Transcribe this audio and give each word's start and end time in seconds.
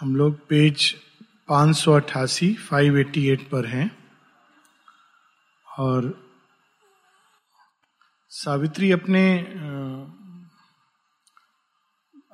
हम 0.00 0.16
लोग 0.16 0.48
पेज 0.48 0.94
पाँच 1.48 1.76
सौ 1.76 1.92
अट्ठासी 1.92 2.54
फाइव 2.54 2.98
एट्टी 2.98 3.28
एट 3.28 3.50
पर 3.50 3.66
हैं। 3.66 3.96
और 5.78 6.30
सावित्री 8.28 8.92
अपने 8.92 9.38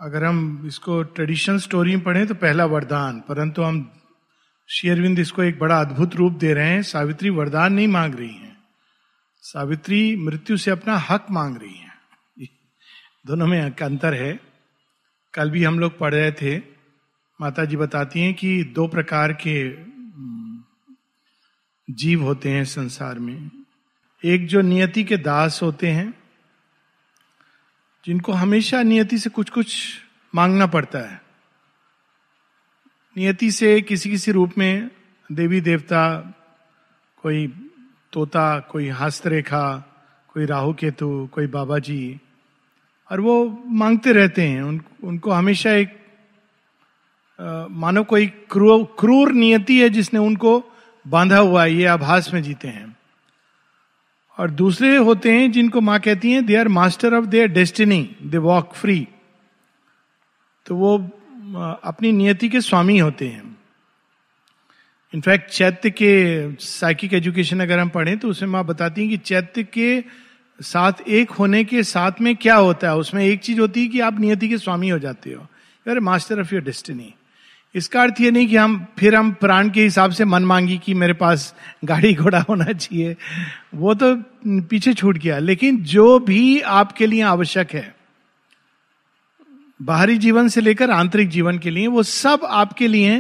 अगर 0.01 0.25
हम 0.25 0.67
इसको 0.67 1.03
ट्रेडिशनल 1.03 1.59
स्टोरी 1.59 1.97
में 1.97 2.05
पढ़ें 2.05 2.27
तो 2.27 2.35
पहला 2.35 2.65
वरदान, 2.65 3.21
परंतु 3.21 3.63
हम 3.63 4.03
शेयरविंद 4.69 5.19
इसको 5.19 5.43
एक 5.43 5.59
बड़ा 5.59 5.81
अद्भुत 5.81 6.15
रूप 6.15 6.33
दे 6.33 6.55
रहे 6.55 6.69
हैं। 6.69 6.83
सावित्री 6.83 7.31
वरदान 7.31 7.73
नहीं 7.73 7.89
मांग 7.89 8.15
रही 8.15 8.35
हैं। 8.35 8.65
सावित्री 9.43 10.17
मृत्यु 10.17 10.57
से 10.57 10.71
अपना 10.71 10.97
हक 10.97 11.27
मांग 11.31 11.57
रही 11.57 11.75
हैं। 11.75 11.95
दोनों 13.27 13.47
में 13.47 13.61
अंतर 13.73 14.15
है। 14.15 14.41
कल 15.35 15.51
भी 15.51 15.65
हम 15.65 15.79
लोग 15.81 15.99
पढ़ 15.99 16.15
रहे 16.15 16.33
थे 16.33 16.78
माता 17.41 17.65
जी 17.65 17.77
बताती 17.77 18.21
हैं 18.21 18.35
कि 18.35 18.65
दो 18.65 18.89
प्रकार 18.89 19.33
के 19.47 19.75
जीव 21.91 22.23
होते 22.23 22.51
हैं 22.51 22.65
संसार 22.65 23.19
में। 23.19 23.51
एक 24.25 24.47
जो 24.47 24.61
नियति 24.61 25.05
के 25.05 25.17
दास 25.17 25.63
होते 25.63 25.87
हैं 25.87 26.15
जिनको 28.07 28.33
हमेशा 28.33 28.83
नियति 28.83 29.19
से 29.19 29.31
कुछ 29.31 29.51
कुछ 29.51 29.99
मांगना 30.35 30.67
पड़ता 30.67 30.99
है। 30.99 31.23
नियति 33.17 33.51
से 33.51 33.81
किसी 33.81 34.11
किसी 34.11 34.33
रूप 34.33 34.53
में 34.59 34.91
देवी 35.33 35.61
देवता 35.61 36.19
कोई 37.23 37.47
तोता 38.13 38.59
कोई 38.59 38.89
हस्तरेखा 38.89 39.95
कोई 40.29 40.47
राहु 40.47 40.75
केतु 40.75 41.29
कोई 41.33 41.47
बाबा 41.47 41.79
जी 41.79 42.21
और 43.13 43.21
वो 43.21 43.63
मांगते 43.67 44.13
रहते 44.13 44.43
हैं। 44.43 44.63
उन, 44.63 44.83
उनको 45.05 45.31
हमेशा 45.31 45.71
एक 45.71 45.98
मानो 47.39 48.03
कोई 48.05 48.27
क्रूर 48.51 48.85
क्रूर 48.99 49.33
नियति 49.33 49.81
है 49.81 49.89
जिसने 49.91 50.21
उनको 50.21 50.63
बांधा 51.05 51.39
हुआ 51.39 51.63
है, 51.65 51.75
ये 51.75 51.85
आभास 51.87 52.33
में 52.35 52.43
जीते 52.43 52.69
हैं। 52.69 52.97
और 54.39 54.51
दूसरे 54.51 54.97
होते 54.97 55.33
हैं 55.33 55.51
जिनको 55.53 55.81
माँ 55.81 55.99
कहती 56.01 56.31
हैं 56.33 56.45
they 56.47 56.57
are 56.57 56.69
master 56.69 57.15
of 57.15 57.25
their 57.27 57.49
destiny 57.49 58.03
they 58.23 58.39
walk 58.39 58.75
free 58.75 59.07
तो 60.67 60.77
वो 60.77 60.97
अपनी 61.85 62.13
नियति 62.13 62.49
के 62.49 62.61
स्वामी 62.61 62.99
होते 62.99 63.29
हैं। 63.29 63.57
इनफैक्ट 65.13 65.51
चैत्य 65.51 65.91
के 65.91 66.55
साइकिक 66.61 67.15
एजुकेशन 67.15 67.61
अगर 67.61 67.79
हम 67.79 67.89
पढ़ें 67.89 68.19
तो 68.19 68.29
उसमें 68.29 68.49
माँ 68.51 68.65
बताती 68.65 69.01
हैं 69.01 69.11
कि 69.11 69.17
चैत्य 69.19 69.63
के 69.65 70.05
साथ, 70.61 70.93
एक 71.09 71.31
होने 71.31 71.63
के 71.65 71.83
साथ 71.83 72.21
में 72.21 72.35
क्या 72.37 72.57
होता 72.57 72.89
है? 72.89 72.97
उसमें 72.97 73.25
एक 73.25 73.41
चीज़ 73.41 73.61
होती 73.61 73.83
है 73.83 73.89
कि 73.89 74.01
आप 74.01 74.19
नियति 74.21 74.49
के 74.49 74.59
स्वामी 74.59 74.89
हो 74.89 74.99
जाते 74.99 75.33
हो। 75.33 75.47
You're 75.87 76.01
master 76.01 76.41
of 76.41 76.55
your 76.55 76.65
destiny 76.65 77.15
इसका 77.75 78.03
अर्थ 78.03 78.15
ये 78.21 78.31
नहीं 78.31 78.49
कि 78.49 78.57
हम, 78.57 78.87
फिर 78.99 79.15
हम 79.15 79.33
प्राण 79.33 79.71
के 79.71 79.83
हिसाब 79.83 80.11
से 80.11 80.25
मन 80.25 80.43
मांगी 80.43 80.79
कि 80.79 80.95
मेरे 80.95 81.13
पास 81.13 81.55
गाड़ी 81.85 82.15
घोड़ा 82.15 82.41
होना 82.41 82.65
चाहिए। 82.65 83.17
वो 83.75 83.95
तो 83.95 84.17
पीछे 84.47 84.95
छूट 84.95 85.19
गया। 85.19 85.39
लेकिन 85.39 85.77
जो 85.77 86.19
भी 86.19 86.61
आपके 86.61 87.07
लिए 87.07 87.23
आवश्यक 87.23 87.71
है, 87.73 87.97
बाहरी 89.83 90.19
जीवन 90.19 90.49
से 90.49 90.61
लेकर 90.61 90.91
आंतरिक 90.91 91.29
जीवन 91.29 91.59
के 91.59 91.71
लिए, 91.71 91.87
वो 91.87 92.03
सब 92.03 92.41
आपके 92.45 92.89
लिए 92.89 93.19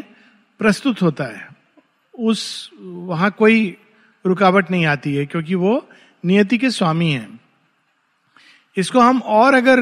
प्रस्तुत 0.58 1.02
होता 1.02 1.24
है। 1.24 1.48
उस, 2.18 2.70
वहाँ 2.80 3.30
कोई 3.30 3.76
रुकावट 4.26 4.70
नहीं 4.70 4.86
आती 4.86 5.14
है, 5.14 5.26
क्योंकि 5.26 5.54
वो 5.54 5.88
नियति 6.24 6.58
के 6.58 6.70
स्वामी 6.70 7.10
हैं। 7.10 7.40
इसको 8.76 9.00
हम 9.00 9.18
और 9.18 9.54
अगर 9.54 9.76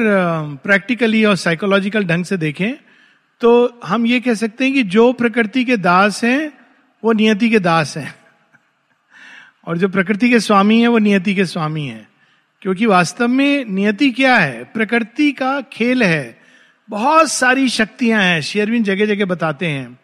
प्रैक्टिकली 0.63 1.25
और 1.25 1.35
साइकोलॉजिकल 1.35 2.03
ढंग 2.03 2.25
से 2.25 2.37
देखें 2.37 2.73
तो 3.41 3.79
हम 3.85 4.05
ये 4.05 4.19
कह 4.19 4.33
सकते 4.33 4.65
हैं 4.65 4.73
कि 4.73 4.83
जो 4.83 5.13
प्रकृति 5.13 5.65
के 5.65 5.77
दास 5.77 6.23
हैं, 6.23 6.53
वो 7.03 7.13
नियति 7.13 7.49
के 7.49 7.59
दास 7.59 7.97
हैं। 7.97 8.15
और 9.67 9.77
जो 9.77 9.89
प्रकृति 9.89 10.29
के 10.29 10.39
स्वामी 10.39 10.81
है, 10.81 10.87
वो 10.87 10.97
नियति 10.97 11.35
के 11.35 11.45
स्वामी 11.45 11.85
हैं। 11.85 12.07
क्योंकि 12.61 12.85
वास्तव 12.85 13.27
में 13.27 13.65
नियति 13.65 14.11
क्या 14.11 14.35
है? 14.35 14.63
प्रकृति 14.63 15.31
का 15.31 15.61
खेल 15.61 16.03
है। 16.03 16.39
बहुत 16.89 17.31
सारी 17.31 17.69
शक्तियाँ 17.69 18.21
हैं, 18.23 18.41
शेयरविन 18.41 18.83
जगह 18.83 19.05
जगह 19.05 19.25
बताते 19.25 19.65
हैं। 19.65 19.99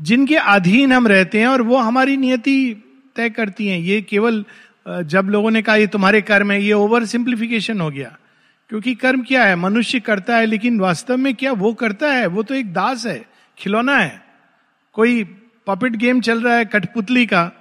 जिनके 0.00 0.36
अधीन 0.36 0.92
हम 0.92 1.08
रहते 1.08 1.40
हैं 1.40 1.46
और 1.46 1.62
वो 1.62 1.76
हमारी 1.76 2.16
नियति 2.16 2.84
तय 3.16 3.30
करती 3.30 3.66
हैं। 3.66 3.78
ये 3.78 4.00
केवल 4.02 4.44
जब 4.88 5.26
लोगों 5.30 5.50
ने 5.50 5.62
कहा, 5.62 5.76
ये 5.76 5.86
तुम्हारे 5.86 6.22
कर्म 6.22 6.52
है, 6.52 6.62
ये 6.62 6.72
ओवर 6.72 7.04
सिंप्लीफिकेशन 7.04 7.80
हो 7.80 7.90
गया। 7.90 8.18
क्योंकि 8.68 8.94
कर्म 8.94 9.22
क्या 9.22 9.44
है? 9.44 9.56
मनुष्य 9.56 10.00
करता 10.00 10.36
है, 10.36 10.46
लेकिन 10.46 10.80
वास्तव 10.80 11.16
में 11.16 11.34
क्या 11.34 11.52
वो 11.52 11.72
करता 11.72 12.12
है? 12.12 12.26
वो 12.26 12.42
तो 12.42 12.54
एक 12.54 12.72
दास 12.72 13.06
है, 13.06 13.26
खिलौना 13.58 13.98
है। 13.98 14.24
कोई 14.92 15.24
पपिट 15.66 15.96
गेम 15.96 16.20
चल 16.20 16.40
रहा 16.40 16.56
है 16.56 16.64
कठपुतली 16.64 17.26
का। 17.26 17.52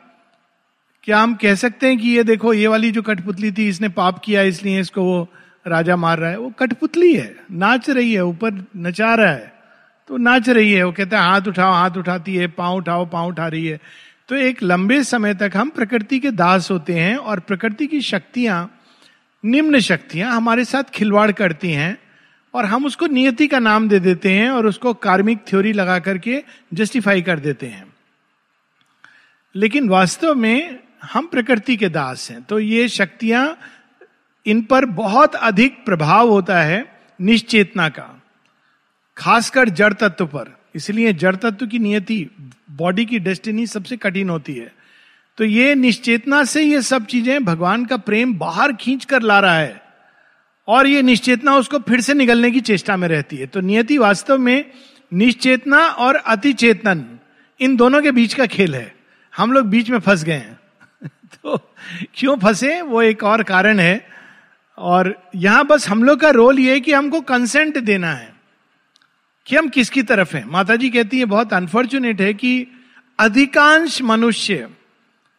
क्या 1.04 1.20
हम 1.20 1.36
कह 1.36 1.56
सकते 1.56 1.88
हैं 1.88 1.98
कि 1.98 2.10
ये 2.10 2.24
देखो, 2.24 2.54
ये 2.54 2.68
वाली 2.68 2.92
जो 2.92 3.02
कठपुतली 3.02 3.52
थी, 3.52 3.68
इसने 3.68 3.90
पाप 3.90 4.22
किया, 4.26 4.42
इसलिए 4.42 4.80
इसको 4.80 5.04
वो 5.04 5.30
राजा 5.68 5.96
मार 5.96 6.20
रहा 6.20 6.30
है। 6.30 6.40
वो 6.40 6.50
कठपुतली 6.50 7.16
है, 7.16 7.36
नाच 7.52 7.90
रही 7.90 8.14
है, 8.14 8.24
ऊपर 8.26 8.68
नचा 8.78 9.16
रहा 9.16 9.32
है। 9.32 9.54
तो 10.08 10.18
नाच 10.18 10.50
रही 10.50 10.72
है, 10.72 10.84
वो 10.84 10.92
कहता 10.92 11.22
है, 11.22 11.30
हाथ 11.30 11.42
उठाओ, 11.42 11.74
हाथ 11.74 11.92
उठाती 11.92 12.36
है, 12.36 12.48
पाँव 12.48 12.76
उठाओ, 12.76 13.06
पाँव 13.06 13.28
उठा 13.28 13.48
रही 13.48 13.66
है। 13.68 13.80
तो 14.30 14.36
एक 14.36 14.64
लंबे 14.64 15.04
समय 15.04 15.34
तक 15.34 15.52
हम 15.56 15.70
प्रकृति 15.70 16.20
के 16.20 16.32
दास 16.32 16.72
होते 16.72 16.94
हैं 16.94 17.18
और 17.18 17.40
प्रकृति 17.40 17.88
की 17.88 18.02
शक्तियाँ 18.02 18.75
निम्न 19.46 19.80
शक्तियाँ 19.80 20.32
हमारे 20.32 20.66
साथ 20.66 20.84
खिलवाड़ 20.84 21.32
करती 21.32 21.72
हैं 21.72 21.98
और 22.54 22.66
हम 22.66 22.86
उसको 22.86 23.08
नियति 23.08 23.48
का 23.48 23.60
नाम 23.60 23.88
दे 23.90 24.00
देते 24.00 24.32
हैं 24.32 24.50
और 24.50 24.66
उसको 24.66 24.94
कार्मिक 24.94 25.40
थ्योरी 25.48 25.74
लगा 25.74 26.00
करके 26.00 26.44
जस्टिफाई 26.74 27.22
कर 27.22 27.40
देते 27.40 27.68
हैं। 27.68 27.86
लेकिन 29.56 29.90
वास्तव 29.90 30.36
में 30.36 30.80
हम 31.04 31.28
प्रकृति 31.28 31.78
के 31.78 31.90
दास 31.90 32.30
हैं 32.32 32.42
तो 32.44 32.60
ये 32.60 32.88
शक्तियाँ 32.90 33.58
इन 34.46 34.62
पर 34.62 34.86
बहुत 34.86 35.36
अधिक 35.36 35.84
प्रभाव 35.86 36.30
होता 36.30 36.62
है 36.62 36.84
निश्चेतना 37.20 37.90
का, 37.90 38.22
खासकर 39.18 39.70
जड़ 39.70 39.94
तत्व 39.94 40.26
पर। 40.26 40.56
इसलिए 40.76 41.14
जड़ 41.14 41.36
तत्व 41.36 41.68
की 41.68 41.80
नियति 41.80 42.28
बॉडी 42.72 43.06
की 43.06 43.20
डेस्टिनी 43.20 43.68
सबसे 43.68 43.98
कठिन 43.98 44.30
होती 44.30 44.56
है। 44.56 44.75
तो 45.38 45.44
ये 45.44 45.76
निश्चेतना 45.76 46.44
से 46.44 46.64
ये 46.64 46.82
सब 46.82 47.06
चीज़ें 47.06 47.46
भगवान 47.46 47.86
का 47.86 47.98
प्रेम 47.98 48.34
बाहर 48.34 48.74
खींच 48.74 49.06
कर 49.06 49.22
ला 49.22 49.40
रहा 49.40 49.58
है 49.58 49.82
और 50.68 50.88
ये 50.88 51.02
निश्चेतना 51.02 51.56
उसको 51.56 51.80
फिर 51.80 52.02
से 52.02 52.14
निकलने 52.14 52.52
की 52.52 52.60
चेष्टा 52.60 52.98
में 52.98 53.08
रहती 53.08 53.38
है। 53.38 53.46
तो 53.46 53.62
नियति 53.62 53.98
वास्तव 53.98 54.38
में 54.38 54.72
निश्चेतना 55.14 55.78
और 55.78 56.16
अति 56.16 56.54
चेतन 56.54 57.20
इन 57.60 57.76
दोनों 57.76 58.02
के 58.02 58.12
बीच 58.12 58.34
का 58.34 58.46
खेल 58.46 58.76
है। 58.76 58.96
हम 59.38 59.52
लोग 59.52 59.66
बीच 59.66 59.90
में 59.90 60.00
फंस 60.00 60.24
गए 60.24 60.34
हैं। 60.34 60.60
तो 61.08 61.74
क्यों 62.14 62.38
फंसे? 62.38 62.82
वो 62.82 63.02
एक 63.02 63.24
और 63.24 63.44
कारण 63.44 63.80
है। 63.80 64.08
और 64.78 65.30
यहाँ 65.36 65.66
बस 65.66 65.90
हम 65.90 66.04
लोग 66.04 66.20
का 66.20 66.30
रोल 66.30 66.60
ये 66.60 66.72
है 66.72 66.80
कि 66.80 66.92
हमको 66.92 67.22
कंसेंट 67.22 67.78
देना 67.78 68.12
है 68.12 68.34
कि 69.46 69.56
हम 69.56 69.70
किसकी 69.70 70.04
तरफ़ 70.04 70.38
हैं। 70.38 70.46
माता 70.46 70.76
जी 70.76 70.90
कहती 70.90 71.20
है, 71.20 71.26
बहुत 71.26 71.54
अनफॉर्चुनेट 71.54 72.22
है 72.22 72.34
कि 72.34 72.68
अधिकांश 73.20 74.02
मनुष्य 74.02 74.68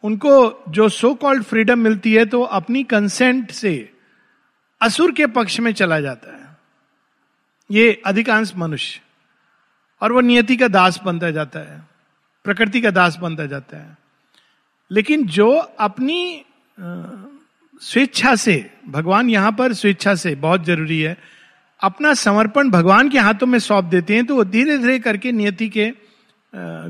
उनको 0.03 0.63
जो 0.69 0.87
सो 0.89 1.13
कॉल्ड 1.15 1.43
फ्रीडम 1.43 1.79
मिलती 1.79 2.13
है 2.13 2.25
तो 2.25 2.41
अपनी 2.41 2.83
कंसेंट 2.83 3.51
से 3.51 3.73
असुर 4.81 5.11
के 5.11 5.25
पक्ष 5.27 5.59
में 5.59 5.71
चला 5.73 5.99
जाता 5.99 6.31
है। 6.31 6.45
ये 7.69 8.01
अधिकांश 8.05 8.53
मनुष्य। 8.57 9.01
और 10.01 10.11
वो 10.11 10.21
नियति 10.21 10.57
का 10.57 10.67
दास 10.67 10.99
बनता 11.05 11.31
जाता 11.31 11.59
है, 11.61 11.81
प्रकृति 12.45 12.81
का 12.81 12.91
दास 12.91 13.17
बनता 13.17 13.45
जाता 13.45 13.77
है। 13.77 13.97
लेकिन 14.91 15.25
जो 15.27 15.49
अपनी 15.57 16.45
स्वेच्छा 16.77 18.35
से, 18.35 18.69
भगवान 18.87 19.29
यहाँ 19.29 19.51
पर 19.51 19.73
स्वेच्छा 19.73 20.15
से, 20.15 20.35
बहुत 20.35 20.65
ज़रूरी 20.65 20.99
है, 21.01 21.17
अपना 21.79 22.13
समर्पण 22.13 22.69
भगवान 22.69 23.09
के 23.09 23.19
हाथों 23.19 23.47
में 23.47 23.59
सौंप 23.59 23.85
देते 23.85 24.15
हैं 24.15 24.25
तो 24.25 24.35
वो 24.35 24.43
धीरे 24.43 24.77
धीरे 24.77 24.99
करके 24.99 25.31
नियति 25.31 25.69
के 25.69 25.91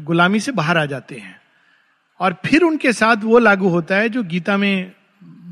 गुलामी 0.04 0.40
से 0.40 0.52
बाहर 0.52 0.78
आ 0.78 0.86
जाते 0.86 1.16
हैं। 1.16 1.40
और 2.20 2.36
फिर 2.46 2.64
उनके 2.64 2.94
साथ 2.94 3.24
वो 3.24 3.40
लागू 3.40 3.70
होता 3.70 3.96
है 3.96 4.10
जो 4.10 4.24
गीता 4.24 4.58
में 4.58 4.92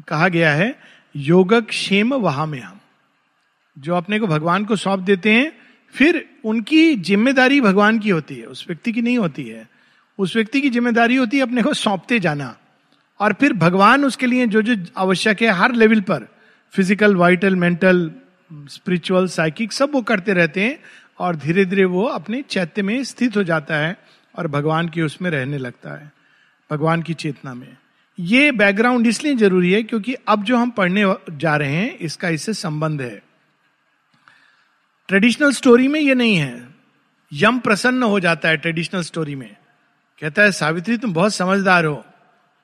कहा 0.07 0.27
गया 0.27 0.53
है, 0.53 0.75
योगक 1.15 1.67
क्षेम 1.67 2.13
वहा 2.13 2.45
में 2.45 2.59
हम 2.59 2.79
जो 3.77 3.95
अपने 3.95 4.19
को 4.19 4.27
भगवान 4.27 4.65
को 4.65 4.75
सौंप 4.75 5.00
देते 5.00 5.31
हैं, 5.31 5.51
फिर 5.95 6.25
उनकी 6.45 6.95
ज़िम्मेदारी 6.95 7.62
भगवान 7.62 8.00
की 8.00 8.09
होती 8.09 8.35
है, 8.35 8.45
उस 8.45 8.65
व्यक्ति 8.67 8.91
की 8.91 9.01
नहीं 9.01 9.17
होती 9.17 9.44
है। 9.44 9.67
उस 10.19 10.35
व्यक्ति 10.35 10.62
की 10.62 10.69
ज़िम्मेदारी 10.69 11.15
होती 11.15 11.38
है 11.38 11.44
अपने 11.44 11.62
को 11.62 11.73
सौंपते 11.73 12.19
जाना। 12.19 12.56
और 13.19 13.33
फिर 13.33 13.53
भगवान 13.53 14.06
उसके 14.06 14.25
लिए 14.25 14.47
जो 14.47 14.62
जो 14.62 14.75
आवश्यक 14.97 15.41
है 15.41 15.51
हर 15.51 15.73
लेवल 15.73 16.01
पर, 16.01 16.27
physical, 16.73 17.15
vital, 17.15 17.56
mental, 17.56 18.12
spiritual, 18.51 19.27
psychic, 19.27 19.73
सब 19.73 19.91
वो 19.94 20.01
करते 20.01 20.33
रहते 20.33 20.63
हैं 20.63 20.77
और 21.19 21.35
धीरे 21.35 21.65
धीरे 21.65 21.85
वो 21.85 22.03
अपने 22.06 22.41
चैत्य 22.41 22.81
में 22.81 23.03
स्थित 23.03 23.38
हो 23.38 23.44
जाता 23.44 23.77
है 23.77 23.95
और 24.35 24.47
भगवान 24.47 24.89
की 24.89 25.01
उसमें 25.01 25.29
रहने 25.31 25.57
लगता 25.57 25.97
है। 25.97 26.12
भगवान 26.71 27.01
की 27.01 27.13
चेतना 27.13 27.53
में। 27.53 27.77
ये 28.19 28.51
बैकग्राउंड 28.51 29.07
इसलिए 29.07 29.35
ज़रूरी 29.35 29.71
है 29.71 29.83
क्योंकि 29.83 30.15
अब 30.27 30.44
जो 30.44 30.57
हम 30.57 30.69
पढ़ने 30.69 31.03
जा 31.31 31.56
रहे 31.56 31.75
हैं 31.75 31.97
इसका 31.97 32.29
इससे 32.29 32.53
संबंध 32.53 33.01
है। 33.01 33.21
ट्रेडिशनल 35.07 35.51
स्टोरी 35.51 35.88
में 35.88 36.00
ये 36.00 36.15
नहीं 36.15 36.35
है। 36.35 36.67
यम 37.33 37.59
प्रसन्न 37.59 38.03
हो 38.03 38.19
जाता 38.19 38.50
है 38.50 38.57
ट्रेडिशनल 38.57 39.01
स्टोरी 39.01 39.35
में। 39.35 39.56
कहता 40.21 40.41
है 40.41 40.51
सावित्री 40.51 40.97
तुम 40.97 41.13
बहुत 41.13 41.33
समझदार 41.33 41.85
हो। 41.85 42.06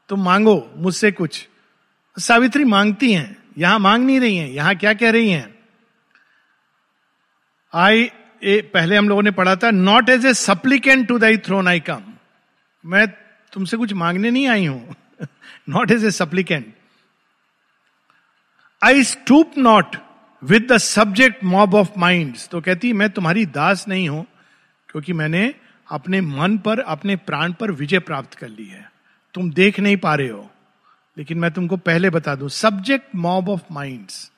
तुम 0.09 0.23
मांगो 0.23 0.71
मुझसे 0.77 1.11
कुछ। 1.11 1.47
सावित्री 2.17 2.63
मांगती 2.63 3.13
हैं। 3.13 3.37
यहाँ 3.57 3.79
मांग 3.79 4.05
नहीं 4.05 4.19
रही 4.19 4.37
हैं। 4.37 4.49
यहाँ 4.49 4.75
क्या 4.75 4.93
कह 4.93 5.11
रही 5.11 5.29
हैं? 5.29 5.55
आई 7.73 8.11
ए, 8.43 8.71
पहले 8.73 8.95
हम 8.97 9.09
लोगों 9.09 9.23
ने 9.23 9.31
पढ़ा 9.31 9.55
था 9.55 9.71
not 9.71 10.09
as 10.09 10.25
a 10.25 10.33
supplicant 10.33 11.07
to 11.07 11.17
thy 11.19 11.37
throne 11.37 11.67
I 11.67 11.79
come 11.79 12.03
मैं 12.85 13.07
तुमसे 13.53 13.77
कुछ 13.77 13.93
मांगने 13.93 14.31
नहीं 14.31 14.47
आई 14.47 14.65
हूँ। 14.65 14.95
Not 15.69 15.91
as 15.91 16.05
a 16.05 16.11
supplicant 16.11 16.73
I 18.81 19.03
stoop 19.05 19.57
not 19.57 19.95
with 20.43 20.71
the 20.71 20.77
subject 20.77 21.43
mob 21.45 21.75
of 21.75 21.97
mind 21.99 22.37
तो 22.51 22.61
कहती, 22.61 22.93
मैं 22.93 23.09
तुम्हारी 23.09 23.45
दास 23.47 23.87
नहीं 23.87 24.07
हूँ, 24.09 24.25
क्योंकि 24.89 25.13
मैंने 25.13 25.53
अपने 25.87 26.21
मन 26.21 26.57
पर, 26.57 26.79
अपने 26.79 27.15
प्राण 27.17 27.53
पर 27.53 27.71
विजय 27.73 27.99
प्राप्त 28.01 28.33
कर 28.33 28.49
ली 28.49 28.65
है। 28.65 28.89
तुम 29.35 29.51
देख 29.53 29.79
नहीं 29.79 29.97
पा 29.97 30.15
रहे 30.15 30.29
हो, 30.29 30.49
लेकिन 31.17 31.37
मैं 31.37 31.51
तुमको 31.51 31.77
पहले 31.79 32.09
बता 32.09 32.35
दूँ 32.35 32.49
सब्जेक्ट 32.51 33.15
मॉब 33.17 33.49
ऑफ़ 33.49 33.61
माइंड्स 33.71 34.29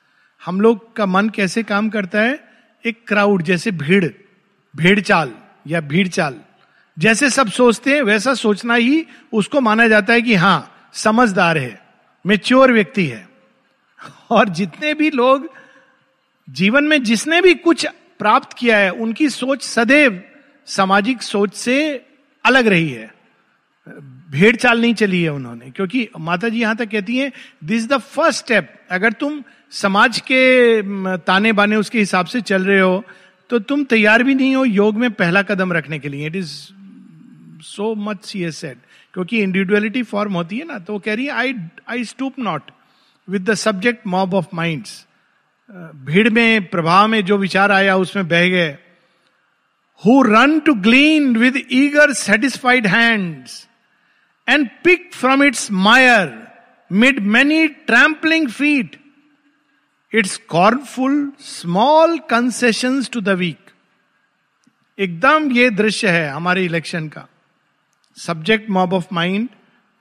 हम 0.42 0.60
लोग 0.60 0.94
का 0.96 1.06
मन 1.06 1.28
कैसे 1.28 1.62
काम 1.62 1.88
करता 1.90 2.20
है? 2.20 2.38
एक 2.84 3.06
क्राउड 3.08 3.42
जैसे 3.42 3.70
भीड़, 3.72 4.04
भेड़ 4.74 5.00
चाल 5.00 5.32
या 5.66 5.80
भीड़ 5.82 6.08
चाल। 6.08 6.40
जैसे 6.96 7.30
सब 7.30 7.48
सोचते 7.48 7.94
हैं, 7.94 8.02
वैसा 8.02 8.34
सोचना 8.34 8.74
ही 8.74 9.04
उसको 9.32 9.60
माना 9.60 9.86
जाता 9.88 10.12
है 10.12 10.22
कि 10.22 10.34
हाँ 10.34 10.90
समझदार 10.94 11.58
है 11.58 11.80
मेच्योर 12.24 12.72
व्यक्ति 12.72 13.06
है। 13.06 13.28
और 14.30 14.48
जितने 14.50 14.92
भी 14.94 15.10
लोग 15.10 15.48
जीवन 16.48 16.84
में 16.84 17.02
जिसने 17.02 17.40
भी 17.40 17.54
कुछ 17.56 17.86
प्राप्त 18.20 18.52
किया 18.52 18.76
है, 18.78 18.90
उनकी 18.90 19.28
सोच 19.30 19.62
सदैव 19.62 20.22
सामाजिक 20.68 21.22
सोच 21.22 21.54
से 21.54 21.76
अलग 22.44 22.66
रही 22.66 22.90
है। 22.90 23.12
भेड़ 24.30 24.54
चाल 24.56 24.80
नहीं 24.80 24.94
चली 24.94 25.22
है 25.22 25.32
उन्होंने, 25.32 25.70
क्योंकि 25.70 26.08
माता 26.18 26.48
जी 26.48 26.60
यहाँ 26.60 26.76
तक 26.76 26.88
कहती 26.90 27.16
हैं 27.16 27.32
this 27.64 27.82
is 27.82 27.88
the 27.88 27.98
first 27.98 28.44
step 28.44 28.72
अगर 28.90 29.12
तुम 29.12 29.42
समाज 29.72 30.20
के 30.20 31.18
ताने 31.18 31.52
बाने 31.52 31.76
उसके 31.76 31.98
हिसाब 31.98 32.26
से 32.26 32.40
चल 32.42 32.64
रहे 32.64 32.80
हो 32.80 33.04
तो 33.50 33.58
तुम 33.60 33.84
तैयार 33.84 34.22
भी 34.22 34.34
नहीं 34.34 34.54
हो 34.56 34.64
योग 34.64 34.96
में 34.96 35.10
पहला 35.12 35.42
कदम 35.42 35.72
रखने 35.72 35.98
के 35.98 36.08
लिए। 36.08 36.26
It 36.26 36.36
is 36.36 36.52
so 37.64 37.94
much 38.00 38.24
see 38.24 38.42
as 38.44 38.56
set 38.56 38.78
क्योंकि 39.14 39.42
इंडिविजुअलिटी 39.42 40.02
फॉर्म 40.04 40.34
होती 40.34 40.58
है 40.58 40.66
ना 40.66 40.78
तो 40.86 40.98
कह 40.98 41.14
रही 41.14 41.26
है 41.26 41.32
I 41.32 41.54
I 41.88 42.04
stoop 42.04 42.38
not 42.40 42.70
with 43.28 43.50
the 43.50 43.54
subject 43.58 44.06
mob 44.06 44.34
of 44.34 44.54
minds 44.54 45.04
भीड़ 46.06 46.28
में 46.30 46.68
प्रभाव 46.68 47.06
में 47.08 47.24
जो 47.24 47.36
विचार 47.38 47.72
आया 47.72 47.96
उसमें 47.96 48.26
बह 48.28 48.48
गए 48.48 48.76
who 50.02 50.22
run 50.24 50.58
to 50.60 50.74
glean 50.82 51.36
with 51.36 51.62
eager 51.72 52.12
satisfied 52.14 52.86
hands 52.86 53.66
and 54.48 54.68
pick 54.84 55.10
from 55.14 55.42
its 55.44 55.70
mire 55.82 56.32
mid 56.90 57.20
many 57.28 57.66
trampling 57.86 58.48
feet 58.50 58.96
its 60.12 60.36
scornful 60.48 61.30
small 61.40 62.18
concession 62.30 63.02
to 63.12 63.20
the 63.20 63.38
weak 63.38 63.70
एकदम 64.98 65.50
ये 65.52 65.70
दृश्य 65.72 66.08
है 66.08 66.28
हमारे 66.28 66.64
इलेक्शन 66.64 67.08
का 67.08 67.26
सब्जेक्ट 68.16 68.70
मॉब 68.70 68.92
ऑफ़ 68.92 69.06
माइंड 69.12 69.48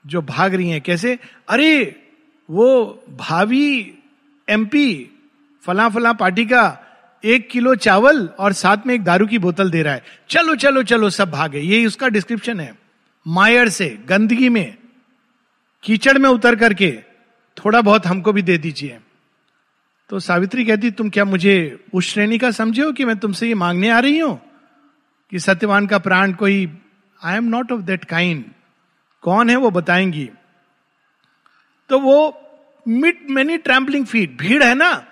जो 0.08 0.22
भाग 0.22 0.54
रही 0.54 0.70
हैं, 0.70 0.82
कैसे? 0.82 1.20
अरे, 1.50 1.96
वो 2.50 3.04
भावी 3.10 3.94
एमपी 4.50 5.10
फला 5.62 5.90
फला 5.90 6.14
पार्टी 6.14 6.46
का 6.46 6.80
एक 7.26 7.50
किलो 7.50 7.76
चावल 7.76 8.28
और 8.28 8.54
साथ 8.54 8.78
में 8.88 8.96
एक 8.96 9.04
दारू 9.04 9.28
की 9.28 9.38
बोतल 9.38 9.72
दे 9.72 9.84
रहा 9.84 9.94
है। 9.94 10.04
चलो 10.30 10.56
चलो 10.56 10.84
चलो, 10.84 11.10
सब 11.10 11.32
भागे। 11.32 11.60
ये 11.60 11.86
उसका 11.86 12.08
डिस्क्रिप्शन 12.08 12.60
है। 12.60 12.76
मायर 13.28 13.70
से, 13.70 14.00
गंदगी 14.06 14.50
में, 14.50 14.78
कीचड़ 15.84 16.18
में 16.18 16.30
उतर 16.30 16.56
करके 16.56 17.00
थोड़ा 17.58 17.82
बहुत 17.82 18.06
हमको 18.06 18.34
भी 18.34 18.42
दे 18.42 18.58
दीजिए। 18.58 19.00
तो 20.10 20.20
सावित्री 20.20 20.66
कहती, 20.66 20.92
तुम 20.92 21.10
क्या 21.10 21.26
मुझे 21.26 21.86
उस 21.94 22.08
श्रेणी 22.08 22.38
का 22.38 22.52
समझे 22.52 22.84
हो 22.84 22.92
कि 22.92 23.06
मैं 23.06 23.18
तुमसे 23.18 23.48
ये 23.48 23.54
मांगने 23.54 23.90
आ 23.90 24.00
रही 24.00 24.20
हूँ 24.20 24.42
कि 25.30 25.40
सत्यवान 25.40 25.88
का 25.88 25.98
प्राण 25.98 26.34
कोई 26.34 26.78
I 27.24 27.38
am 27.38 27.44
not 27.44 27.72
of 27.72 27.82
that 27.82 28.06
kind 28.06 28.46
कौन 29.22 29.50
है 29.50 29.56
वो 29.56 29.72
बताएँगी? 29.72 30.30
तो 31.90 32.00
वो 32.00 32.40
मिट 32.88 33.28
मेनी 33.30 33.58
ट्रैम्पलिंग 33.58 34.06
फीट 34.06 34.38
भीड़ 34.38 34.64
है 34.64 34.76
ना? 34.76 35.06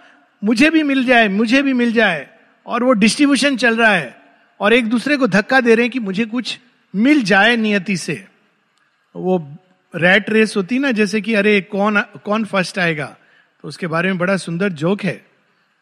मुझे 0.44 0.70
भी 0.70 0.84
मिल 0.84 1.06
जाए, 1.06 1.28
मुझे 1.28 1.62
भी 1.62 1.74
मिल 1.74 1.94
जाए। 1.94 2.28
और 2.66 2.84
वो 2.84 2.94
डिस्ट्रीब्यूशन 2.94 3.58
चल 3.58 3.78
रहा 3.78 3.92
है। 3.92 4.22
और 4.60 4.74
एक 4.74 4.86
दूसरे 4.86 5.18
को 5.18 5.28
धक्का 5.28 5.62
दे 5.62 5.76
रहे 5.76 5.84
हैं 5.84 5.92
कि 5.92 6.00
मुझे 6.00 6.26
कुछ 6.26 6.60
मिल 6.96 7.24
जाए 7.24 7.56
नियति 7.56 7.98
से। 7.98 8.28
वो 9.16 9.58
रैट 9.96 10.30
रेस 10.30 10.58
होती 10.58 10.80
ना, 10.80 10.92
जैसे 10.92 11.22
कि 11.22 11.34
अरे 11.34 11.62
कौन 11.62 12.02
कौन 12.02 12.46
फ़र्स्ट 12.46 12.80
आएगा? 12.80 13.18
तो 13.62 13.68
उसके 13.68 13.88
बारे 13.88 14.10
में 14.10 14.18
बड़ा 14.18 14.38
सुंदर 14.38 14.70
जोक 14.70 15.04
है 15.04 15.26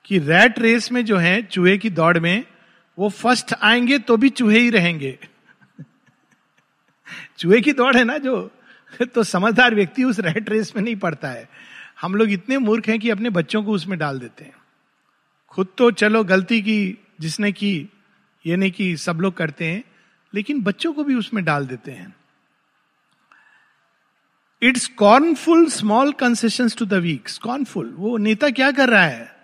कि 0.06 0.20
रैट 0.20 0.60
रेस 0.60 0.92
में 0.92 1.06
जो 1.06 1.18
है, 1.18 1.42
चूहे 1.42 1.78
की 1.78 1.90
दौड़ 1.90 2.20
में, 2.20 2.44
वो 3.00 3.10
फ़र्स्ट 3.10 3.54
आएँगे 3.62 3.98
तो 3.98 4.18
भी 4.18 4.30
चूहे 4.30 4.60
ही 4.60 4.70
रहेंगे। 4.70 5.20
चूहे 7.40 7.62
की 7.62 7.74
दौड़ 7.74 7.98
है 7.98 8.04
ना 8.04 8.18
जो 8.18 8.52
तो 9.02 9.24
समझदार 9.24 9.76
व्यक्ति 9.76 10.04
उस 10.04 10.20
रैट 10.20 10.50
रेस 10.50 10.76
में 10.76 10.84
नहीं 10.84 10.96
पड़ता 10.96 11.28
है। 11.28 11.50
हम 12.02 12.16
लोग 12.16 12.30
इतने 12.30 12.58
मूर्ख 12.58 12.88
हैं 12.88 13.00
कि 13.00 13.10
अपने 13.10 13.30
बच्चों 13.30 13.64
को 13.64 13.72
उसमें 13.72 14.00
डाल 14.00 14.20
देते 14.20 14.44
हैं। 14.44 14.54
खुद 15.50 15.68
तो 15.78 15.92
चलो 15.92 16.24
गलती 16.24 16.62
की, 16.62 16.98
जिसने 17.20 17.52
की, 17.52 17.90
ये 18.46 18.56
नहीं 18.56 18.72
कि 18.72 18.98
सब 18.98 19.16
लोग 19.16 19.38
करते 19.38 19.66
हैं, 19.66 19.84
लेकिन 20.34 20.62
बच्चों 20.62 20.94
को 20.94 21.04
भी 21.04 21.16
उसमें 21.16 21.46
डाल 21.46 21.68
देते 21.68 21.92
हैं। 21.92 22.16
Its 24.62 24.88
scornful 24.88 25.68
small 25.68 26.12
concession 26.12 26.70
to 26.70 26.86
the 26.86 26.94
weak 26.94 27.30
scornful 27.30 27.94
वो 27.98 28.18
नेता 28.18 28.50
क्या 28.50 28.72
कर 28.72 28.90
रहा 28.90 29.06
है? 29.06 29.36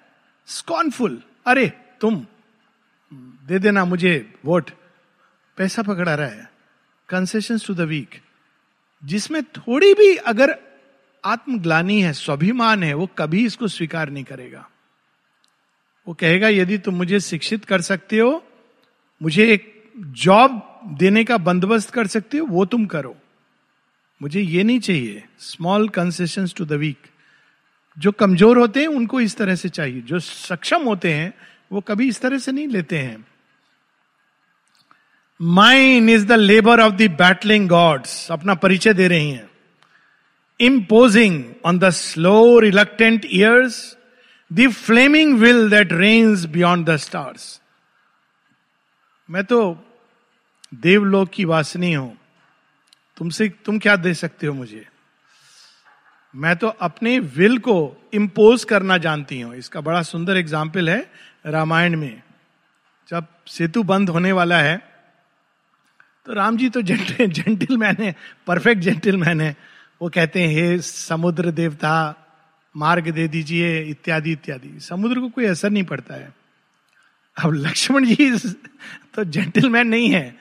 स्कॉर्नफुल 0.46 1.22
अरे, 1.46 1.74
तुम, 2.02 2.26
दे 3.48 3.60
देना 3.60 3.86
मुझे 3.86 4.34
वोट। 4.46 4.72
पैसा 5.58 5.82
पकड़ा 5.82 6.16
रहा 6.16 6.28
है। 6.28 6.55
कंसेशन 7.10 7.58
टू 7.58 7.74
द 7.74 7.82
वीक 7.82 8.22
जिसमें 9.04 9.44
थोड़ी 9.44 9.94
भी 9.94 10.16
अगर 10.16 10.56
आत्मग्लानी 11.24 12.02
है, 12.02 12.14
स्वाभिमान 12.14 12.84
है, 12.84 12.94
वो 12.94 13.10
कभी 13.18 13.46
इसको 13.46 13.68
स्वीकार 13.68 14.10
नहीं 14.10 14.24
करेगा। 14.24 14.70
वो 16.08 16.14
कहेगा, 16.14 16.48
यदि 16.48 16.78
तुम 16.78 16.96
मुझे 16.96 17.20
शिक्षित 17.20 17.66
कर 17.66 17.82
सकते 17.82 18.20
हो, 18.20 18.44
मुझे 19.22 19.54
एक 19.54 19.92
जॉब 19.98 20.82
देने 20.88 21.24
का 21.24 21.38
बंदोबस्त 21.38 21.90
कर 21.90 22.08
सकते 22.08 22.38
हो, 22.38 22.46
वो 22.46 22.66
तुम 22.66 22.86
करो। 22.86 23.16
मुझे 24.22 24.42
ये 24.42 24.64
नहीं 24.64 24.80
चाहिए। 24.80 25.24
Small 25.40 25.90
concession 25.90 26.48
to 26.48 26.66
the 26.66 26.74
weak 26.74 26.98
जो 27.98 28.12
कमज़ोर 28.12 28.58
होते 28.58 28.80
हैं, 28.80 28.88
उनको 28.88 29.22
इस 29.22 29.38
तरह 29.38 29.56
से 29.56 29.70
चाहिए। 29.70 30.02
जो 30.02 30.20
सक्षम 30.20 30.84
होते 30.84 31.14
हैं, 31.14 31.34
वो 31.72 31.82
कभी 31.82 32.08
इस 32.08 32.22
तरह 32.22 32.38
से 32.38 32.52
नहीं 32.52 32.68
लेते 32.68 32.98
हैं। 32.98 33.26
Mine 35.40 36.10
is 36.10 36.26
the 36.26 36.32
labour 36.32 36.80
of 36.80 36.94
the 36.94 37.10
battling 37.12 37.68
gods 37.70 38.32
अपना 38.32 38.54
परिचय 38.56 38.94
दे 38.94 39.08
रही 39.08 39.32
हैं। 39.32 39.50
Imposing 40.60 41.44
on 41.66 41.80
the 41.80 41.90
slow 41.90 42.60
reluctant 42.60 43.26
years 43.26 43.98
the 44.52 44.70
flaming 44.70 45.38
will 45.40 45.70
that 45.70 45.94
reigns 45.94 46.46
beyond 46.46 46.90
the 46.90 46.96
stars 46.98 47.60
मैं 49.30 49.44
तो 49.44 49.60
देवलोक 50.74 51.30
की 51.30 51.46
वासनी 51.46 51.94
हूँ। 51.94 52.18
तुमसे, 53.18 53.48
तुम 53.66 53.80
क्या 53.80 53.96
दे 53.96 54.14
सकते 54.14 54.48
हो 54.48 54.54
मुझे? 54.54 54.86
मैं 56.34 56.56
तो 56.56 56.68
अपने 56.68 57.20
विल 57.20 57.58
को 57.58 57.78
इम्पोज 58.14 58.64
करना 58.64 58.98
जानती 58.98 59.40
हूँ। 59.42 59.56
इसका 59.56 59.82
बड़ा 59.82 60.02
सुंदर 60.02 60.38
एग्ज़ाम्पल 60.38 60.90
है 60.90 61.00
रामायण 61.46 61.96
में। 61.96 62.22
जब 63.10 63.28
सेतु 63.48 63.84
बंद 63.84 64.10
होने 64.10 64.32
वाला 64.32 64.58
है 64.58 64.95
तो 66.26 66.34
राम 66.34 66.58
जी 66.58 66.70
तो 66.70 66.82
जेंटल 66.82 67.78
मैन 67.78 67.96
है, 68.00 68.16
परफेक्ट 68.48 68.82
जेंटल 68.82 69.18
मैन 69.18 69.42
है। 69.42 69.56
वो 70.02 70.10
कहते 70.10 70.42
हैं, 70.42 70.50
हे 70.50 70.80
समुद्र 70.80 71.52
देवता, 71.52 72.16
मार्ग 72.76 73.10
दे 73.10 73.28
दीजिए, 73.28 73.80
इत्यादि 73.82 74.32
इत्यादि। 74.32 74.80
समुद्र 74.80 75.20
को 75.20 75.30
कोई 75.30 75.46
असर 75.46 75.70
नहीं 75.70 75.84
पड़ता 75.84 76.16
है। 76.16 76.34
अब 77.38 77.54
लक्ष्मण 77.54 78.06
जी 78.06 78.32
तो 79.14 79.24
जेंटलमैन 79.24 79.88
नहीं 79.88 80.10
है। 80.10 80.36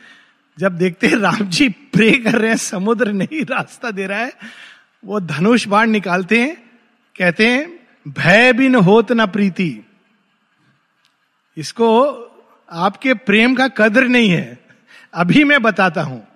जब 0.58 0.76
देखते 0.78 1.06
हैं 1.06 1.16
राम 1.16 1.48
जी 1.48 1.68
प्रे 1.68 2.10
कर 2.12 2.38
रहे 2.38 2.48
हैं, 2.48 2.56
समुद्र 2.56 3.12
नहीं 3.12 3.44
रास्ता 3.44 3.90
दे 3.90 4.06
रहा 4.06 4.18
है, 4.18 4.32
वो 5.04 5.20
धनुष 5.20 5.66
बाण 5.68 5.90
निकालते 5.90 6.40
हैं, 6.40 6.56
कहते 7.16 7.48
हैं, 7.48 7.86
भय 8.08 8.52
बिन 8.52 8.74
होत 8.74 9.12
न 9.12 9.26
प्रीति। 9.26 9.80
इसको 11.56 11.90
आपके 12.70 13.14
प्रेम 13.14 13.54
का 13.54 13.68
कदर 13.68 14.08
नहीं 14.08 14.30
है। 14.30 14.63
अभी 15.14 15.44
मैं 15.44 15.62
बताता 15.62 16.02
हूँ। 16.02 16.28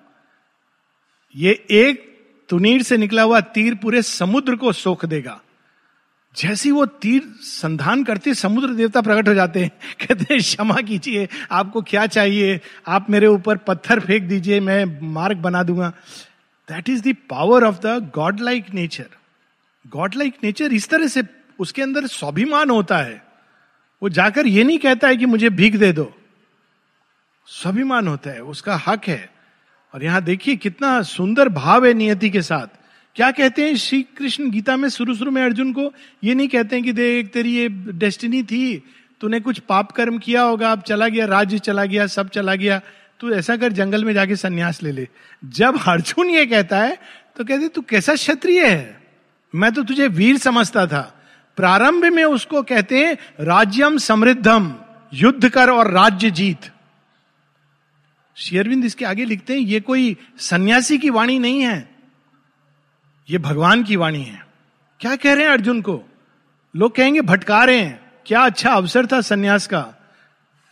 ये 1.36 1.66
एक 1.70 2.08
तुनीर 2.48 2.82
से 2.82 2.96
निकला 2.96 3.22
हुआ 3.22 3.40
तीर 3.40 3.74
पूरे 3.74 4.02
समुद्र 4.02 4.56
को 4.56 4.72
सोख 4.72 5.04
देगा। 5.04 5.40
जैसी 6.36 6.70
वो 6.70 6.86
तीर 6.86 7.22
संधान 7.40 8.04
करते 8.04 8.34
समुद्र 8.34 8.74
देवता 8.74 9.00
प्रकट 9.00 9.28
हो 9.28 9.34
जाते 9.34 9.60
हैं, 9.60 9.70
कहते 10.00 10.34
हैं, 10.34 10.40
क्षमा 10.40 10.74
कीजिए, 10.74 11.28
आपको 11.50 11.82
क्या 11.82 12.06
चाहिए? 12.06 12.60
आप 12.86 13.10
मेरे 13.10 13.26
ऊपर 13.26 13.56
पत्थर 13.56 14.00
फेंक 14.00 14.22
दीजिए, 14.22 14.60
मैं 14.60 15.12
मार्ग 15.12 15.36
बना 15.36 15.62
दूँगा। 15.62 15.92
That 16.68 16.88
is 16.88 17.12
power 17.12 17.64
of 17.64 17.76
the 17.86 18.12
godlike 18.40 18.74
nature 18.74 19.06
godlike 20.14 20.34
nature 20.44 20.72
इस 20.72 20.88
तरह 20.88 21.06
से 21.06 21.22
उसके 21.58 21.82
अंदर 21.82 22.06
स्वाभिमान 22.06 22.70
होता 22.70 22.98
है। 22.98 23.24
वो 24.02 24.08
जाकर 24.08 24.46
ये 24.46 24.64
नहीं 24.64 24.78
कहता 24.78 25.08
है 25.08 25.16
कि 25.16 25.26
मुझे 25.26 25.50
भीख 25.50 25.76
दे 25.76 25.92
दो। 25.92 26.17
स्वाभिमान 27.50 28.08
होता 28.08 28.30
है, 28.30 28.40
उसका 28.40 28.76
हक 28.86 29.04
है। 29.08 29.30
और 29.94 30.04
यहाँ 30.04 30.22
देखिए 30.22 30.56
कितना 30.56 31.00
सुंदर 31.02 31.48
भाव 31.48 31.86
है 31.86 31.92
नियति 31.94 32.30
के 32.30 32.42
साथ। 32.42 32.66
क्या 33.16 33.30
कहते 33.30 33.64
हैं 33.64 33.76
श्री 33.76 34.02
कृष्ण 34.18 34.50
गीता 34.50 34.76
में 34.76 34.88
शुरू 34.88 35.14
शुरू 35.14 35.30
में 35.30 35.42
अर्जुन 35.42 35.72
को? 35.72 35.92
ये 36.24 36.34
नहीं 36.34 36.48
कहते 36.48 36.76
हैं 36.76 36.84
कि 36.84 36.92
देख, 36.92 37.28
तेरी 37.28 37.54
ये 37.54 37.68
डेस्टिनी 37.68 38.42
थी, 38.42 38.82
तूने 39.20 39.40
कुछ 39.40 39.58
पाप 39.58 39.92
कर्म 39.92 40.18
किया 40.18 40.42
होगा, 40.42 40.72
अब 40.72 40.82
चला 40.82 41.08
गया, 41.08 41.26
राज्य 41.26 41.58
चला 41.58 41.84
गया, 41.84 42.06
सब 42.06 42.28
चला 42.28 42.54
गया, 42.54 42.80
तू 43.20 43.30
ऐसा 43.30 43.56
कर, 43.56 43.72
जंगल 43.72 44.04
में 44.04 44.12
जाके 44.14 44.36
संन्यास 44.36 44.82
ले 44.82 44.92
ले। 44.92 45.08
जब 45.44 45.78
अर्जुन 45.88 46.30
ये 46.30 46.46
कहता 46.46 46.78
है 46.78 46.98
तो 47.36 47.44
कहते 47.44 47.68
तू 47.68 47.80
कैसा 47.80 48.14
क्षत्रिय 48.14 48.66
है? 48.66 49.00
मैं 49.54 49.72
तो 49.72 49.82
तुझे 49.82 50.06
वीर 50.08 50.38
समझता 50.38 50.86
था। 50.86 51.02
प्रारंभ 51.58 52.04
में 52.04 52.24
उसको 52.24 52.62
कहते 52.62 53.04
हैं, 53.04 53.16
राज्यम 53.40 53.96
समृद्धम, 53.98 54.74
युद्ध 55.12 55.48
कर 55.48 55.70
और 55.70 55.90
राज्य 55.90 56.30
जीत। 56.30 56.70
शेयरविंद 58.38 58.84
इसके 58.84 59.04
आगे 59.04 59.24
लिखते 59.24 59.52
हैं, 59.52 59.60
ये 59.60 59.80
कोई 59.80 60.16
सन्यासी 60.38 60.98
की 60.98 61.10
वाणी 61.10 61.38
नहीं 61.38 61.60
है, 61.60 61.88
ये 63.30 63.38
भगवान 63.38 63.82
की 63.84 63.96
वाणी 63.96 64.22
है। 64.22 64.46
क्या 65.00 65.16
कह 65.16 65.34
रहे 65.34 65.44
हैं 65.44 65.50
अर्जुन 65.50 65.80
को? 65.82 66.02
लोग 66.74 66.94
कहेंगे 66.96 67.20
भटका 67.20 67.64
रहे 67.64 67.78
हैं, 67.78 68.12
क्या 68.26 68.40
अच्छा 68.40 68.72
अवसर 68.72 69.06
था 69.06 69.20
सन्यास 69.20 69.66
का। 69.66 69.86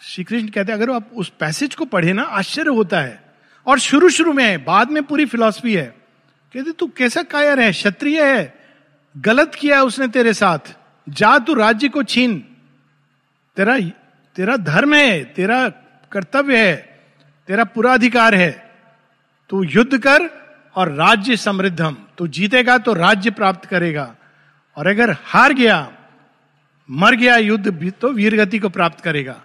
श्री 0.00 0.24
कृष्ण 0.24 0.48
कहते 0.48 0.72
हैं, 0.72 0.78
अगर 0.78 0.92
आप 0.92 1.10
उस 1.14 1.32
पैसेज 1.40 1.74
को 1.74 1.84
पढ़े 1.84 2.12
ना, 2.12 2.22
आश्चर्य 2.22 2.70
होता 2.70 3.00
है। 3.00 3.22
और 3.66 3.78
शुरू 3.78 4.08
शुरू 4.10 4.32
में 4.32 4.44
है, 4.44 4.56
बाद 4.58 4.90
में 4.90 5.02
पूरी 5.02 5.26
फिलॉसफी 5.26 5.74
है। 5.74 5.86
कहते, 6.54 6.72
तू 6.72 6.86
कैसा 6.86 7.22
कायर 7.22 7.60
है? 7.60 7.70
क्षत्रिय 7.70 8.24
है? 8.24 8.54
गलत 9.16 9.54
किया 9.54 9.76
है 9.76 9.84
उसने 9.84 10.08
तेरे 10.08 10.32
साथ। 10.34 10.74
जा 11.08 11.38
तू 11.38 11.54
राज्य 11.54 11.88
को 11.88 12.02
छीन। 12.02 12.38
तेरा 13.56 13.78
तेरा 14.36 14.56
धर्म 14.56 14.94
है, 14.94 15.24
तेरा 15.24 15.68
कर्तव्य 16.12 16.68
है। 16.68 16.95
तेरा 17.48 17.64
पूरा 17.66 17.92
अधिकार 17.94 18.34
है। 18.34 18.50
तू 19.50 19.62
युद्ध 19.64 19.98
कर 19.98 20.28
और 20.76 20.92
राज्य 20.92 21.36
समृद्धम 21.36 21.96
तू 22.18 22.26
जीतेगा 22.28 22.78
तो 22.78 22.92
राज्य 22.94 23.30
प्राप्त 23.32 23.64
करेगा। 23.64 24.14
और 24.76 24.86
अगर 24.86 25.10
हार 25.24 25.52
गया, 25.52 25.78
मर 26.88 27.14
गया 27.16 27.36
युद्ध 27.36 27.68
भी 27.68 27.90
तो 27.90 28.10
वीरगति 28.10 28.58
को 28.58 28.68
प्राप्त 28.68 29.00
करेगा। 29.00 29.36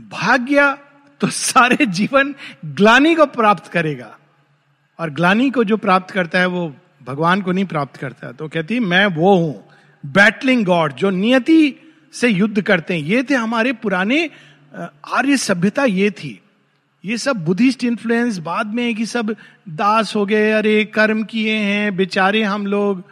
भाग 0.00 0.40
गया 0.40 0.72
तो 1.20 1.26
सारे 1.28 1.86
जीवन 1.86 2.34
ग्लानी 2.64 3.14
को 3.14 3.26
प्राप्त 3.28 3.70
करेगा। 3.72 4.14
और 4.98 5.10
ग्लानी 5.10 5.50
को 5.50 5.64
जो 5.64 5.76
प्राप्त 5.76 6.10
करता 6.10 6.38
है 6.38 6.46
वो 6.46 6.72
भगवान 7.02 7.42
को 7.42 7.52
नहीं 7.52 7.64
प्राप्त 7.64 7.96
करता। 7.96 8.32
तो 8.32 8.48
कहती, 8.48 8.80
मैं 8.80 9.06
वो 9.06 9.36
हूँ 9.36 9.64
बैटलिंग 10.04 10.64
गॉड 10.64 10.92
जो 10.94 11.10
नियति 11.10 11.74
से 12.14 12.28
युद्ध 12.28 12.60
करते 12.62 12.94
हैं। 12.94 13.02
ये 13.02 13.22
थे 13.22 13.34
हमारे 13.34 13.72
पुराने 13.74 14.28
आर्य 15.06 15.36
सभ्यता, 15.36 15.84
ये 15.84 16.10
थी। 16.10 16.40
ये 17.08 17.18
सब 17.18 17.44
बुद्धिस्ट 17.44 17.84
इन्फ्लुएंस 17.84 18.38
बाद 18.38 18.66
में 18.66 18.94
कि 18.94 19.06
सब 19.06 19.36
दास 19.68 20.14
हो 20.14 20.26
गए, 20.26 20.50
अरे 20.50 20.84
कर्म 20.84 21.22
किए 21.24 21.54
हैं, 21.54 21.96
बेचारे 21.96 22.42
हम 22.42 22.66
लोग। 22.66 23.02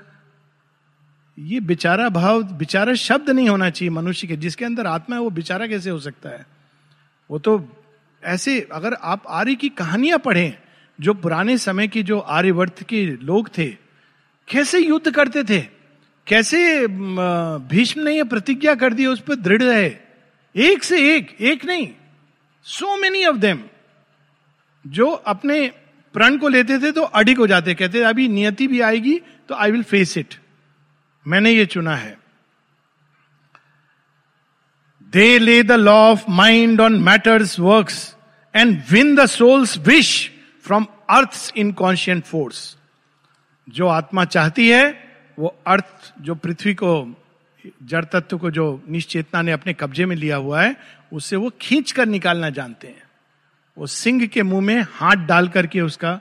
ये 1.38 1.60
बेचारा 1.60 2.08
भाव, 2.08 2.42
बेचारा 2.42 2.94
शब्द 2.94 3.30
नहीं 3.30 3.48
होना 3.48 3.70
चाहिए 3.70 3.90
मनुष्य 3.90 4.26
के, 4.26 4.36
जिसके 4.36 4.64
अंदर 4.64 4.86
आत्मा 4.86 5.16
है, 5.16 5.22
वो 5.22 5.30
बेचारा 5.30 5.66
कैसे 5.66 5.90
हो 5.90 5.98
सकता 5.98 6.28
है? 6.28 6.46
वो 7.30 7.38
तो 7.38 7.68
ऐसे, 8.24 8.68
अगर 8.72 8.94
आप 8.94 9.22
आर्य 9.28 9.54
की 9.54 9.68
कहानियाँ 9.68 10.18
पढ़ें, 10.18 10.52
जो 11.00 11.14
पुराने 11.14 11.58
समय 11.58 11.88
के 11.88 12.02
जो 12.02 12.18
आर्यवर्त 12.18 12.82
के 12.82 13.06
लोग 13.06 13.48
थे, 13.58 13.66
कैसे 14.48 14.78
युद्ध 14.78 15.10
करते 15.10 15.44
थे? 15.44 15.60
कैसे 16.26 16.86
भीष्म 17.70 18.00
ने 18.00 18.12
यह 18.12 18.24
प्रतिज्ञा 18.24 18.74
कर 18.74 18.92
दी, 18.92 19.06
उस 19.06 19.20
पर 19.20 19.34
दृढ़ 19.34 19.62
रहे? 19.62 19.90
एक 20.56 20.84
से 20.84 21.16
एक 21.16 21.36
एक 21.40 21.64
नहीं 21.64 21.88
सो 22.66 22.96
मेनी 22.96 23.24
ऑफ़ 23.26 23.36
देम 23.36 23.62
जो 24.86 25.10
अपने 25.10 25.72
प्रण 26.14 26.36
को 26.38 26.48
लेते 26.48 26.78
थे 26.78 26.92
तो 26.92 27.02
अडिक 27.02 27.38
हो 27.38 27.46
जाते, 27.46 27.74
कहते, 27.74 28.00
अभी 28.00 28.28
नियति 28.28 28.66
भी 28.66 28.80
आएगी 28.80 29.18
तो 29.48 29.54
आई 29.54 29.70
विल 29.70 29.82
फेस 29.82 30.18
इट 30.18 30.34
मैंने 31.26 31.50
ये 31.50 31.66
चुना 31.66 31.96
है। 31.96 32.18
They 35.12 35.38
lay 35.38 35.62
the 35.62 35.72
law 35.72 35.96
of 36.12 36.24
mind 36.30 36.80
on 36.80 37.02
matter's 37.02 37.58
works 37.60 38.16
and 38.54 38.82
win 38.90 39.14
the 39.14 39.26
soul's 39.26 39.78
wish 39.78 40.30
from 40.62 40.86
earth 41.10 41.52
in 41.56 41.66
inconscient 41.66 42.24
force 42.24 42.76
जो 43.68 43.86
आत्मा 43.86 44.24
चाहती 44.24 44.68
है, 44.68 45.08
वो 45.38 45.56
अर्थ 45.66 46.12
जो 46.20 46.34
पृथ्वी 46.34 46.74
को, 46.74 47.16
जड़ 47.82 48.04
तत्व 48.04 48.38
को 48.38 48.50
जो 48.50 48.82
निश्चेतना 48.88 49.42
ने 49.42 49.52
अपने 49.52 49.72
कब्जे 49.74 50.06
में 50.06 50.16
लिया 50.16 50.36
हुआ 50.36 50.62
है, 50.62 50.76
उससे 51.12 51.36
वो 51.36 51.50
खींच 51.60 51.92
कर 51.92 52.06
निकालना 52.06 52.50
जानते 52.50 52.86
हैं। 52.86 53.05
वो 53.76 53.86
सिंह 53.86 54.26
के 54.26 54.42
मुँह 54.42 54.60
में 54.60 54.80
हाथ 54.90 55.26
डाल 55.26 55.48
करके 55.48 55.80
उसका 55.80 56.20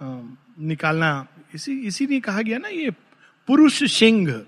निकालना, 0.00 1.26
इसी, 1.54 1.72
इसीलिए 1.80 2.20
कहा 2.20 2.42
गया 2.42 2.58
ना 2.58 2.68
ये 2.68 2.90
पुरुष 3.48 3.82
सिंह। 3.92 4.44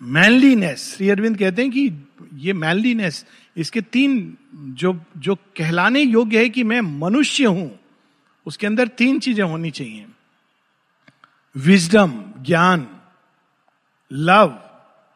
मैनलीनेस 0.00 0.94
श्री 0.94 1.10
अरविंद 1.10 1.38
कहते 1.38 1.62
हैं 1.62 1.70
कि 1.70 1.90
ये 2.34 2.52
मैनलीनेस 2.52 3.24
इसके 3.56 3.80
तीन 3.80 4.36
जो 4.78 4.94
जो 5.18 5.34
कहलाने 5.56 6.00
योग्य 6.00 6.38
है 6.38 6.48
कि 6.48 6.62
मैं 6.64 6.80
मनुष्य 6.80 7.44
हूँ, 7.44 7.78
उसके 8.46 8.66
अंदर 8.66 8.88
तीन 8.88 9.18
चीज़ें 9.20 9.44
होनी 9.44 9.70
चाहिए। 9.70 10.06
विजडम 11.54 12.12
ज्ञान 12.42 12.86
लव 14.10 14.48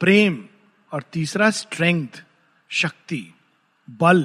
प्रेम, 0.01 0.45
और 0.93 1.03
तीसरा 1.13 1.51
स्ट्रेंथ 1.51 2.23
शक्ति, 2.71 3.27
बल। 3.89 4.23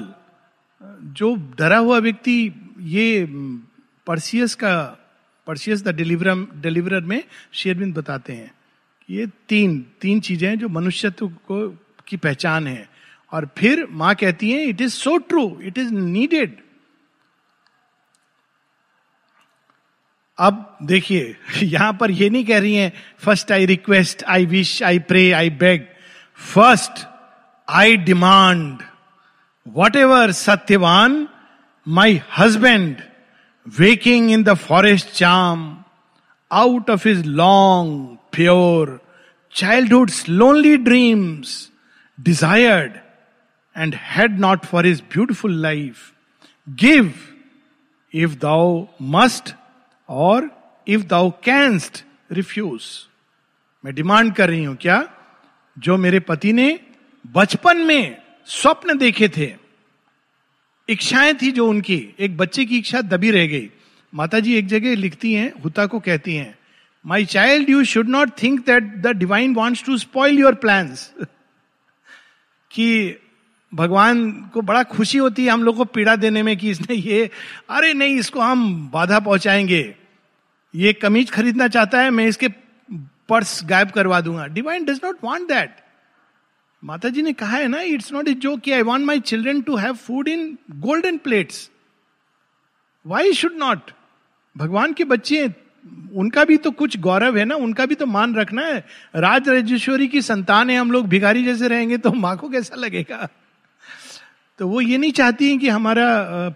जो 0.84 1.36
डरा 1.58 1.78
हुआ 1.78 1.98
व्यक्ति 1.98 2.54
ये 2.80 3.26
परसियस 4.08 4.56
का, 4.56 4.98
परसियस 5.48 5.84
द 5.84 5.96
डिलीवर 5.96 6.34
डिलीवरर 6.62 7.02
में 7.02 7.24
शेरविंद 7.54 7.94
बताते 7.96 8.34
हैं 8.34 8.52
ये 9.10 9.28
तीन 9.50 9.80
तीन 10.02 10.20
चीज़ें 10.20 10.48
हैं 10.50 10.58
जो 10.60 10.70
मनुष्यत्व 10.70 11.28
को, 11.28 11.70
की 12.08 12.18
पहचान 12.18 12.68
है। 12.68 12.90
और 13.32 13.50
फिर 13.58 13.88
माँ 13.92 14.16
कहती 14.16 14.52
है 14.52 14.64
it 14.64 14.82
is 14.82 14.94
so 14.94 15.18
true 15.18 15.60
it 15.64 15.78
is 15.78 15.94
needed 15.94 16.58
अब 20.38 20.78
देखिए, 20.84 21.36
यहाँ 21.64 21.94
पर 21.94 22.12
ये 22.12 22.30
नहीं 22.30 22.46
कह 22.46 22.60
रही 22.60 22.76
हैं 22.76 22.92
first 23.18 23.52
I 23.52 23.66
request 23.66 24.24
I 24.24 24.46
wish 24.46 24.82
I 24.84 25.00
pray 25.00 25.32
I 25.32 25.50
beg 25.50 25.86
first 26.54 27.06
I 27.70 27.98
demand 27.98 28.84
whatever 29.96 30.32
Satyavan 30.32 31.28
my 31.88 32.22
husband 32.38 32.98
waking 33.80 34.32
in 34.32 34.44
the 34.44 34.54
forest 34.54 35.10
charm 35.10 35.84
out 36.52 36.90
of 36.90 37.08
his 37.08 37.26
long 37.26 38.18
pure 38.32 39.02
childhood 39.56 40.12
lonely 40.30 40.78
dreams 40.78 41.72
desired 42.20 42.92
and 43.78 43.96
had 43.96 44.40
not 44.40 44.66
for 44.66 44.86
his 44.86 45.02
beautiful 45.02 45.62
life 45.62 46.14
give 46.70 47.14
if 48.14 48.36
thou 48.36 48.86
must 49.02 49.56
और 50.10 50.50
if 50.88 51.04
thou 51.04 51.30
canst 51.30 52.04
refuse 52.32 52.82
मैं 53.86 53.96
demand 53.96 54.34
कर 54.36 54.50
रही 54.50 54.64
हूँ, 54.64 54.76
क्या? 54.76 55.10
जो 55.80 55.98
मेरे 55.98 56.20
पति 56.20 56.54
ने 56.54 56.80
बचपन 57.28 57.78
में 57.78 58.22
स्वप्न 58.52 58.98
देखे 58.98 59.30
थे। 59.30 59.54
इच्छाएँ 60.90 61.34
थी 61.34 61.52
जो 61.52 61.68
उनकी। 61.68 62.16
एक 62.20 62.38
बच्चे 62.38 62.66
की 62.66 62.78
इच्छा 62.78 63.02
दबी 63.02 63.32
रह 63.32 63.46
गई। 63.48 63.70
माता 64.14 64.40
जी 64.40 64.56
एक 64.56 64.68
जगह 64.68 64.96
लिखती 64.96 65.34
हैं, 65.34 65.52
हुता 65.64 65.86
को 65.86 66.00
कहती 66.00 66.36
हैं 66.36 66.56
my 67.06 67.26
child 67.26 67.70
you 67.70 67.84
should 67.84 68.10
not 68.10 68.32
think 68.44 68.60
that 68.66 68.84
the 68.84 69.08
divine 69.08 69.54
wants 69.56 69.84
to 69.84 69.98
spoil 69.98 70.40
your 70.40 70.56
plan 70.56 70.96
कि 72.72 73.18
भगवान 73.74 74.32
को 74.54 74.62
बड़ा 74.62 74.84
खुशी 74.84 75.18
होती 75.18 75.46
है 75.46 75.52
हम 75.52 75.64
लोग 75.64 75.78
को 75.78 75.86
पीड़ा 75.86 76.16
देने 76.16 76.44
में 76.44 76.58
कि 76.58 76.70
इसने 76.70 76.96
ये, 76.96 77.30
अरे 77.70 77.94
नहीं, 77.94 78.16
इसको 78.16 78.40
हम 78.40 78.90
बाधा 78.94 79.20
पहुंचाएँगे। 79.20 79.96
ये 80.76 80.94
कमीज 80.94 81.32
खरीदना 81.32 81.68
चाहता 81.68 82.02
है, 82.02 82.10
मैं 82.10 82.28
इसके 82.28 82.48
पर्स 83.30 83.62
गायब 83.66 83.90
करवा 83.90 84.22
दूँगा। 84.22 84.48
Divine 84.48 84.86
does 84.86 85.00
not 85.04 85.18
want 85.24 85.48
that 85.48 85.76
माता 86.84 87.10
जी 87.10 87.22
ने 87.22 87.34
कहा 87.34 87.58
है 87.58 87.68
ना 87.68 87.82
इट्स 87.82 88.12
नॉट 88.14 88.28
ए 88.28 88.34
जो 88.34 88.56
कि 88.58 88.72
I 88.72 88.82
want 88.82 89.06
my 89.06 89.20
children 89.22 89.62
to 89.62 89.76
have 89.76 89.96
food 89.96 90.28
in 90.28 90.58
golden 90.80 91.18
plates 91.18 91.70
why 93.06 93.34
should 93.34 93.58
not 93.58 93.92
भगवान 94.56 94.94
के 94.94 95.04
बच्चे 95.04 95.50
उनका 96.16 96.44
भी 96.46 96.58
तो 96.58 96.72
कुछ 96.72 96.98
गौरव 97.00 97.38
है 97.38 97.44
ना, 97.46 97.56
उनका 97.56 97.86
भी 97.86 97.96
तो 97.96 98.06
मान 98.06 98.36
रखना 98.36 98.62
है। 98.62 98.84
राज 99.16 99.48
राजेश्वरी 99.50 100.08
की 100.08 100.22
संतान 100.22 100.70
है, 100.70 100.78
हम 100.78 100.92
लोग 100.92 101.08
भिखारी 101.08 101.44
जैसे 101.44 101.68
रहेंगे 101.68 101.98
तो 101.98 102.12
माँ 102.14 102.36
को 102.38 102.50
कैसा 102.50 102.76
लगेगा? 102.76 103.28
तो 104.60 104.68
वो 104.68 104.82
ये 104.82 104.98
नहीं 104.98 105.12
चाहती 105.12 105.50
है 105.50 105.58
कि 105.58 105.70
हमारा 105.70 106.06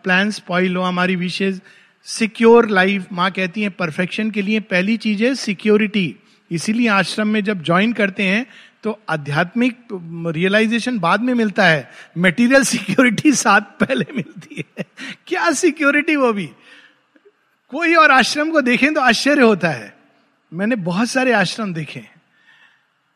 प्लान 0.03 0.31
स्पॉइल 0.31 0.75
हो, 0.75 0.83
हमारी 0.83 1.15
विशेष 1.15 1.59
सिक्योर 2.07 2.69
लाइफ 2.69 3.07
माँ 3.11 3.31
कहती 3.31 3.61
है 3.61 3.69
परफेक्शन 3.71 4.29
के 4.31 4.41
लिए 4.41 4.59
पहली 4.59 4.97
चीज़ 4.97 5.23
है 5.23 5.33
सिक्योरिटी 5.35 6.15
इसीलिए 6.51 6.87
आश्रम 6.89 7.27
में 7.27 7.43
जब 7.43 7.63
ज्वाइन 7.63 7.93
करते 7.93 8.23
हैं 8.23 8.45
तो 8.85 8.99
आध्यात्मिक 9.09 9.87
रियलाइजेशन 10.35 10.99
बाद 10.99 11.21
में 11.21 11.33
मिलता 11.33 11.65
है। 11.65 11.91
मेटीरियल 12.17 12.63
सिक्योरिटी 12.63 13.31
साथ 13.35 13.61
पहले 13.61 14.05
मिलती 14.15 14.65
है। 14.79 14.85
क्या 15.27 15.51
सिक्योरिटी 15.51 16.15
वो 16.15 16.33
भी? 16.33 16.45
कोई 17.69 17.95
और 17.95 18.11
आश्रम 18.11 18.51
को 18.51 18.61
देखें 18.61 18.93
तो 18.93 19.01
आश्चर्य 19.01 19.41
होता 19.41 19.69
है। 19.69 19.97
मैंने 20.53 20.75
बहुत 20.75 21.09
सारे 21.09 21.33
आश्रम 21.33 21.73
देखे 21.73 22.05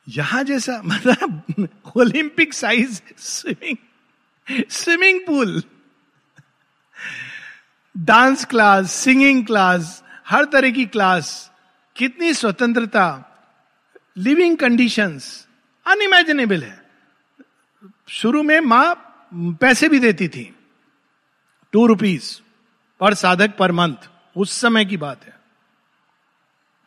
यहाँ 0.07 0.43
जैसा 0.43 0.81
मतलब 0.85 1.67
Olympic 1.95 2.53
size 2.53 3.01
swimming 3.17 3.77
swimming 4.69 5.19
pool 5.27 5.63
dance 7.97 8.45
class 8.45 8.91
singing 8.91 9.45
class 9.45 10.03
हर 10.27 10.45
तरह 10.45 10.71
की 10.71 10.85
क्लास 10.85 11.51
कितनी 11.95 12.33
स्वतंत्रता 12.33 13.05
लिविंग 14.17 14.57
कंडीशंस 14.57 15.48
अनइमेजिनेबल 15.89 16.63
है। 16.63 16.83
शुरू 18.09 18.43
में 18.43 18.59
माँ 18.59 18.95
पैसे 19.33 19.89
भी 19.89 19.99
देती 19.99 20.27
थी। 20.27 20.55
टू 21.71 21.85
रुपीज़ 21.87 22.39
पर 22.99 23.13
साधक 23.13 23.57
पर 23.57 23.71
मंथ, 23.71 23.95
उस 24.37 24.51
समय 24.51 24.85
की 24.85 24.97
बात 24.97 25.25
है। 25.25 25.37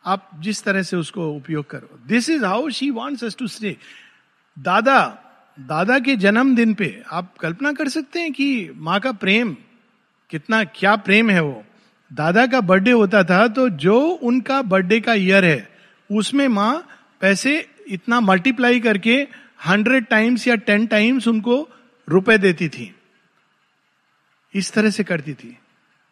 आप 0.05 0.29
जिस 0.39 0.63
तरह 0.63 0.81
से 0.81 0.97
उसको 0.97 1.27
उपयोग 1.29 1.69
करो। 1.69 1.99
This 2.07 2.29
is 2.29 2.45
how 2.45 2.69
she 2.69 2.89
wants 2.89 3.23
us 3.23 3.35
to 3.35 3.47
stay 3.47 3.77
दादा 4.59 5.19
दादा 5.59 5.99
के 5.99 6.15
जन्मदिन 6.15 6.73
पे 6.73 7.03
आप 7.11 7.37
कल्पना 7.37 7.73
कर 7.73 7.89
सकते 7.89 8.19
हैं 8.19 8.31
कि 8.33 8.71
माँ 8.75 8.99
का 8.99 9.11
प्रेम, 9.11 9.55
कितना, 10.29 10.63
क्या 10.63 10.95
प्रेम 10.95 11.29
है 11.29 11.41
वो? 11.41 11.63
दादा 12.13 12.45
का 12.47 12.61
बर्थडे 12.61 12.91
होता 12.91 13.23
था 13.23 13.47
तो 13.47 13.69
जो 13.69 13.99
उनका 14.01 14.61
बर्थडे 14.61 14.99
का 14.99 15.13
ईयर 15.13 15.45
है, 15.45 15.69
उसमें 16.11 16.47
माँ 16.47 16.87
पैसे 17.21 17.72
इतना 17.87 18.19
मल्टीप्लाई 18.19 18.79
करके 18.79 19.15
हंड्रेड 19.67 20.05
टाइम्स 20.05 20.47
या 20.47 20.55
टेन 20.55 20.87
टाइम्स 20.87 21.27
उनको 21.27 21.69
रुपए 22.09 22.37
देती 22.37 22.69
थी। 22.69 22.95
इस 24.53 24.71
तरह 24.73 24.89
से 24.89 25.03
करती 25.03 25.33
थी। 25.33 25.57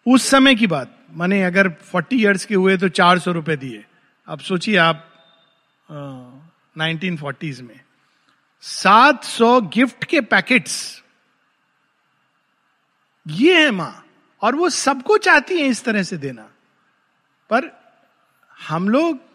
उस 0.05 0.29
समय 0.29 0.55
की 0.55 0.67
बात। 0.67 0.97
माने 1.11 1.43
अगर 1.43 1.69
फोर्टी 1.69 2.21
इयर्स 2.21 2.45
के 2.45 2.55
हुए 2.55 2.77
तो 2.77 2.89
चार 2.89 3.19
सौ 3.19 3.31
रुपए 3.31 3.55
दिए। 3.55 3.85
अब 4.27 4.39
सोचिए 4.39 4.77
आप 4.77 5.07
नाइनटीन 6.77 7.17
फोर्टीज 7.17 7.61
में। 7.61 7.79
सात 8.61 9.23
सौ 9.23 9.61
गिफ्ट 9.61 10.03
के 10.03 10.21
पैकेट्स 10.21 11.03
ये 13.27 13.63
है 13.63 13.71
माँ। 13.71 14.05
और 14.41 14.55
वो 14.55 14.69
सबको 14.69 15.17
चाहती 15.17 15.61
है 15.61 15.67
इस 15.67 15.83
तरह 15.83 16.03
से 16.03 16.17
देना। 16.17 16.49
पर 17.49 17.69
हम 18.59 18.89
लोग 18.89 19.30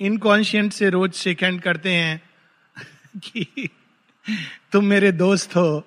इनकॉन्शियंट 0.00 0.72
से 0.72 0.90
रोज 0.90 1.12
सेकेंड 1.12 1.60
करते 1.62 1.92
हैं 1.92 2.22
कि 3.18 3.68
तुम 4.72 4.84
मेरे 4.84 5.12
दोस्त 5.12 5.56
हो, 5.56 5.84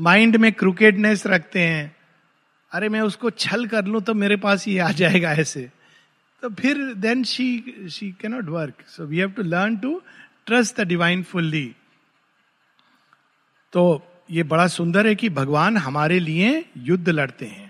माइंड 0.00 0.36
में 0.36 0.52
क्रिकेटनेस 0.52 1.26
रखते 1.26 1.60
हैं। 1.60 1.96
अरे, 2.72 2.88
मैं 2.88 3.00
उसको 3.00 3.30
छल 3.30 3.66
कर 3.66 3.84
लू 3.84 4.00
तो 4.00 4.14
मेरे 4.14 4.36
पास 4.36 4.68
ये 4.68 4.78
आ 4.78 4.90
जाएगा 4.90 5.32
ऐसे। 5.32 5.70
तो 6.42 6.50
फिर 6.50 6.94
then 6.94 7.24
she 7.24 7.74
she 7.90 8.10
cannot 8.10 8.44
work 8.44 8.74
so 8.88 9.04
we 9.04 9.18
have 9.18 9.30
to 9.30 9.42
learn 9.42 9.76
to 9.76 10.02
trust 10.46 10.80
the 10.80 10.80
divine 10.80 11.22
fully 11.22 11.74
तो 13.72 14.02
ये 14.30 14.42
बड़ा 14.42 14.66
सुंदर 14.66 15.06
है 15.06 15.14
कि 15.14 15.28
भगवान 15.28 15.76
हमारे 15.76 16.18
लिए 16.20 16.64
युद्ध 16.76 17.08
लड़ते 17.08 17.46
हैं। 17.46 17.67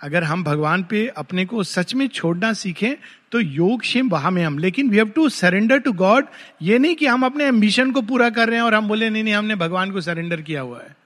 अगर 0.00 0.24
हम 0.24 0.44
भगवान 0.44 0.82
पे 0.82 1.06
अपने 1.08 1.44
को 1.46 1.62
सच 1.62 1.94
में 1.94 2.08
छोड़ना 2.08 2.52
सीखें 2.52 2.94
तो 3.32 3.40
योग 3.40 3.80
क्षेम 3.80 4.08
वहाँ 4.08 4.30
में 4.30 4.44
हम। 4.44 4.58
लेकिन 4.58 4.90
we 4.90 4.96
have 4.96 5.08
to 5.08 5.28
surrender 5.28 5.78
to 5.78 5.92
God 5.92 6.26
ये 6.62 6.78
नहीं 6.78 6.94
कि 6.94 7.06
हम 7.06 7.24
अपने 7.26 7.44
एम्बिशन 7.44 7.92
को 7.92 8.02
पूरा 8.02 8.30
कर 8.30 8.48
रहे 8.48 8.56
हैं 8.56 8.62
और 8.62 8.74
हम 8.74 8.88
बोले 8.88 9.10
नहीं 9.10 9.24
नहीं 9.24 9.34
हमने 9.34 9.54
भगवान 9.54 9.90
को 9.90 10.00
सरेंडर 10.00 10.40
किया 10.40 10.60
हुआ 10.60 10.80
है। 10.80 10.96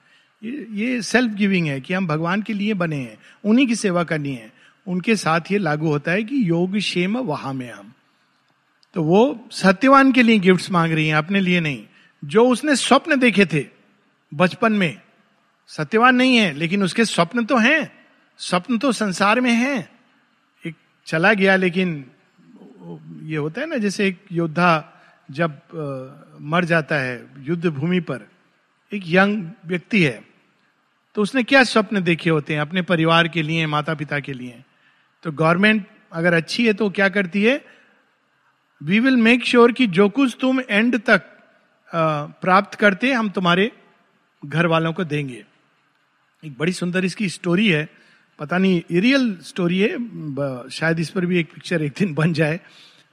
ये, 0.43 0.67
ये 0.71 1.01
सेल्फ 1.01 1.31
गिविंग 1.31 1.67
है 1.67 1.81
कि 1.81 1.93
हम 1.93 2.07
भगवान 2.07 2.41
के 2.41 2.53
लिए 2.53 2.73
बने 2.73 2.95
हैं 2.95 3.17
उन्हीं 3.45 3.67
की 3.67 3.75
सेवा 3.75 4.03
करनी 4.03 4.33
है। 4.33 4.51
उनके 4.87 5.15
साथ 5.15 5.51
ये 5.51 5.57
लागू 5.57 5.87
होता 5.87 6.11
है 6.11 6.23
कि 6.23 6.49
योग 6.49 6.77
क्षेम 6.77 7.17
वहाँ 7.17 7.53
में 7.53 7.71
हम। 7.71 7.93
तो 8.93 9.03
वो 9.03 9.47
सत्यवान 9.51 10.11
के 10.11 10.23
लिए 10.23 10.39
गिफ्ट्स 10.39 10.71
मांग 10.71 10.93
रही 10.93 11.07
हैं 11.07 11.15
अपने 11.15 11.39
लिए 11.39 11.59
नहीं। 11.59 11.83
जो 12.25 12.45
उसने 12.47 12.75
स्वप्न 12.75 13.19
देखे 13.19 13.45
थे 13.45 13.65
बचपन 14.33 14.71
में 14.71 14.97
सत्यवान 15.67 16.15
नहीं 16.15 16.37
है 16.37 16.53
लेकिन 16.53 16.83
उसके 16.83 17.05
स्वप्न 17.05 17.45
तो 17.45 17.57
हैं। 17.57 18.00
स्वप्न 18.39 18.77
तो 18.77 18.91
संसार 18.91 19.41
में 19.41 19.51
है। 19.51 19.77
एक 20.63 20.75
चला 21.07 21.33
गया 21.33 21.55
लेकिन 21.55 22.05
ये 23.23 23.37
होता 23.37 23.61
है 23.61 23.67
ना 23.67 23.77
जैसे 23.77 24.07
एक 24.07 24.25
योद्धा 24.31 24.71
जब 25.31 25.51
आ, 25.51 26.37
मर 26.41 26.65
जाता 26.65 26.95
है 26.95 27.15
युद्ध 27.39 27.67
भूमि 27.67 27.99
पर 27.99 28.27
एक 28.91 29.03
यंग 29.05 29.45
व्यक्ति 29.65 30.03
है 30.03 30.23
तो 31.15 31.21
उसने 31.21 31.43
क्या 31.43 31.63
स्वप्न 31.63 32.01
देखे 32.03 32.29
होते 32.29 32.53
हैं 32.53 32.61
अपने 32.61 32.81
परिवार 32.81 33.27
के 33.27 33.41
लिए 33.41 33.65
माता 33.65 33.93
पिता 33.93 34.19
के 34.19 34.33
लिए? 34.33 34.63
तो 35.23 35.31
गवर्नमेंट 35.31 35.85
अगर 36.11 36.33
अच्छी 36.33 36.65
है 36.67 36.73
तो 36.73 36.89
क्या 36.89 37.09
करती 37.09 37.43
है? 37.43 37.63
वी 38.81 38.99
विल 38.99 39.17
मेक 39.17 39.45
श्योर 39.45 39.71
कि 39.71 39.87
जो 39.87 40.07
कुछ 40.09 40.37
तुम 40.41 40.61
एंड 40.69 40.99
तक 40.99 41.21
प्राप्त 42.41 42.75
करते 42.79 43.11
हम 43.11 43.29
तुम्हारे 43.29 43.71
घर 44.43 44.65
वालों 44.65 44.93
को 44.93 45.03
देंगे। 45.03 45.43
एक 46.43 46.57
बड़ी 46.57 46.73
सुंदर 46.73 47.05
इसकी 47.05 47.29
स्टोरी 47.29 47.67
है। 47.69 47.87
पता 48.41 48.57
नहीं 48.57 48.99
रियल 49.01 49.25
स्टोरी 49.45 49.79
है। 49.79 50.69
शायद 50.69 50.99
इस 50.99 51.09
पर 51.09 51.25
भी 51.25 51.39
एक 51.39 51.51
पिक्चर 51.53 51.81
एक 51.83 51.93
दिन 51.97 52.13
बन 52.13 52.31
जाए। 52.33 52.59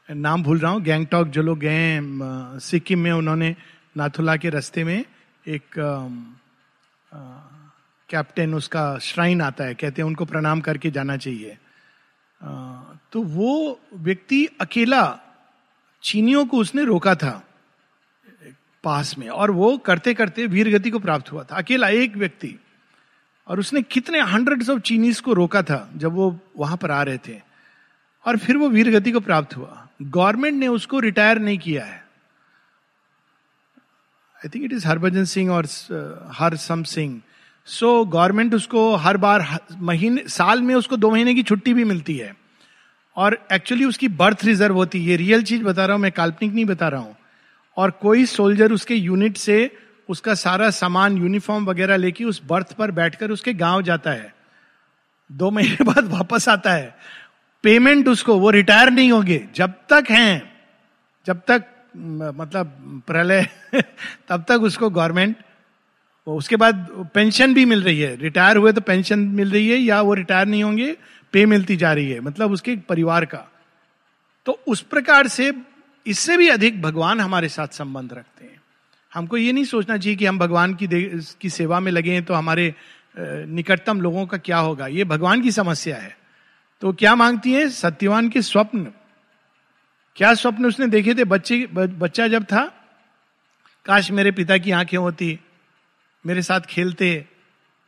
नाम 0.08 0.42
भूल 0.42 0.58
रहा 0.58 0.70
हूँ 0.72 0.80
गैंगटॉक 0.82 1.28
जो 1.28 1.42
लोग 1.42 1.58
गए 1.60 2.00
सिक्किम 2.64 2.98
में 2.98 3.10
उन्होंने 3.12 3.54
नाथुला 3.96 4.36
के 4.36 4.50
रास्ते 4.50 4.84
में 4.84 4.98
एक 4.98 5.74
कैप्टन 8.08 8.54
उसका 8.54 8.84
श्राइन 8.98 9.42
आता 9.42 9.64
है। 9.64 9.74
कहते 9.74 10.02
हैं 10.02 10.06
उनको 10.06 10.24
प्रणाम 10.24 10.60
करके 10.60 10.90
जाना 10.90 11.16
चाहिए। 11.16 11.56
आ, 12.40 12.48
तो 13.12 13.22
वो 13.22 13.80
व्यक्ति 13.94 14.44
अकेला 14.60 15.02
चीनियों 16.02 16.44
को 16.46 16.58
उसने 16.58 16.84
रोका 16.84 17.14
था 17.14 17.42
पास 18.84 19.14
में 19.18 19.28
और 19.28 19.50
वो 19.50 19.76
करते 19.78 20.14
करते 20.14 20.46
वीर 20.46 20.70
गति 20.78 20.90
को 20.90 20.98
प्राप्त 20.98 21.32
हुआ 21.32 21.44
था। 21.44 21.56
अकेला 21.56 21.88
एक 22.00 22.16
व्यक्ति। 22.16 22.54
और 23.48 23.60
उसने 23.60 23.82
कितने 23.82 24.20
हंड्रेड 24.20 24.68
ऑफ़ 24.70 24.80
चीनीज 24.80 25.20
को 25.20 25.32
रोका 25.32 25.62
था 25.62 25.90
जब 25.96 26.12
वो 26.12 26.38
वहाँ 26.58 26.76
पर 26.76 26.90
आ 26.90 27.02
रहे 27.02 27.18
थे। 27.18 27.40
और 28.26 28.36
फिर 28.36 28.56
वो 28.56 28.68
वीर 28.68 28.90
गति 28.90 29.12
को 29.12 29.20
प्राप्त 29.20 29.56
हुआ। 29.56 29.88
गवर्नमेंट 30.02 30.54
ने 30.54 30.68
उसको 30.68 30.98
रिटायर 30.98 31.38
नहीं 31.38 31.58
किया 31.58 31.84
है। 31.84 32.04
I 34.36 34.48
think 34.48 34.64
it 34.64 34.72
is 34.72 34.86
Harbhajan 34.88 35.24
Singh 35.24 35.50
और 35.52 35.66
हर 36.32 36.56
सम 36.56 36.82
सिंह 36.82 37.20
सो 37.66 38.04
गवर्नमेंट 38.04 38.54
उसको 38.54 38.94
हर 38.96 39.16
बार, 39.16 39.58
महीने, 39.78 40.24
साल 40.28 40.62
में 40.62 40.74
उसको 40.74 40.96
दो 40.96 41.10
महीने 41.10 41.34
की 41.34 41.42
छुट्टी 41.42 41.74
भी 41.74 41.84
मिलती 41.84 42.16
है। 42.16 42.36
और 43.16 43.46
एक्चुअली 43.52 43.84
उसकी 43.84 44.08
बर्थ 44.08 44.44
रिज़र्व 44.44 44.74
होती 44.74 45.00
है। 45.00 45.10
ये 45.10 45.16
रियल 45.16 45.42
चीज़ 45.42 45.62
बता 45.62 45.86
रहा 45.86 45.94
हूँ, 45.94 46.02
मैं 46.02 46.12
काल्पनिक 46.12 46.52
नहीं 46.52 46.64
बता 46.64 46.88
रहा 46.88 47.00
हूँ। 47.00 47.16
और 47.76 47.90
कोई 47.90 48.26
सोल्जर 48.26 48.72
उसके 48.72 48.94
यूनिट 48.94 49.36
से 49.36 49.76
उसका 50.08 50.34
सारा 50.34 50.70
सामान 50.70 51.16
यूनिफॉर्म 51.16 51.64
वगैरह 51.64 51.96
लेके 51.96 52.24
उस 52.24 52.42
बर्थ 52.46 52.72
पर 52.72 52.90
बैठकर 52.90 53.30
उसके 53.30 53.54
गाँव 53.54 53.82
जाता 53.82 54.10
है। 54.10 54.34
दो 55.32 55.50
महीने 55.50 55.84
बाद 55.84 56.04
वापस 56.04 56.48
आता 56.48 56.72
है। 56.72 56.98
पेमेंट 57.62 58.08
उसको, 58.08 58.38
वो 58.38 58.50
रिटायर 58.50 58.90
नहीं 58.90 59.12
होंगे। 59.12 59.48
जब 59.54 59.72
तक 59.90 60.04
हैं, 60.10 60.52
जब 61.26 61.40
तक 61.46 61.64
मतलब 61.96 63.02
प्रलय, 63.06 63.48
तब 64.28 64.44
तक 64.48 64.60
उसको 64.62 64.90
गवर्नमेंट 64.90 65.36
उसके 66.26 66.56
बाद 66.56 67.08
पेंशन 67.14 67.54
भी 67.54 67.64
मिल 67.64 67.82
रही 67.82 68.00
है। 68.00 68.16
रिटायर 68.16 68.56
हुए 68.56 68.72
तो 68.72 68.80
पेंशन 68.80 69.18
मिल 69.18 69.50
रही 69.50 69.68
है 69.68 69.76
या 69.76 70.00
वो 70.00 70.14
रिटायर 70.14 70.46
नहीं 70.46 70.64
होंगे 70.64 70.96
पे 71.32 71.46
मिलती 71.46 71.76
जा 71.76 71.92
रही 71.92 72.10
है 72.10 72.20
मतलब 72.20 72.52
उसके 72.52 72.76
परिवार 72.76 73.24
का। 73.24 73.44
तो 74.46 74.60
उस 74.66 74.80
प्रकार 74.80 75.28
से 75.28 75.52
इससे 76.06 76.36
भी 76.36 76.48
अधिक 76.48 76.82
भगवान 76.82 77.20
हमारे 77.20 77.48
साथ 77.48 77.68
संबंध 77.68 78.12
रखते 78.12 78.44
हैं। 78.44 78.57
हमको 79.14 79.36
ये 79.36 79.52
नहीं 79.52 79.64
सोचना 79.64 79.96
चाहिए 79.96 80.16
कि 80.16 80.26
हम 80.26 80.38
भगवान 80.38 80.74
की 80.74 80.88
की 81.40 81.50
सेवा 81.50 81.80
में 81.80 81.92
लगे 81.92 82.12
हैं 82.12 82.24
तो 82.24 82.34
हमारे 82.34 82.74
निकटतम 83.18 84.00
लोगों 84.00 84.26
का 84.26 84.38
क्या 84.38 84.58
होगा। 84.58 84.86
ये 84.86 85.04
भगवान 85.04 85.42
की 85.42 85.50
समस्या 85.52 85.96
है। 85.96 86.16
तो 86.80 86.92
क्या 86.92 87.14
मांगती 87.14 87.52
है? 87.52 87.68
सत्यवान 87.68 88.28
के 88.28 88.42
स्वप्न। 88.42 88.86
क्या 90.16 90.34
स्वप्न 90.34 90.66
उसने 90.66 90.86
देखे 90.86 91.14
थे? 91.14 91.24
बच्चे 91.24 91.66
बच्चा 91.72 92.28
जब 92.28 92.44
था, 92.44 92.64
काश 93.84 94.10
मेरे 94.10 94.32
पिता 94.32 94.58
की 94.58 94.70
आँखें 94.70 94.98
होती, 94.98 95.38
मेरे 96.26 96.42
साथ 96.42 96.60
खेलते, 96.60 97.14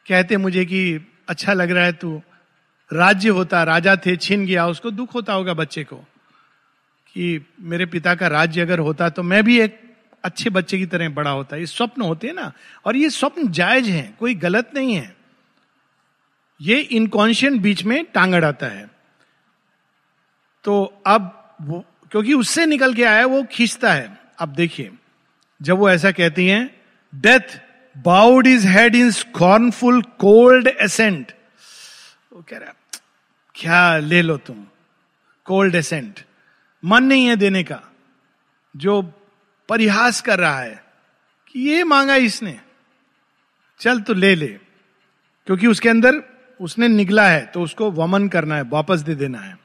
कहते 0.07 0.37
मुझे 0.37 0.65
कि 0.65 1.13
अच्छा 1.29 1.53
लग 1.53 1.71
रहा 1.71 1.85
है 1.85 1.93
तू, 1.93 2.23
राज्य 2.93 3.29
होता, 3.29 3.63
राजा 3.63 3.97
थे, 3.97 4.17
छीन 4.17 4.47
गया, 4.47 4.67
उसको 4.67 4.91
दुख 4.91 5.15
होता 5.15 5.33
होगा 5.33 5.55
बच्चे 5.55 5.85
को, 5.85 5.97
कि 5.97 7.47
मेरे 7.61 7.87
पिता 7.87 8.15
का 8.15 8.27
राज्य 8.27 8.61
अगर 8.61 8.79
होता 8.79 9.09
तो 9.09 9.23
मैं 9.23 9.45
भी 9.45 9.61
एक 9.61 9.90
अच्छे 10.25 10.51
बच्चे 10.51 10.79
की 10.79 10.87
तरह 10.87 11.09
बड़ा 11.09 11.31
होता 11.31 11.57
है। 11.57 11.61
ये 11.61 11.67
स्वप्न 11.67 12.03
होते 12.03 12.27
हैं 12.27 12.35
ना। 12.35 12.53
और 12.85 12.97
ये 12.97 13.11
स्वप्न 13.11 13.53
जायज़ 13.53 13.91
हैं, 13.91 14.17
कोई 14.17 14.35
गलत 14.35 14.71
नहीं 14.75 14.95
है। 14.95 15.17
ये 16.61 16.81
इनकॉन्शियंट 16.81 17.61
बीच 17.61 17.85
में 17.85 18.05
टांग 18.05 18.35
अड़ाता 18.35 18.67
है। 18.67 18.91
तो 20.65 21.03
अब 21.07 21.57
वो, 21.63 21.85
क्योंकि 22.11 22.35
उससे 22.35 22.67
निकल 22.67 22.95
के 22.95 23.05
आया, 23.05 23.27
वो 23.27 23.43
खींचता 23.43 23.93
है। 23.93 24.19
अब 24.39 24.49
देखिए, 24.49 24.93
जब 25.63 25.79
वो 25.79 25.91
ऐसा 25.91 26.11
कहती 26.11 26.47
हैं 26.47 26.81
death 27.15 27.61
bowed 27.99 28.47
his 28.47 28.69
head 28.69 28.95
in 28.95 29.11
scornful 29.11 30.03
cold 30.03 30.67
assent 30.67 31.33
वो 32.33 32.45
कह 32.49 32.59
रहा 32.59 32.75
क्या 33.55 33.99
ले 33.99 34.23
लो 34.23 34.37
तुम? 34.37 34.67
कोल्ड 35.45 35.75
एसेंट 35.75 36.21
मन 36.85 37.05
नहीं 37.05 37.27
है 37.27 37.37
देने 37.37 37.63
का। 37.63 37.83
जो 38.77 39.20
परिहास 39.71 40.21
कर 40.21 40.39
रहा 40.39 40.61
है 40.61 40.83
कि 41.47 41.61
ये 41.61 41.85
मांगा 41.85 42.15
इसने। 42.17 42.59
चल 43.81 44.01
तो 44.01 44.15
ले 44.15 44.35
ले, 44.35 44.47
क्योंकि 45.47 45.67
उसके 45.67 45.89
अंदर 45.89 46.23
उसने 46.61 46.89
निकला 46.89 47.29
है 47.29 47.45
तो 47.47 47.63
उसको 47.63 47.91
वमन 47.93 48.29
करना 48.29 48.57
है, 48.57 48.63
वापस 48.63 49.01
दे 49.01 49.15
देना 49.15 49.39
है। 49.39 49.59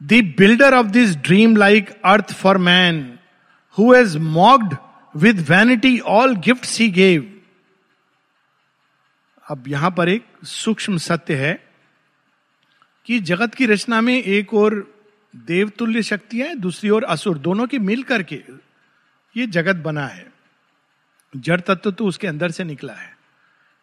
The 0.00 0.22
builder 0.38 0.74
of 0.74 0.86
this 0.88 1.16
dream 1.18 1.56
like 1.56 1.90
earth 2.04 2.32
for 2.34 2.58
man 2.60 3.18
who 3.78 3.92
has 3.94 4.18
mocked 4.18 4.76
with 5.14 5.40
vanity 5.50 5.98
all 6.08 6.34
gift 6.44 6.66
he 6.80 6.88
gave 6.90 7.34
अब 9.46 9.68
यहाँ 9.68 9.90
पर 9.90 10.08
एक 10.08 10.24
सूक्ष्म 10.46 10.96
सत्य 10.98 11.34
है 11.36 11.52
कि 13.06 13.18
जगत 13.20 13.54
की 13.54 13.66
रचना 13.66 14.00
में 14.00 14.14
एक 14.14 14.54
और 14.54 14.74
देवतुल्य 15.36 16.02
शक्तियाँ 16.02 16.54
दूसरी 16.56 16.90
ओर 16.90 17.04
असुर, 17.04 17.38
दोनों 17.38 17.66
के 17.66 17.78
मिल 17.78 18.02
करके 18.02 18.42
ये 19.36 19.46
जगत 19.46 19.76
बना 19.76 20.06
है। 20.06 20.26
जड़ 21.36 21.60
तत्व 21.60 21.90
तो 21.90 22.06
उसके 22.06 22.26
अंदर 22.26 22.50
से 22.50 22.64
निकला 22.64 22.92
है। 22.92 23.16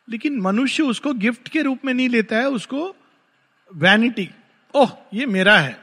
लेकिन 0.10 0.40
मनुष्य 0.40 0.84
उसको 0.84 1.14
गिफ्ट 1.14 1.50
के 1.50 1.62
रूप 1.62 1.86
में 1.86 1.94
नहीं 1.94 2.10
लेता 2.10 2.38
है, 2.38 2.50
उसको 2.50 2.96
वैनिटी 3.74 4.30
ओह, 4.76 4.92
ये 5.14 5.26
मेरा 5.26 5.58
है। 5.60 5.78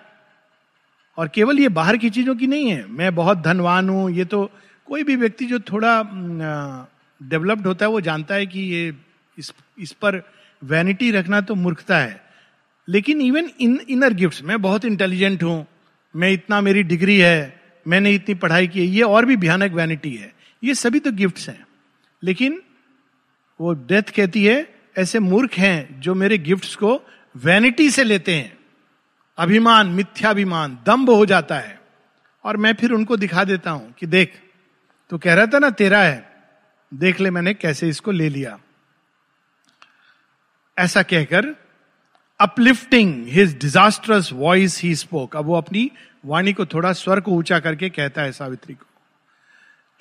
और 1.18 1.28
केवल 1.28 1.60
ये 1.60 1.68
बाहर 1.68 1.96
की 1.96 2.10
चीज़ों 2.10 2.36
की 2.36 2.46
नहीं 2.46 2.70
है। 2.70 2.86
मैं 2.86 3.14
बहुत 3.14 3.38
धनवान 3.38 3.88
हूँ, 3.88 4.10
ये 4.10 4.24
तो 4.24 4.50
कोई 4.86 5.02
भी 5.04 5.16
व्यक्ति 5.16 5.44
जो 5.44 5.60
थोड़ा 5.60 6.02
डेवलप्ड 7.22 7.66
होता 7.66 7.86
है, 7.86 7.90
वो 7.90 8.00
जानता 8.00 8.34
है 8.34 8.46
कि 8.46 8.60
ये 8.60 8.94
इस 9.38 9.52
इस 9.78 9.92
पर 9.92 10.22
वैनिटी 10.64 11.10
रखना 11.10 11.40
तो 11.40 11.54
मूर्खता 11.54 11.98
है। 11.98 12.31
लेकिन 12.88 13.20
इवन 13.20 13.50
इन 13.60 13.80
इनर 13.88 14.12
गिफ्ट 14.12 14.42
मैं 14.42 14.62
बहुत 14.62 14.84
इंटेलिजेंट 14.84 15.42
हूँ, 15.42 15.66
मैं 16.16 16.30
इतना 16.30 16.60
मेरी 16.60 16.82
डिग्री 16.82 17.18
है, 17.18 17.60
मैंने 17.88 18.10
इतनी 18.10 18.34
पढ़ाई 18.34 18.68
की 18.68 18.84
ये 18.84 19.02
और 19.02 19.24
भी 19.24 19.36
भयानक 19.36 19.72
वैनिटी 19.72 20.14
है। 20.16 20.32
ये 20.64 20.74
सभी 20.74 21.00
तो 21.00 21.12
गिफ्ट्स 21.12 21.48
हैं। 21.48 21.66
लेकिन 22.22 22.62
वो 23.60 23.72
डेथ 23.72 24.02
कहती 24.02 24.44
है, 24.44 24.74
ऐसे 24.98 25.18
मूर्ख 25.18 25.54
हैं 25.54 26.00
जो 26.00 26.14
मेरे 26.14 26.38
गिफ्ट्स 26.38 26.74
को 26.74 27.02
वैनिटी 27.36 27.90
से 27.90 28.04
लेते 28.04 28.34
हैं। 28.34 28.58
अभिमान, 29.38 29.86
मिथ्याभिमान 29.86 30.78
दम्ब 30.86 31.10
हो 31.10 31.26
जाता 31.26 31.58
है। 31.58 31.80
और 32.44 32.56
मैं 32.56 32.74
फिर 32.74 32.92
उनको 32.92 33.16
दिखा 33.16 33.44
देता 33.44 33.70
हूँ 33.70 33.92
कि 33.92 34.06
देख 34.06 34.32
तो 35.10 35.18
कह 35.18 35.34
रहा 35.34 35.46
था 35.46 35.58
ना, 35.58 35.70
तेरा 35.70 36.02
है। 36.02 36.32
देख 36.94 37.20
ले 37.20 37.30
मैंने 37.30 37.54
कैसे 37.54 37.88
इसको 37.88 38.10
ले 38.10 38.28
लिया। 38.28 38.58
ऐसा 40.78 41.02
कहकर 41.02 41.54
uplifting 42.46 43.26
his 43.32 43.58
disastrous 43.60 44.32
voice 44.32 44.80
he 44.82 44.94
spoke 44.96 45.36
अब 45.36 45.44
वो 45.46 45.56
अपनी 45.56 45.90
वाणी 46.26 46.52
को 46.52 46.66
थोड़ा 46.74 46.92
स्वर 47.02 47.20
को 47.20 47.30
ऊँचा 47.32 47.58
करके 47.60 47.88
कहता 47.90 48.22
है 48.22 48.32
सावित्री 48.32 48.74
को 48.74 48.86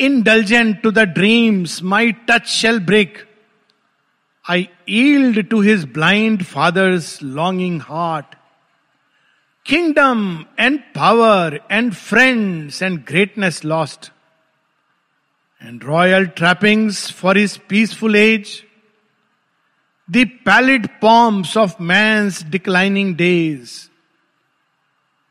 indulgent 0.01 0.81
to 0.83 0.91
the 0.91 1.05
dreams 1.05 1.81
my 1.81 2.11
touch 2.27 2.51
shall 2.51 2.79
break. 2.79 3.25
I 4.45 4.69
yield 4.87 5.49
to 5.51 5.59
his 5.59 5.85
blind 5.85 6.47
father's 6.47 7.21
longing 7.21 7.79
heart. 7.79 8.35
Kingdom 9.63 10.47
and 10.57 10.81
power 10.93 11.59
and 11.69 11.95
friends 11.95 12.81
and 12.81 13.05
greatness 13.05 13.63
lost, 13.63 14.09
and 15.61 15.83
royal 15.83 16.25
trappings 16.25 17.11
for 17.11 17.35
his 17.35 17.59
peaceful 17.59 18.15
age. 18.15 18.65
The 20.11 20.25
pallid 20.25 20.89
pomps 20.99 21.55
of 21.55 21.79
man's 21.79 22.43
declining 22.43 23.15
days, 23.15 23.89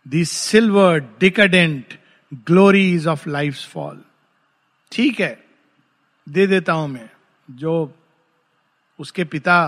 the 0.07 0.25
silvered, 0.25 1.19
decadent 1.19 1.99
glories 2.45 3.07
of 3.07 3.27
life's 3.27 3.65
fall. 3.75 3.97
ठीक 4.93 5.21
है 5.21 5.45
दे 6.29 6.47
देता 6.47 6.73
हूँ 6.73 6.89
मैं। 6.89 7.11
जो 7.51 7.95
उसके 8.99 9.25
पिता 9.25 9.67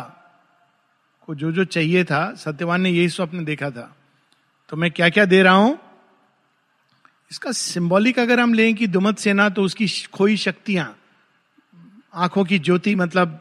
को 1.26 1.34
जो 1.34 1.52
जो 1.52 1.64
चाहिए 1.64 2.04
था 2.04 2.34
सत्यवान 2.34 2.80
ने 2.80 2.90
यही 2.90 3.08
स्वप्न 3.08 3.44
देखा 3.44 3.70
था। 3.70 3.96
तो 4.68 4.76
मैं 4.76 4.90
क्या 4.90 5.08
क्या 5.08 5.24
दे 5.24 5.42
रहा 5.42 5.54
हूँ? 5.54 5.78
इसका 7.30 7.52
सिंबॉलिक 7.52 8.18
अगर 8.18 8.40
हम 8.40 8.54
लें 8.54 8.74
कि 8.74 8.86
दुमत 8.86 9.18
सेना 9.18 9.48
तो 9.48 9.62
उसकी 9.62 9.86
खोई 9.88 10.36
शक्तियाँ 10.36 10.96
आँखों 12.14 12.44
की 12.44 12.58
ज्योति 12.58 12.94
मतलब 12.94 13.40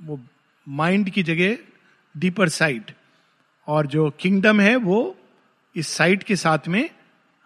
वो 0.00 0.20
माइंड 0.66 1.10
की 1.10 1.22
जगह 1.22 1.56
डीपर 2.14 2.48
साइट 2.48 2.90
और 3.68 3.86
जो 3.86 4.10
किंगडम 4.10 4.60
है, 4.60 4.76
वो 4.76 5.16
इस 5.76 5.88
साइट 5.88 6.22
के 6.22 6.36
साथ 6.36 6.68
में 6.68 6.88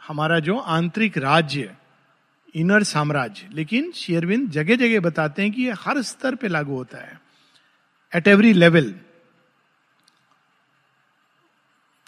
हमारा 0.00 0.38
जो 0.38 0.56
आंतरिक 0.58 1.18
राज्य, 1.18 1.74
इनर 2.54 2.82
साम्राज्य। 2.82 3.48
लेकिन 3.52 3.90
शेयरविंद 3.92 4.50
जगह 4.50 4.76
जगह 4.76 5.00
बताते 5.00 5.42
हैं 5.42 5.52
कि 5.52 5.62
ये 5.62 5.72
हर 5.80 6.02
स्तर 6.02 6.34
पे 6.34 6.48
लागू 6.48 6.76
होता 6.76 6.98
है। 6.98 7.20
एट 8.12 8.28
एवरी 8.28 8.52
लेवल 8.52 8.94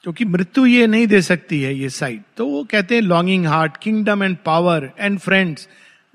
क्योंकि 0.05 0.25
मृत्यु 0.25 0.67
ये 0.67 0.87
नहीं 0.87 1.07
दे 1.07 1.21
सकती 1.23 1.61
है, 1.63 1.75
ये 1.75 1.89
साइट 1.91 2.23
तो 2.37 2.47
वो 2.47 2.63
कहते 2.65 2.95
हैं 2.95 3.03
longing 3.03 3.47
heart 3.47 3.77
kingdom 3.77 4.23
and 4.23 4.37
power 4.45 4.91
and 4.99 5.19
friends 5.19 5.69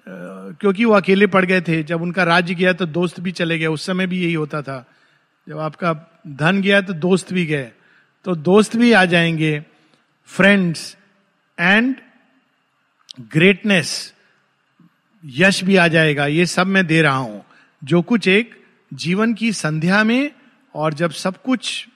क्योंकि 0.07 0.85
वो 0.85 0.93
अकेले 0.93 1.27
पड़ 1.27 1.45
गए 1.45 1.61
थे। 1.61 1.83
जब 1.83 2.01
उनका 2.01 2.23
राज्य 2.23 2.55
गया 2.55 2.73
तो 2.73 2.85
दोस्त 2.85 3.19
भी 3.19 3.31
चले 3.31 3.57
गए। 3.59 3.65
उस 3.65 3.85
समय 3.85 4.07
भी 4.07 4.23
यही 4.23 4.33
होता 4.33 4.61
था। 4.61 4.85
जब 5.47 5.59
आपका 5.59 5.93
धन 6.27 6.61
गया 6.61 6.81
तो 6.81 6.93
दोस्त 6.93 7.33
भी 7.33 7.45
गए। 7.45 7.71
तो 8.25 8.35
दोस्त 8.35 8.75
भी 8.75 8.91
आ 8.91 9.05
जाएँगे। 9.05 9.65
फ्रेंड्स 10.25 10.97
एंड 11.59 11.95
ग्रेटनेस 13.33 14.13
यश 15.25 15.63
भी 15.63 15.75
आ 15.75 15.87
जाएगा। 15.87 16.25
ये 16.25 16.45
सब 16.45 16.67
मैं 16.67 16.85
दे 16.87 17.01
रहा 17.01 17.15
हूँ। 17.15 17.43
जो 17.83 18.01
कुछ 18.01 18.27
एक 18.27 18.55
जीवन 18.93 19.33
की 19.33 19.51
संध्या 19.53 20.03
में 20.03 20.31
और 20.75 20.93
जब 20.93 21.11
सब 21.11 21.41
कुछ 21.41 21.87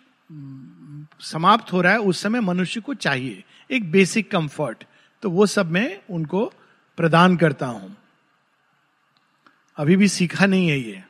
समाप्त 1.19 1.73
हो 1.73 1.81
रहा 1.81 1.93
है, 1.93 1.99
उस 1.99 2.21
समय 2.21 2.39
मनुष्य 2.39 2.81
को 2.81 2.93
चाहिए। 2.93 3.43
एक 3.71 3.91
बेसिक 3.91 4.31
कंफर्ट 4.31 4.83
तो 5.23 5.29
वो 5.29 5.45
सब 5.45 5.71
मैं 5.71 5.97
उनको 6.09 6.51
प्रदान 6.97 7.37
करता 7.37 7.65
हूँ। 7.65 7.95
अभी 9.77 9.95
भी 9.95 10.07
सीखा 10.07 10.45
नहीं 10.45 10.69
है 10.69 10.77
ये, 10.79 11.03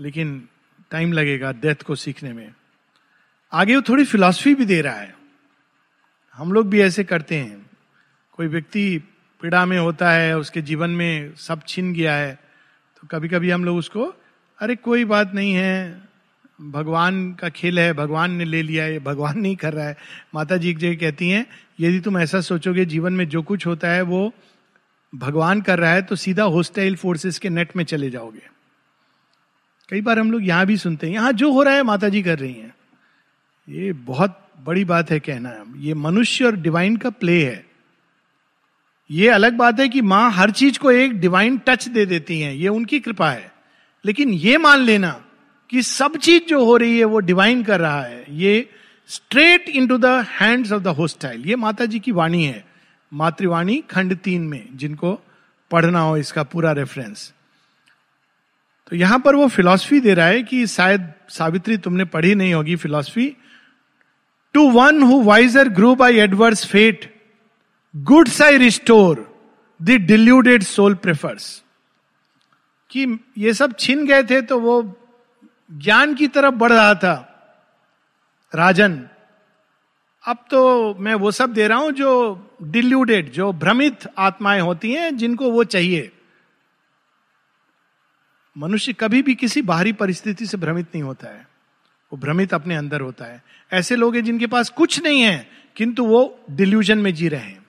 लेकिन 0.00 0.48
टाइम 0.90 1.12
लगेगा 1.12 1.52
डेथ 1.52 1.82
को 1.86 1.94
सीखने 1.94 2.32
में। 2.32 2.52
आगे 3.52 3.76
वो 3.76 3.82
थोड़ी 3.82 4.04
फिलॉसफी 4.04 4.54
भी 4.54 4.64
दे 4.64 4.80
रहा 4.80 4.94
है। 4.94 5.14
हम 6.34 6.52
लोग 6.52 6.68
भी 6.68 6.80
ऐसे 6.80 7.04
करते 7.04 7.36
हैं। 7.36 7.70
कोई 8.32 8.46
व्यक्ति 8.46 8.98
पीड़ा 9.42 9.66
में 9.66 9.78
होता 9.78 10.10
है, 10.10 10.38
उसके 10.38 10.62
जीवन 10.62 10.90
में 10.90 11.34
सब 11.34 11.62
छिन 11.68 11.92
गया 11.92 12.14
है 12.14 12.38
तो 12.96 13.08
कभी 13.08 13.28
कभी 13.28 13.50
हम 13.50 13.64
लोग 13.64 13.76
उसको, 13.78 14.14
अरे, 14.58 14.76
कोई 14.76 15.04
बात 15.04 15.34
नहीं 15.34 15.54
है, 15.54 16.00
भगवान 16.60 17.34
का 17.34 17.48
खेल 17.48 17.78
है, 17.80 17.92
भगवान 17.92 18.30
ने 18.30 18.44
ले 18.44 18.62
लिया 18.62 18.84
है 18.84 18.98
भगवान 18.98 19.38
नहीं 19.38 19.56
कर 19.56 19.72
रहा 19.72 19.86
है। 19.86 19.96
माता 20.34 20.56
जी 20.56 20.70
एक 20.70 20.78
जगह 20.78 20.94
कहती 20.94 21.30
हैं, 21.30 21.46
यदि 21.80 22.00
तुम 22.00 22.18
ऐसा 22.18 22.40
सोचोगे, 22.40 22.84
जीवन 22.84 23.12
में 23.12 23.28
जो 23.28 23.42
कुछ 23.42 23.66
होता 23.66 23.88
है, 23.88 24.02
वो 24.02 24.34
भगवान 25.12 25.60
कर 25.60 25.78
रहा 25.78 25.92
है 25.92 26.02
तो 26.02 26.16
सीधा 26.16 26.44
होस्टाइल 26.44 26.96
फोर्सेस 26.96 27.38
के 27.38 27.48
नेट 27.48 27.76
में 27.76 27.84
चले 27.84 28.10
जाओगे। 28.10 28.42
कई 29.88 30.00
बार 30.00 30.18
हम 30.18 30.30
लोग 30.32 30.46
यहाँ 30.46 30.66
भी 30.66 30.76
सुनते 30.76 31.06
हैं, 31.06 31.14
यहाँ 31.14 31.32
जो 31.32 31.52
हो 31.52 31.62
रहा 31.62 31.74
है 31.74 31.82
माता 31.82 32.08
जी 32.08 32.22
कर 32.22 32.38
रही 32.38 32.52
हैं। 32.52 32.74
ये 33.68 33.92
बहुत 33.92 34.38
बड़ी 34.64 34.84
बात 34.84 35.10
है 35.10 35.18
कहना। 35.20 35.52
ये 35.76 35.94
मनुष्य 35.94 36.44
और 36.44 36.56
डिवाइन 36.56 36.96
का 36.96 37.10
प्ले 37.10 37.44
है। 37.44 37.64
ये 39.10 39.28
अलग 39.28 39.56
बात 39.56 39.80
है 39.80 39.88
कि 39.88 40.00
माँ 40.02 40.30
हर 40.32 40.50
चीज़ 40.50 40.78
को 40.78 40.90
एक 40.90 41.18
डिवाइन 41.20 41.58
टच 41.58 41.88
दे 41.88 42.06
देती 42.06 42.40
हैं, 42.40 42.52
ये 42.54 42.68
उनकी 42.68 43.00
कृपा 43.00 43.30
है। 43.30 43.52
लेकिन 44.04 44.30
ये 44.30 44.58
मान 44.58 44.78
लेना 44.78 45.10
कि 45.70 45.82
सब 45.82 46.16
चीज़ 46.16 46.42
जो 46.42 46.64
हो 46.64 46.76
रही 46.76 46.98
है 46.98 47.04
वो 47.04 47.18
डिवाइन 47.18 47.62
कर 47.64 47.80
रहा 47.80 48.02
है। 48.02 48.24
ये 48.30 48.68
straight 49.08 49.68
into 49.86 49.98
the 49.98 50.06
hands 50.30 50.72
of 50.72 50.82
the 50.82 50.88
hostile 50.88 51.46
ये 51.46 51.56
माता 51.56 51.84
जी 51.84 51.98
की 51.98 52.12
वाणी 52.12 52.44
है। 52.44 52.64
मातृवाणी 53.12 53.84
खंड 53.90 54.16
तीन 54.16 54.42
में, 54.42 54.76
जिनको 54.76 55.20
पढ़ना 55.70 56.00
हो 56.00 56.16
इसका 56.16 56.42
पूरा 56.42 56.72
रेफरेंस 56.72 57.32
तो 58.86 58.96
यहाँ 58.96 59.18
पर 59.18 59.34
वो 59.34 59.48
फिलॉसफी 59.48 60.00
दे 60.00 60.14
रहा 60.14 60.26
है 60.26 60.42
कि 60.42 60.66
शायद 60.66 61.12
सावित्री 61.28 61.76
तुमने 61.76 62.04
पढ़ी 62.04 62.34
नहीं 62.34 62.54
होगी 62.54 62.76
philosophy 62.76 63.36
to 64.52 64.70
one 64.70 65.02
who 65.02 65.22
wiser 65.22 65.68
grew 65.68 65.94
by 65.94 66.18
adverse 66.18 66.66
fate 66.66 67.24
goods 67.96 68.42
I 68.42 68.56
restore 68.56 69.26
the 69.82 69.90
deluded 69.90 70.62
soul 70.62 70.94
prefers 70.94 71.62
कि 72.90 73.18
ये 73.38 73.54
सब 73.54 73.76
छिन 73.78 74.06
गए 74.06 74.22
थे 74.22 74.42
तो 74.42 74.60
वो 74.60 74.96
ज्ञान 75.72 76.14
की 76.14 76.26
तरफ़ 76.28 76.54
बढ़ 76.54 76.72
रहा 76.72 76.94
था, 76.94 77.14
राजन। 78.54 79.08
अब 80.26 80.44
तो 80.50 80.94
मैं 80.94 81.14
वो 81.14 81.30
सब 81.30 81.52
दे 81.52 81.68
रहा 81.68 81.78
हूँ 81.78 81.92
जो 81.92 82.40
डिल्यूडेड 82.62 83.32
जो 83.32 83.52
भ्रमित 83.52 83.98
आत्माएँ 84.18 84.60
होती 84.60 84.92
हैं, 84.92 85.16
जिनको 85.16 85.50
वो 85.50 85.64
चाहिए। 85.64 86.12
मनुष्य 88.58 88.92
कभी 88.92 89.22
भी 89.22 89.34
किसी 89.34 89.62
बाहरी 89.62 89.92
परिस्थिति 89.92 90.46
से 90.46 90.56
भ्रमित 90.56 90.86
नहीं 90.86 91.02
होता 91.02 91.28
है। 91.28 91.48
वो 92.12 92.18
भ्रमित 92.18 92.54
अपने 92.54 92.76
अंदर 92.76 93.00
होता 93.00 93.24
है। 93.24 93.42
ऐसे 93.72 93.96
लोग 93.96 94.14
हैं 94.16 94.24
जिनके 94.24 94.46
पास 94.46 94.68
कुछ 94.68 95.02
नहीं 95.02 95.22
है, 95.22 95.50
किंतु 95.76 96.04
वो 96.04 96.40
डिल्यूजन 96.50 96.98
में 96.98 97.14
जी 97.14 97.28
रहे 97.28 97.40
हैं। 97.40 97.66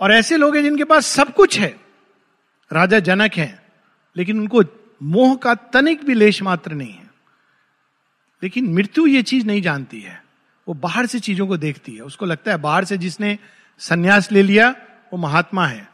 और 0.00 0.12
ऐसे 0.12 0.36
लोग 0.36 0.56
हैं 0.56 0.62
जिनके 0.62 0.84
पास 0.84 1.06
सब 1.06 1.34
कुछ 1.34 1.58
है। 1.58 1.80
राजा 2.72 2.98
जनक 2.98 3.32
हैं, 3.34 3.62
लेकिन 4.16 4.40
उनको 4.40 4.62
मोह 5.02 5.36
का 5.36 5.54
तनिक 5.54 6.04
भी 6.04 6.14
लेश 6.14 6.42
मात्र 6.42 6.72
नहीं 6.72 6.92
है। 6.92 7.10
लेकिन 8.42 8.74
मृत्यु 8.74 9.06
ये 9.06 9.22
चीज़ 9.22 9.46
नहीं 9.46 9.62
जानती 9.62 10.00
है। 10.00 10.23
वो 10.68 10.74
बाहर 10.74 11.06
से 11.06 11.20
चीज़ों 11.20 11.46
को 11.46 11.56
देखती 11.56 11.94
है। 11.94 12.00
उसको 12.00 12.26
लगता 12.26 12.50
है 12.50 12.56
बाहर 12.56 12.84
से 12.84 12.98
जिसने 12.98 13.38
संन्यास 13.78 14.32
ले 14.32 14.42
लिया, 14.42 14.70
वो 15.12 15.16
महात्मा 15.16 15.66
है। 15.66 15.88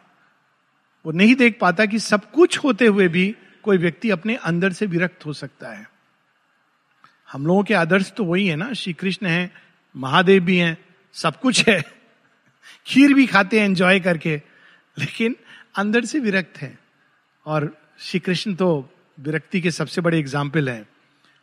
वो 1.06 1.12
नहीं 1.12 1.34
देख 1.34 1.58
पाता 1.60 1.86
कि 1.86 1.98
सब 1.98 2.30
कुछ 2.30 2.58
होते 2.58 2.86
हुए 2.86 3.08
भी 3.08 3.36
कोई 3.62 3.78
व्यक्ति 3.78 4.10
अपने 4.10 4.36
अंदर 4.36 4.72
से 4.72 4.86
विरक्त 4.86 5.26
हो 5.26 5.32
सकता 5.32 5.68
है। 5.68 5.90
हम 7.32 7.46
लोगों 7.46 7.62
के 7.62 7.74
आदर्श 7.74 8.12
तो 8.16 8.24
वही 8.24 8.46
है 8.46 8.56
ना। 8.56 8.72
श्री 8.72 8.92
कृष्ण 8.92 9.26
है, 9.26 9.52
महादेव 9.96 10.44
भी 10.44 10.56
हैं, 10.56 10.78
सब 11.12 11.40
कुछ 11.40 11.68
है। 11.68 11.82
खीर 12.86 13.14
भी 13.14 13.26
खाते 13.26 13.58
हैं 13.58 13.64
एंजॉय 13.64 14.00
करके। 14.00 14.42
लेकिन 14.98 15.36
अंदर 15.76 16.04
से 16.04 16.18
विरक्त 16.18 16.58
है। 16.58 16.78
और 17.46 17.76
श्री 17.98 18.20
कृष्ण 18.20 18.54
तो 18.54 18.90
विरक्ति 19.20 19.60
के 19.60 19.70
सबसे 19.70 20.00
बड़े 20.00 20.18
एग्ज़ाम्पल 20.18 20.70
है। 20.70 20.99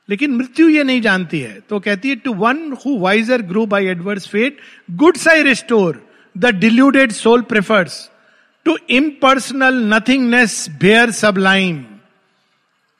लेकिन 0.09 0.31
मृत्यु 0.31 0.67
ये 0.69 0.83
नहीं 0.83 1.01
जानती 1.01 1.39
है। 1.39 1.59
तो 1.59 1.79
कहती 1.79 2.09
है 2.09 2.15
to 2.15 2.33
one 2.33 2.71
who 2.85 2.97
wiser 2.99 3.41
grew 3.41 3.65
by 3.65 3.85
adverse 3.85 4.27
fate 4.27 4.59
goods 4.91 5.27
I 5.27 5.43
restore 5.43 6.05
the 6.35 6.45
deluded 6.55 7.11
soul 7.11 7.41
prefers 7.41 8.09
to 8.65 8.77
impersonal 8.89 9.83
nothingness 9.93 10.65
bare 10.81 11.11
सब 11.11 11.37
लाइन 11.37 11.85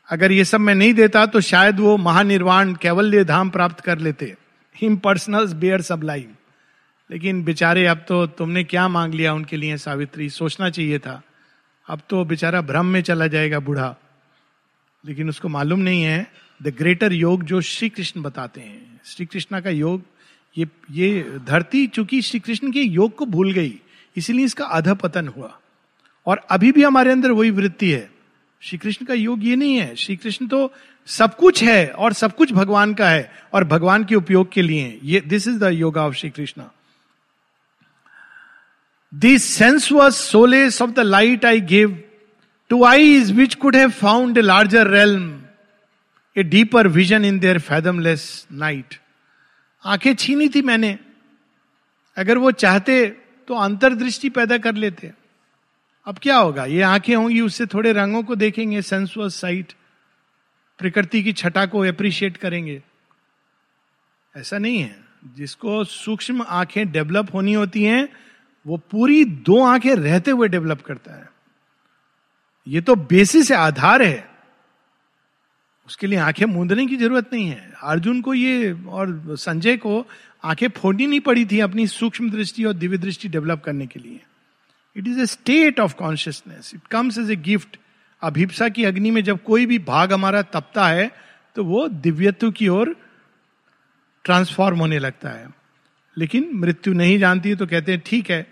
अगर 0.10 0.32
ये 0.32 0.44
सब 0.46 0.60
मैं 0.60 0.76
नहीं 0.76 0.94
देता 0.94 1.26
तो 1.26 1.42
शायद 1.42 1.80
वो 1.80 1.98
महानिर्वाण 1.98 2.74
कैवल्य 2.74 3.24
धाम 3.24 3.50
प्राप्त 3.50 3.80
कर 3.80 3.98
लेते। 3.98 4.36
इम्पर्सनल 4.76 5.48
बेयर 5.54 5.82
सब 5.82 6.02
लाइन 6.04 6.34
लेकिन 7.10 7.44
बेचारे, 7.44 7.86
अब 7.86 8.06
तो 8.08 8.26
तुमने 8.28 8.64
क्या 8.64 8.88
मांग 8.88 9.14
लिया 9.14 9.34
उनके 9.34 9.58
लिए 9.58 9.78
सावित्री? 9.78 10.30
सोचना 10.30 10.70
चाहिए 10.70 11.00
था। 11.00 11.22
अब 11.88 12.02
तो 12.10 12.24
बेचारा 12.26 12.62
भ्रम 12.62 12.86
में 12.86 13.02
चला 13.02 13.28
जाएगा 13.28 13.60
बूढ़ा। 13.60 13.96
लेकिन 15.04 15.30
उसको 15.30 15.48
मालूम 15.48 15.80
नहीं 15.80 16.04
है 16.04 16.28
द 16.64 16.74
ग्रेटर 16.78 17.14
योग 17.14 17.44
जो 17.44 17.62
श्री 17.62 17.90
कृष्ण 17.90 18.22
बताते 18.22 18.62
हैं। 18.62 19.02
श्री 19.06 19.26
कृष्ण 19.26 19.62
का 19.62 19.70
योग, 19.70 20.02
ये 20.58 20.68
ये 20.92 21.38
धरती, 21.48 21.88
चूँकि 21.88 22.22
श्री 22.22 22.40
कृष्ण 22.40 22.72
के 22.72 22.82
योग 22.82 23.16
को 23.16 23.26
भूल 23.26 23.52
गई, 23.52 23.74
इसीलिए 24.18 24.46
इसका 24.46 24.66
अध 24.66 24.90
पतन 24.96 25.28
हुआ। 25.28 25.60
और 26.26 26.38
अभी 26.50 26.72
भी 26.72 26.84
हमारे 26.84 27.12
अंदर 27.12 27.32
वही 27.32 27.50
वृत्ति 27.50 27.92
है। 27.92 28.10
श्री 28.62 28.78
कृष्ण 28.78 29.06
का 29.06 29.14
योग 29.14 29.44
ये 29.44 29.56
नहीं 29.56 29.76
है। 29.76 29.96
श्री 29.96 30.16
कृष्ण 30.16 30.48
तो 30.48 30.72
सब 31.08 31.36
कुछ 31.36 31.64
है 31.64 31.88
और 31.88 32.14
सब 32.14 32.36
कुछ 32.36 32.52
भगवान 32.54 32.94
का 32.94 33.10
है 33.10 33.32
और 33.54 33.64
भगवान 33.64 34.04
के 34.04 34.16
उपयोग 34.16 34.52
के 34.52 34.62
लिए। 34.62 35.00
ये 35.04 35.22
this 35.22 35.48
is 35.48 35.60
the 35.60 35.64
yoga 35.64 36.06
of 36.08 36.16
Shri 36.16 36.30
Krishna 36.30 36.64
this 39.14 39.44
sense 39.44 39.92
was 39.92 40.14
solace 40.14 40.82
of 40.82 40.92
the 40.92 41.00
light 41.00 41.46
I 41.46 41.62
give 41.62 42.04
to 42.70 42.84
eyes 42.84 43.32
which 43.32 43.56
could 43.56 43.76
have 43.76 43.90
found 43.90 44.40
larger 44.40 44.88
realm 44.88 45.30
a 46.38 46.44
deeper 46.44 46.88
vision 46.88 47.26
in 47.26 47.40
their 47.40 47.60
fathomless 47.60 48.48
night 48.52 48.96
आँखें 49.86 50.16
छीनी 50.16 50.50
थी 50.50 50.62
मैंने। 50.62 51.00
अगर 52.18 52.38
वो 52.38 52.52
चाहते 52.52 53.08
तो 53.48 53.56
अंतर्दृष्टि 53.56 54.30
पैदा 54.30 54.58
कर 54.58 54.76
लेते। 54.76 55.12
अब 56.06 56.18
क्या 56.18 56.38
होगा? 56.38 56.66
ये 56.66 56.82
आँखें 56.82 57.16
होंगी, 57.16 57.42
उससे 57.42 57.66
थोड़े 57.66 57.94
रंगों 57.94 58.24
को 58.24 58.36
देखेंगे 58.36 58.82
सेंसुअस 58.82 59.36
साइट 59.36 59.74
प्रकृति 60.80 61.24
की 61.24 61.34
छटा 61.34 61.66
को 61.66 61.80
अप्रिशिएट 61.80 62.38
करेंगे। 62.38 62.84
ऐसा 64.38 64.58
नहीं 64.58 64.80
है। 64.80 65.06
जिसको 65.36 65.84
सूक्ष्म 65.84 66.46
आँखें 66.48 66.92
डेवलप 66.92 67.34
होनी 67.34 67.54
होती 67.54 67.84
हैं, 67.84 68.10
वो 68.68 68.78
पूरी 68.78 69.26
दो 69.26 69.64
आँखें 69.64 69.96
रहते 69.96 70.32
हुए 70.32 70.48
डेवलप 70.48 70.82
करता 70.82 71.14
है। 71.14 71.30
ये 72.68 72.82
तो 72.82 72.96
बेसिस 72.96 73.52
है 73.52 73.58
आधार 73.58 74.02
है। 74.02 74.27
उसके 75.88 76.08
लिए 76.08 76.20
आँखें 76.20 76.46
मूंदने 76.46 76.86
की 76.86 76.96
ज़रूरत 76.96 77.30
नहीं 77.34 77.48
है। 77.48 77.74
अर्जुन 77.84 78.22
को 78.22 78.34
ये 78.34 78.72
और 78.88 79.36
संजय 79.38 79.78
को 79.78 80.06
आँखें 80.44 80.68
फोड़नी 80.70 81.08
नहीं 81.08 81.20
पड़ी 81.20 81.46
थी 81.46 81.60
अपनी 81.60 81.88
सूक्ष्म 81.88 82.30
दृष्टि 82.30 82.64
और 82.64 82.74
दिव्य 82.74 82.98
दृष्टि 82.98 83.28
डेवलप 83.28 83.62
करने 83.66 83.88
के 83.88 84.00
लिए। 84.00 84.20
It 84.96 85.08
is 85.08 85.20
a 85.20 85.26
state 85.26 85.80
of 85.80 85.96
consciousness 85.96 86.72
it 86.76 86.88
comes 86.92 87.18
as 87.18 87.32
a 87.32 87.36
gift 87.36 87.78
अभिप्सा 88.22 88.70
की 88.70 88.84
अग्नि 88.84 89.12
में 89.12 89.24
जब 89.24 89.44
कोई 89.44 89.66
भी 89.66 89.80
भाग 89.80 90.14
हमारा 90.14 90.42
तपता 90.42 90.88
है 90.88 91.12
तो 91.56 91.64
वो 91.64 91.88
दिव्यत्व 91.88 92.52
की 92.52 92.68
ओर 92.68 92.96
ट्रांसफॉर्म 94.26 94.80
होने 94.80 95.00
लगता 95.00 95.30
है। 95.30 95.48
लेकिन 96.18 96.50
मृत्यु 96.54 96.94
नहीं 96.94 97.18
जानती 97.20 97.56
तो 97.56 97.66
कहते 97.68 97.92
हैं, 97.92 98.02
ठीक 98.06 98.30
है, 98.32 98.48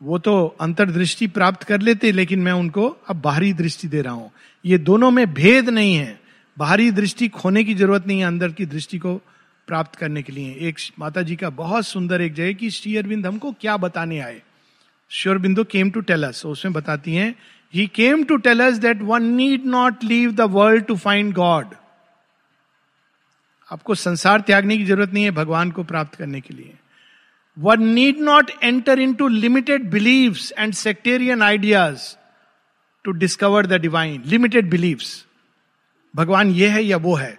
वो 0.00 0.18
तो 0.18 0.56
अंतर्दृष्टि 0.60 1.26
प्राप्त 1.26 1.62
कर 1.62 1.80
लेते, 1.80 2.12
लेकिन 2.12 2.40
मैं 2.40 2.52
उनको 2.52 2.88
अब 3.08 3.20
बाहरी 3.20 3.52
दृष्टि 3.52 3.88
दे 3.88 4.02
रहा 4.02 4.12
हूँ। 4.12 4.30
ये 4.64 4.78
दोनों 4.78 5.10
में 5.10 5.34
भेद 5.34 5.68
नहीं 5.68 5.94
है। 5.94 6.17
बाहरी 6.58 6.90
दृष्टि 6.90 7.28
खोने 7.30 7.62
की 7.64 7.74
ज़रूरत 7.74 8.06
नहीं 8.06 8.18
है, 8.18 8.26
अंदर 8.26 8.52
की 8.52 8.66
दृष्टि 8.66 8.98
को 8.98 9.14
प्राप्त 9.68 9.94
करने 9.96 10.22
के 10.22 10.32
लिए। 10.32 10.54
एक 10.68 10.78
माता 10.98 11.22
जी 11.22 11.36
का 11.36 11.50
बहुत 11.52 11.86
सुंदर 11.86 12.20
एक 12.22 12.34
जगह 12.34 12.52
कि 12.52 12.70
श्री 12.70 12.96
अरविंद 12.96 13.26
हमको 13.26 13.52
क्या 13.60 13.76
बताने 13.76 14.18
आए। 14.20 14.40
श्योर 15.10 15.38
बिंदु 15.38 15.64
केम 15.66 15.90
टू 15.90 16.00
टेल 16.00 16.26
अस 16.26 16.44
उसमें 16.46 16.72
बताती 16.74 17.14
हैं 17.14 17.34
he 17.74 17.86
came 17.94 18.24
to 18.24 18.36
tell 18.38 18.60
us 18.64 18.78
that 18.78 19.02
one 19.02 19.24
need 19.34 19.66
not 19.66 20.04
leave 20.04 20.32
the 20.32 20.48
world 20.50 20.84
to 20.86 20.96
find 20.96 21.32
God 21.34 21.74
आपको 23.70 23.94
संसार 23.96 24.40
त्यागने 24.40 24.76
की 24.78 24.84
ज़रूरत 24.84 25.12
नहीं 25.12 25.24
है 25.24 25.30
भगवान 25.30 25.70
को 25.70 25.82
प्राप्त 25.84 26.14
करने 26.14 26.40
के 26.40 26.54
लिए। 26.54 26.74
One 27.56 27.86
need 27.88 28.20
not 28.22 28.50
enter 28.62 28.98
into 29.14 29.28
limited 29.28 29.90
believe 29.90 30.36
and 30.58 30.74
sectarian 30.74 31.42
ideas 31.42 32.14
to 33.04 33.12
discover 33.14 33.66
the 33.66 33.80
divine 33.80 34.22
limited 34.26 34.70
believes 34.70 35.24
भगवान 36.16 36.50
ये 36.50 36.68
है 36.68 36.84
या 36.84 36.96
वो 36.96 37.14
है? 37.14 37.38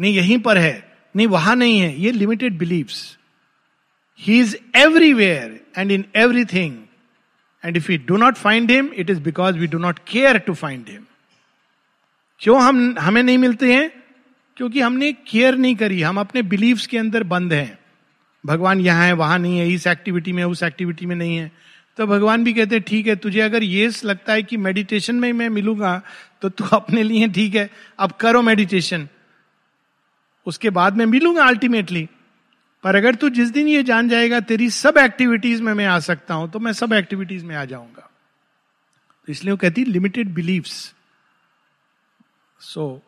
नहीं, 0.00 0.14
यहीं 0.14 0.38
पर 0.38 0.58
है। 0.58 0.96
नहीं, 1.16 1.26
वहाँ 1.26 1.56
नहीं 1.56 1.80
है। 1.80 2.00
ये 2.00 2.12
limited 2.12 2.58
believes 2.58 3.18
he 4.18 4.40
is 4.40 4.56
everywhere 4.76 5.60
and 5.78 5.90
in 5.90 6.04
everything 6.16 6.78
and 7.64 7.76
if 7.76 7.92
you 7.92 7.98
do 7.98 8.16
not 8.16 8.34
find 8.34 8.70
him 8.70 8.90
it 8.94 9.10
is 9.10 9.20
because 9.20 9.56
we 9.56 9.66
do 9.66 9.78
not 9.78 9.98
care 10.08 10.38
to 10.38 10.54
find 10.54 10.88
him 10.88 11.02
क्यों 12.38 12.62
हम, 12.62 12.98
हमें 12.98 13.22
नहीं 13.22 13.38
मिलते 13.38 13.74
हैं? 13.74 14.04
क्योंकि 14.56 14.80
हमने 14.80 15.12
केयर 15.12 15.54
नहीं 15.54 15.76
करी। 15.76 16.02
हम 16.02 16.20
अपने 16.20 16.42
बिलीव्स 16.42 16.86
के 16.86 16.98
अंदर 16.98 17.22
बंद 17.22 17.52
हैं। 17.52 17.78
भगवान 18.46 18.80
यहाँ 18.80 19.06
है, 19.06 19.12
वहाँ 19.12 19.38
नहीं 19.38 19.58
है, 19.58 19.68
इस 19.68 19.86
एक्टिविटी 19.86 20.32
में, 20.32 20.44
उस 20.44 20.62
एक्टिविटी 20.62 21.06
में 21.06 21.16
नहीं 21.16 21.36
है। 21.36 21.52
तो 21.98 22.06
भगवान 22.06 22.44
भी 22.44 22.52
कहते 22.54 22.74
हैं 22.74 22.84
ठीक 22.84 23.06
है, 23.06 23.16
तुझे 23.16 23.40
अगर 23.40 23.62
ये 23.62 23.90
लगता 24.04 24.32
है 24.32 24.42
कि 24.42 24.56
मेडिटेशन 24.58 25.14
में 25.16 25.32
मैं 25.32 25.48
मिलूँगा 25.50 26.00
तो 26.42 26.48
तू 26.48 26.64
अपने 26.72 27.02
लिए 27.02 27.28
ठीक 27.28 27.54
है, 27.54 27.68
अब 27.98 28.12
करो 28.12 28.42
मेडिटेशन 28.42 29.08
उसके 30.46 30.70
बाद 30.70 30.96
में 30.96 31.04
मिलूँगा 31.06 31.44
अल्टीमेटली 31.44 32.08
पर 32.84 32.96
अगर 32.96 33.14
तू 33.14 33.28
जिस 33.30 33.50
दिन 33.50 33.68
ये 33.68 33.82
जान 33.82 34.08
जाएगा, 34.08 34.40
तेरी 34.40 34.68
सब 34.70 34.98
एक्टिविटीज़ 34.98 35.62
में 35.62 35.72
मैं 35.74 35.86
आ 35.86 35.98
सकता 36.00 36.34
हूँ 36.34 36.50
तो 36.50 36.58
मैं 36.58 36.72
सब 36.72 36.92
एक्टिविटीज़ 36.92 37.44
में 37.44 37.54
आ 37.56 37.64
जाऊँगा। 37.64 38.10
तो 39.28 39.32
इसलिए 39.32 39.50
वो 39.50 39.56
कहती 39.56 39.84
लिमिटेड 39.84 40.34
बिलीव्स 40.34 40.74
सो 42.60 43.02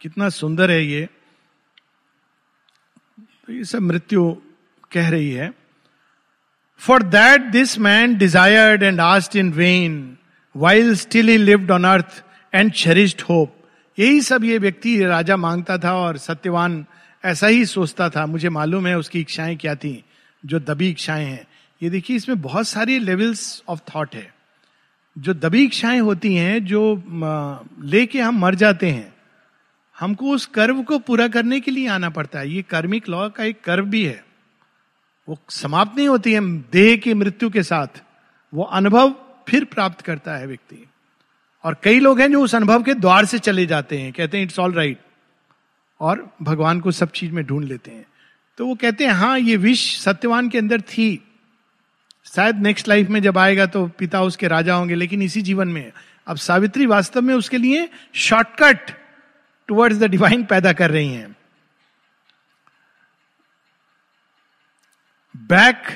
कितना 0.00 0.28
सुंदर 0.30 0.70
है 0.70 0.84
ये। 0.84 1.08
तो 3.46 3.52
ये 3.52 3.64
सब 3.64 3.82
मृत्यु 3.82 4.30
कह 4.92 5.08
रही 5.10 5.30
है। 5.30 5.52
For 6.82 7.02
that 7.02 7.40
this 7.40 7.78
man 7.78 8.16
desired 8.16 8.82
and 8.82 9.00
asked 9.00 9.36
in 9.36 9.52
vain 9.52 10.16
while 10.56 10.94
still 10.94 11.28
he 11.28 11.36
lived 11.36 11.70
on 11.70 11.84
earth 11.84 12.24
and 12.54 12.72
cherished 12.72 13.20
hope 13.20 13.56
यही 13.98 14.20
सब 14.20 14.44
ये 14.44 14.58
व्यक्ति 14.58 15.04
राजा 15.04 15.36
माँगता 15.36 15.78
था 15.78 15.94
और 15.94 16.16
सत्यवान 16.16 16.84
ऐसा 17.24 17.46
ही 17.46 17.64
सोचता 17.66 18.08
था। 18.10 18.26
मुझे 18.26 18.48
मालूम 18.48 18.86
है 18.86 18.98
उसकी 18.98 19.20
इच्छाएँ 19.20 19.56
क्या 19.56 19.74
थी, 19.74 20.04
जो 20.46 20.60
दबी 20.60 20.88
इच्छाएँ 20.90 21.26
हैं। 21.26 21.46
ये 21.82 21.90
देखिए, 21.90 22.16
इसमें 22.16 22.40
बहुत 22.40 22.68
सारी 22.68 22.98
लेवल्स 22.98 23.62
ऑफ़ 23.68 23.80
थॉट 23.94 24.14
है। 24.14 24.34
जो 25.18 25.34
दबी 25.34 25.64
इच्छाएँ 25.64 26.00
होती 26.00 26.34
हैं, 26.34 26.64
जो 26.64 27.04
लेके 27.84 28.20
हम 28.20 28.38
मर 28.38 28.54
जाते 28.54 28.90
हैं, 28.90 29.14
हमको 30.00 30.30
उस 30.30 30.46
कर्व 30.46 30.82
को 30.82 30.98
पूरा 30.98 31.28
करने 31.28 31.60
के 31.60 31.70
लिए 31.70 31.88
आना 31.88 32.10
पड़ता 32.10 32.38
है। 32.38 32.50
ये 32.50 32.62
कर्मिक 32.62 33.08
लॉ 33.08 33.28
का 33.28 33.44
एक 33.44 33.60
कर्व 33.60 33.84
भी 33.84 34.04
है। 34.04 34.24
वो 35.28 35.38
समाप्त 35.48 35.96
नहीं 35.96 36.08
होती 36.08 36.32
है, 36.32 36.40
देह 36.72 36.96
की 36.96 37.14
मृत्यु 37.14 37.50
के 37.50 37.62
साथ। 37.62 38.02
वो 38.54 38.62
अनुभव 38.62 39.14
फिर 39.48 39.64
प्राप्त 39.64 40.00
करता 40.00 40.36
है 40.36 40.46
व्यक्ति। 40.46 40.86
और 41.64 41.76
कई 41.82 42.00
लोग 42.00 42.20
हैं 42.20 42.30
जो 42.32 42.42
उस 42.42 42.54
अनुभव 42.54 42.82
के 42.82 42.94
द्वार 42.94 43.24
से 43.24 43.38
चले 43.38 43.66
जाते 43.66 43.98
हैं, 43.98 44.12
कहते 44.12 44.36
हैं 44.36 44.44
इट्स 44.44 44.58
ऑल 44.58 44.72
राइट 44.72 44.98
और 46.00 46.34
भगवान 46.42 46.80
को 46.80 46.90
सब 46.90 47.10
चीज़ 47.10 47.32
में 47.32 47.44
ढूंढ 47.46 47.64
लेते 47.64 47.90
हैं। 47.90 48.06
तो 48.58 48.66
वो 48.66 48.74
कहते 48.74 49.04
हैं 49.04 49.12
हाँ 49.12 49.38
ये 49.38 49.56
विश 49.56 50.00
सत्यवान 50.00 50.48
के 50.48 50.58
अंदर 50.58 50.80
थी। 50.80 51.22
शायद 52.26 52.56
नेक्स्ट 52.56 52.88
लाइफ 52.88 53.08
में 53.08 53.22
जब 53.22 53.38
आएगा 53.38 53.66
तो 53.66 53.86
पिता 53.86 54.22
उसके 54.22 54.48
राजा 54.48 54.74
होंगे, 54.74 54.94
लेकिन 54.94 55.22
इसी 55.22 55.42
जीवन 55.42 55.68
में 55.68 55.92
अब 56.26 56.36
सावित्री 56.36 56.86
वास्तव 56.86 57.22
में 57.22 57.34
उसके 57.34 57.58
लिए 57.58 57.88
शॉर्टकट 58.14 58.90
टुवर्ड्स 59.68 59.98
द 59.98 60.04
डिवाइन 60.04 60.44
पैदा 60.44 60.72
कर 60.72 60.90
रही 60.90 61.08
हैं। 61.08 61.36
Back 65.34 65.86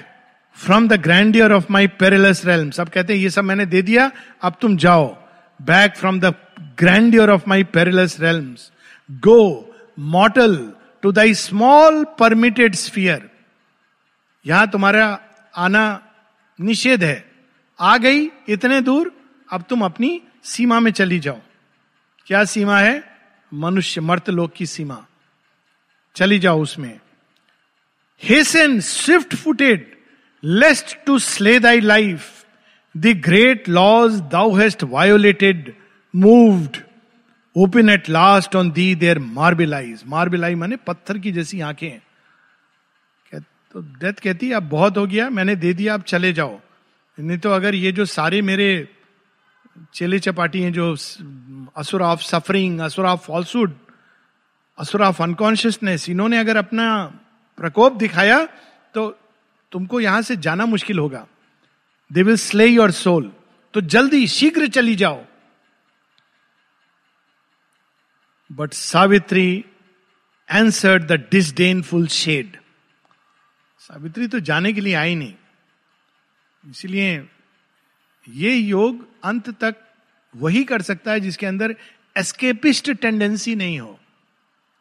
from 0.57 0.89
the 0.89 0.93
grandeur 0.93 1.53
of 1.53 1.67
my 1.71 1.87
perilous 1.87 2.45
realm 2.47 2.71
सब 2.71 2.89
कहते 2.89 3.13
हैं, 3.13 3.21
ये 3.21 3.31
सब 3.31 3.45
मैंने 3.45 3.67
दे 3.67 3.83
दिया, 3.83 4.11
अब 4.43 4.57
तुम 4.61 4.77
जाओ। 4.77 5.07
Back 5.61 5.97
from 5.97 6.21
the 6.21 6.35
grandeur 6.79 7.31
of 7.31 7.43
my 7.49 7.65
perilous 7.65 8.21
realms 8.21 8.71
go 9.11 9.75
mortal 9.99 10.73
to 11.03 11.13
thy 11.13 11.35
small 11.35 12.05
permitted 12.19 12.75
sphere 12.75 13.31
यहाँ 14.47 14.71
तुम्हारा 14.71 15.19
आना 15.57 16.03
निषेध 16.59 17.05
है। 17.05 17.25
आ 17.81 17.97
गई 17.97 18.31
इतने 18.49 18.81
दूर, 18.81 19.13
अब 19.53 19.65
तुम 19.69 19.85
अपनी 19.85 20.21
सीमा 20.45 20.81
में 20.81 20.91
चली 20.93 21.19
जाओ। 21.19 21.41
क्या 22.27 22.45
सीमा 22.45 22.79
है? 22.79 23.03
मनुष्य 23.55 24.01
मर्त 24.01 24.31
लोक 24.31 24.53
की 24.57 24.67
सीमा। 24.67 25.05
चली 26.17 26.39
जाओ 26.39 26.63
उसमें। 26.63 26.99
Hasten 28.23 28.79
swift 28.81 29.35
footed 29.35 29.87
lest 30.45 30.97
to 31.07 31.19
slay 31.19 31.59
thy 31.59 31.81
life 31.81 32.45
the 32.97 33.07
great 33.25 33.69
laws 33.69 34.21
thou 34.33 34.55
hast 34.55 34.83
violated 34.83 35.73
moved 36.15 36.77
open 37.57 37.89
at 37.89 38.09
last 38.11 38.57
on 38.57 38.71
thee 38.71 38.95
their 38.95 39.19
marble eyes 39.19 40.03
marble eye 40.07 40.55
माने 40.55 40.77
पत्थर 40.77 41.19
की 41.19 41.33
जैसी 41.33 41.61
आँखें 41.61 41.99
तो 43.73 43.81
डेथ 43.81 44.13
कहती 44.13 44.49
है, 44.49 44.55
अब 44.55 44.69
बहुत 44.69 44.97
हो 44.97 45.07
गया, 45.07 45.29
मैंने 45.31 45.55
दे 45.57 45.73
दिया 45.75 45.95
आप 45.95 46.03
चले 46.03 46.33
जाओ। 46.33 46.61
नहीं 47.19 47.39
तो 47.39 47.51
अगर 47.51 47.75
ये 47.75 47.91
जो 47.93 48.05
सारे 48.05 48.41
मेरे 48.43 48.89
चेले 49.95 50.19
चपाटी 50.19 50.63
हैं, 50.63 50.73
जो 50.73 50.93
असुर 51.77 52.03
ऑफ़ 52.03 52.23
सफरिंग 52.23 52.81
असुर 52.81 53.07
ऑफ़ 53.07 53.21
फॉल्सुड 53.21 53.75
असुर 54.79 55.03
ऑफ़ 55.03 55.23
अनकॉन्शियसनेस 55.23 56.09
इन्होंने 56.09 56.39
अगर 56.39 56.57
अपना 56.57 56.87
प्रकोप 57.59 57.93
दिखाया 57.95 58.45
तो 58.95 59.09
तुमको 59.73 60.01
यहाँ 60.01 60.23
से 60.23 60.37
जाना 60.39 60.67
मुश्किल 60.67 60.99
होगा। 60.99 61.27
They 62.11 62.23
will 62.23 62.37
slay 62.39 62.67
your 62.67 62.91
soul 62.93 63.33
तो 63.75 63.81
जल्दी 63.83 64.27
शीघ्र 64.29 64.69
चली 64.69 64.95
जाओ। 64.97 65.25
But 68.51 68.73
Savitri 68.73 69.65
answered 70.49 71.07
the 71.07 71.13
disdainful 71.31 72.07
shade 72.09 72.57
Savitri 73.81 74.27
तो 74.29 74.41
जाने 74.41 74.73
के 74.73 74.81
लिए 74.81 74.95
आई 74.95 75.15
नहीं। 75.15 75.35
इसलिए 76.65 77.17
ये 78.25 78.53
योग 78.53 79.07
अंत 79.25 79.51
तक 79.61 79.75
वही 80.35 80.63
कर 80.65 80.83
सकता 80.83 81.13
है 81.13 81.21
जिसके 81.21 81.47
अंदर 81.47 81.75
एस्केपिस्ट 82.17 82.91
टेंडेंसी 82.93 83.55
नहीं 83.55 83.79
हो। 83.81 83.99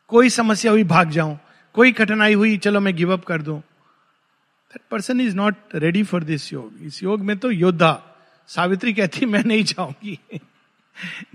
कोई 0.09 0.29
समस्या 0.29 0.71
हुई, 0.71 0.83
भाग 0.85 1.09
जाऊँ। 1.11 1.37
कोई 1.75 1.91
कठिनाई 1.91 2.33
हुई, 2.33 2.57
चलो 2.57 2.79
मैं 2.79 2.95
गिव 2.95 3.13
अप 3.13 3.25
कर 3.25 3.41
दूँ। 3.41 3.59
That 3.59 4.81
person 4.91 5.21
is 5.21 5.35
not 5.35 5.55
ready 5.75 6.03
for 6.03 6.23
this 6.23 6.53
yog 6.53 6.77
इस 6.81 7.03
योग 7.03 7.21
में 7.21 7.37
तो 7.37 7.51
योद्धा। 7.51 8.03
सावित्री 8.47 8.93
कहती, 8.93 9.25
मैं 9.25 9.43
नहीं 9.43 9.63
जाऊँगी। 9.63 10.19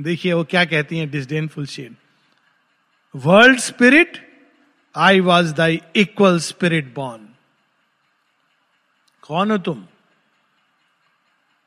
देखिए, 0.01 0.33
वो 0.33 0.45
क्या 0.45 0.65
कहती 0.65 0.99
है 0.99 1.07
disdainful 1.07 1.67
shade 1.67 1.97
world 3.17 3.59
spirit 3.59 4.43
I 4.97 5.21
was 5.21 5.55
thy 5.55 5.81
equal 5.97 6.39
spirit 6.39 6.95
born 6.95 7.29
कौन 9.23 9.51
हो 9.51 9.59
तुम? 9.59 9.87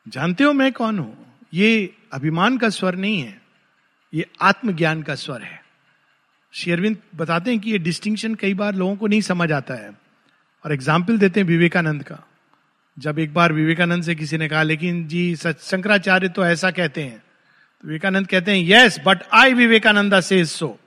जानते 0.08 0.44
हो 0.44 0.54
मैं 0.54 0.74
कौन 0.74 1.00
हूँ? 1.00 1.40
ये 1.54 1.96
अभिमान 2.14 2.58
का 2.58 2.70
स्वर 2.70 2.96
नहीं 2.96 3.22
है। 3.22 3.42
ये 4.14 4.30
आत्मज्ञान 4.42 5.04
का 5.04 5.16
स्वर 5.16 5.42
है। 5.42 5.63
शेरविंद 6.54 6.98
बताते 7.16 7.52
हैं 7.52 7.60
कि 7.60 7.72
ये 7.72 7.78
डिस्टिंक्शन 7.78 8.36
कई 8.36 8.54
बार 8.54 8.76
लोगों 8.76 8.96
को 8.96 9.08
नहीं 9.08 9.22
समझ 9.22 9.52
आता 9.52 9.74
है। 9.74 9.92
और 10.66 10.74
एग्ज़ाम्पल 10.74 11.18
देते 11.18 11.40
हैं 11.40 11.48
विवेकानंद 11.48 12.04
का। 12.04 12.28
जब 13.00 13.20
एक 13.20 13.34
बार 13.34 13.54
विवेकानंद 13.54 14.04
से 14.04 14.16
किसी 14.16 14.38
ने 14.38 14.50
कहा 14.50 14.64
लेकिन 14.64 15.08
जी 15.08 15.36
सच 15.36 15.62
शंकराचार्य 15.62 16.30
तो 16.30 16.46
ऐसा 16.46 16.72
कहते 16.72 17.04
हैं। 17.04 17.24
तो 17.82 17.88
विवेकानंद 17.88 18.28
कहते 18.28 18.52
हैं 18.52 18.66
यस 18.68 19.00
बट 19.06 19.18
आई 19.34 19.54
विवेकानंदा 19.54 20.22
से 20.22 20.46
सो 20.46 20.80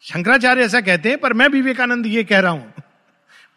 शंकराचार्य 0.00 0.62
ऐसा 0.62 0.80
कहते 0.80 1.08
हैं 1.08 1.18
पर 1.18 1.32
मैं 1.32 1.48
विवेकानंद 1.48 2.06
ये 2.06 2.24
कह 2.24 2.40
रहा 2.40 2.52
हूँ। 2.52 2.72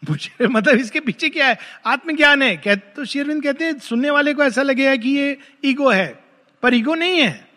मुझे 0.10 0.46
मतलब 0.46 0.74
इसके 0.74 1.00
पीछे 1.00 1.28
क्या 1.28 1.46
है? 1.46 1.58
आत्मज्ञान 1.86 2.42
है। 2.42 2.56
कह, 2.56 2.74
तो 2.74 3.04
शेरविंद 3.04 3.42
कहते 3.42 3.64
हैं 3.64 3.78
सुनने 3.78 4.10
वाले 4.10 4.34
को 4.34 4.44
ऐसा 4.44 4.62
लगेगा 4.62 4.96
कि 4.96 5.10
ये 5.10 5.38
ईगो 5.64 5.90
है। 5.90 6.24
पर 6.62 6.74
ईगो 6.74 6.94
नहीं 6.94 7.20
है। 7.20 7.48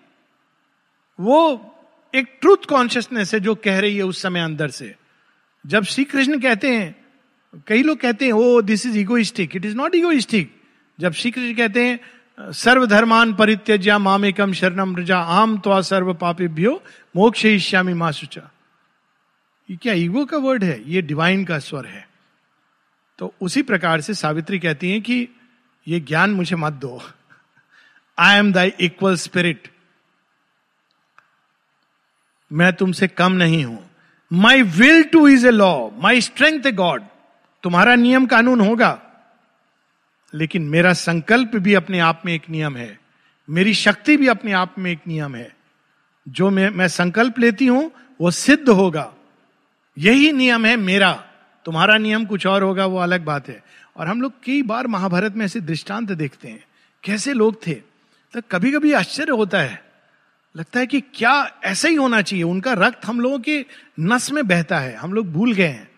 वो 1.19 1.67
एक 2.15 2.37
ट्रूथ 2.41 2.57
कॉन्शियसनेस 2.69 3.33
है 3.33 3.39
जो 3.39 3.55
कह 3.55 3.79
रही 3.79 3.97
है 3.97 4.03
उस 4.03 4.21
समय 4.21 4.41
अंदर 4.41 4.69
से। 4.69 4.95
जब 5.65 5.83
श्री 5.83 6.03
कृष्ण 6.03 6.39
कहते 6.39 6.75
हैं, 6.75 7.05
कई 7.67 7.83
लोग 7.83 7.99
कहते 7.99 8.25
हैं 8.25 8.31
O 8.31 8.61
this 8.61 8.85
is 8.85 8.97
egoistic 8.97 9.55
it 9.55 9.65
is 9.65 9.75
not 9.75 9.95
egoistic 9.95 10.61
जब 10.99 11.13
श्री 11.13 11.31
कृष्ण 11.31 11.57
कहते 11.57 11.85
हैं, 11.85 11.99
सर्वधर्मान 12.51 13.33
परित्यज्या 13.33 13.97
मामेकम 13.97 14.53
शरणम 14.53 14.97
रजा 14.97 15.17
आम 15.17 15.57
तो 15.57 15.81
सर्व 15.81 16.13
पापेभ्यो 16.13 16.83
मोक्ष 17.15 17.45
श्यामी 17.45 17.93
मासुचा 17.93 18.51
ये 19.69 19.77
क्या 19.77 19.93
ईगो 19.93 20.25
का 20.25 20.37
वर्ड 20.37 20.63
है? 20.63 20.91
ये 20.91 21.01
डिवाइन 21.01 21.45
का 21.45 21.59
स्वर 21.59 21.85
है। 21.85 22.09
तो 23.17 23.33
उसी 23.41 23.61
प्रकार 23.61 24.01
से 24.01 24.13
सावित्री 24.13 24.59
कहती 24.59 24.91
हैं 24.91 25.01
कि, 25.01 25.27
ये 25.87 25.99
ज्ञान 25.99 26.29
मुझे 26.29 26.55
मत 26.55 26.73
दो। 26.73 27.01
I 28.19 28.37
am 28.37 28.53
thy 28.53 28.73
equal 28.79 29.15
spirit 29.15 29.70
मैं 32.53 32.73
तुमसे 32.73 33.07
कम 33.07 33.31
नहीं 33.31 33.65
हूँ। 33.65 33.89
My 34.33 34.61
will 34.61 35.03
too 35.03 35.27
is 35.27 35.47
a 35.47 35.51
law 35.51 35.89
my 35.89 36.21
strength 36.21 36.65
a 36.65 36.71
god 36.71 37.03
तुम्हारा 37.63 37.95
नियम 37.95 38.25
कानून 38.25 38.61
होगा। 38.61 39.01
लेकिन 40.33 40.61
मेरा 40.61 40.93
संकल्प 40.93 41.51
भी 41.55 41.73
अपने 41.73 41.99
आप 41.99 42.21
में 42.25 42.33
एक 42.33 42.49
नियम 42.49 42.77
है। 42.77 42.99
मेरी 43.49 43.73
शक्ति 43.73 44.17
भी 44.17 44.27
अपने 44.27 44.51
आप 44.51 44.75
में 44.79 44.91
एक 44.91 44.99
नियम 45.07 45.35
है। 45.35 45.55
जो 46.29 46.49
मैं 46.49 46.69
मैं 46.69 46.87
संकल्प 46.87 47.39
लेती 47.39 47.67
हूँ, 47.67 47.91
वो 48.21 48.31
सिद्ध 48.31 48.69
होगा। 48.69 49.13
यही 49.97 50.31
नियम 50.31 50.65
है 50.65 50.75
मेरा। 50.75 51.23
तुम्हारा 51.65 51.97
नियम 51.97 52.25
कुछ 52.25 52.47
और 52.47 52.63
होगा, 52.63 52.85
वो 52.85 52.97
अलग 52.97 53.25
बात 53.25 53.49
है। 53.49 53.63
और 53.97 54.07
हम 54.07 54.21
लोग 54.21 54.33
कई 54.45 54.61
बार 54.61 54.87
महाभारत 54.87 55.33
में 55.35 55.45
ऐसे 55.45 55.59
दृष्टांत 55.59 56.11
देखते 56.11 56.47
हैं। 56.47 56.63
कैसे 57.03 57.33
लोग 57.33 57.67
थे? 57.67 57.73
तो 58.33 58.41
कभी 58.51 58.71
कभी 58.71 58.93
आश्चर्य 58.93 59.31
होता 59.31 59.59
है। 59.59 59.90
लगता 60.57 60.79
है 60.79 60.87
कि 60.87 61.01
क्या 61.01 61.51
ऐसा 61.63 61.87
ही 61.87 61.95
होना 61.95 62.21
चाहिए? 62.21 62.43
उनका 62.43 62.73
रक्त 62.73 63.05
हम 63.05 63.19
लोगों 63.19 63.39
के 63.39 63.65
नस 63.99 64.31
में 64.31 64.47
बहता 64.47 64.79
है। 64.79 64.95
हम 64.95 65.13
लोग 65.13 65.31
भूल 65.31 65.53
गए 65.53 65.67
हैं। 65.67 65.91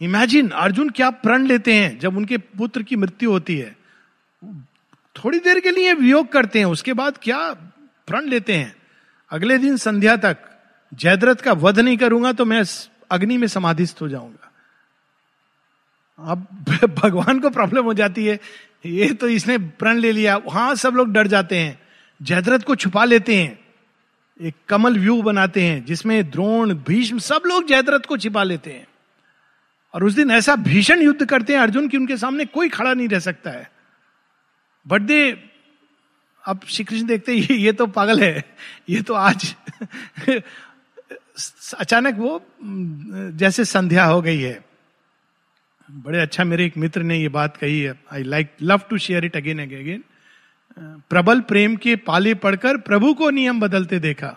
इमेजिन 0.00 0.48
अर्जुन 0.48 0.90
क्या 0.90 1.10
प्रण 1.10 1.46
लेते 1.46 1.74
हैं 1.74 1.98
जब 1.98 2.16
उनके 2.16 2.38
पुत्र 2.38 2.82
की 2.82 2.96
मृत्यु 2.96 3.30
होती 3.30 3.58
है। 3.58 3.76
थोड़ी 5.16 5.38
देर 5.38 5.60
के 5.60 5.70
लिए 5.70 5.92
वियोग 5.92 6.32
करते 6.32 6.58
हैं, 6.58 6.66
उसके 6.66 6.92
बाद 6.92 7.18
क्या 7.22 7.52
प्रण 8.06 8.24
लेते 8.24 8.54
हैं? 8.54 8.76
अगले 9.30 9.58
दिन 9.58 9.76
संध्या 9.76 10.16
तक 10.16 10.36
जयद्रथ 10.94 11.36
का 11.36 11.52
वध 11.52 11.80
नहीं 11.80 11.96
करूँगा 11.96 12.32
तो 12.32 12.44
मैं 12.44 12.64
अग्नि 13.10 13.36
में 13.36 13.46
समाधिस्थ 13.46 13.98
हो 14.00 14.08
जाऊँगा। 14.08 14.52
अब 16.18 16.46
भगवान 16.98 17.40
को 17.40 17.50
प्रॉब्लम 17.50 17.84
हो 17.84 17.94
जाती 17.94 18.26
है। 18.26 18.40
ये 18.86 19.12
तो 19.12 19.28
इसने 19.28 19.58
प्रण 19.58 19.98
ले 19.98 20.12
लिया। 20.12 20.36
वहाँ 20.36 20.74
सब 20.74 20.92
लोग 20.92 21.12
डर 21.12 21.26
जाते 21.26 21.56
हैं। 21.58 21.80
जयद्रथ 22.22 22.58
को 22.58 22.76
छुपा 22.76 23.04
लेते 23.04 23.36
हैं। 23.36 23.67
एक 24.40 24.54
कमल 24.68 24.98
व्यू 24.98 25.20
बनाते 25.22 25.62
हैं 25.62 25.84
जिसमें 25.84 26.30
द्रोण 26.30 26.74
भीष्म 26.86 27.18
सब 27.18 27.42
लोग 27.46 27.66
जयद्रथ 27.68 28.06
को 28.08 28.16
छिपा 28.16 28.42
लेते 28.42 28.70
हैं। 28.70 28.86
और 29.94 30.04
उस 30.04 30.14
दिन 30.14 30.30
ऐसा 30.30 30.54
भीषण 30.56 31.02
युद्ध 31.02 31.26
करते 31.26 31.52
हैं 31.52 31.60
अर्जुन 31.60 31.88
की 31.88 31.96
उनके 31.96 32.16
सामने 32.16 32.44
कोई 32.46 32.68
खड़ा 32.68 32.92
नहीं 32.94 33.08
रह 33.08 33.18
सकता 33.18 33.50
है। 33.50 33.70
बट 34.86 35.02
दे 35.02 35.20
अब 36.44 36.60
श्री 36.68 36.84
कृष्ण 36.84 37.06
देखते 37.06 37.34
ये, 37.34 37.54
ये 37.54 37.72
तो 37.72 37.86
पागल 37.88 38.22
है 38.22 38.44
ये 38.88 39.00
तो 39.02 39.14
आज 39.14 39.54
अचानक 41.78 42.14
वो 42.14 42.40
जैसे 42.62 43.64
संध्या 43.64 44.04
हो 44.04 44.20
गई 44.22 44.40
है। 44.40 44.58
बड़े 45.88 46.20
अच्छा 46.20 46.44
मेरे 46.44 46.66
एक 46.66 46.76
मित्र 46.76 47.02
ने 47.02 47.18
ये 47.18 47.28
बात 47.30 47.56
कही 47.56 47.80
है 47.80 47.94
I 48.12 48.22
like 48.24 48.50
love 48.62 48.80
to 48.90 48.98
share 48.98 49.24
it 49.24 49.36
again 49.36 49.60
and 49.60 49.72
again 49.72 50.02
प्रबल 50.80 51.40
प्रेम 51.40 51.76
के 51.76 51.96
पाले 51.96 52.34
पड़कर 52.34 52.76
प्रभु 52.76 53.14
को 53.14 53.30
नियम 53.30 53.60
बदलते 53.60 53.98
देखा। 53.98 54.36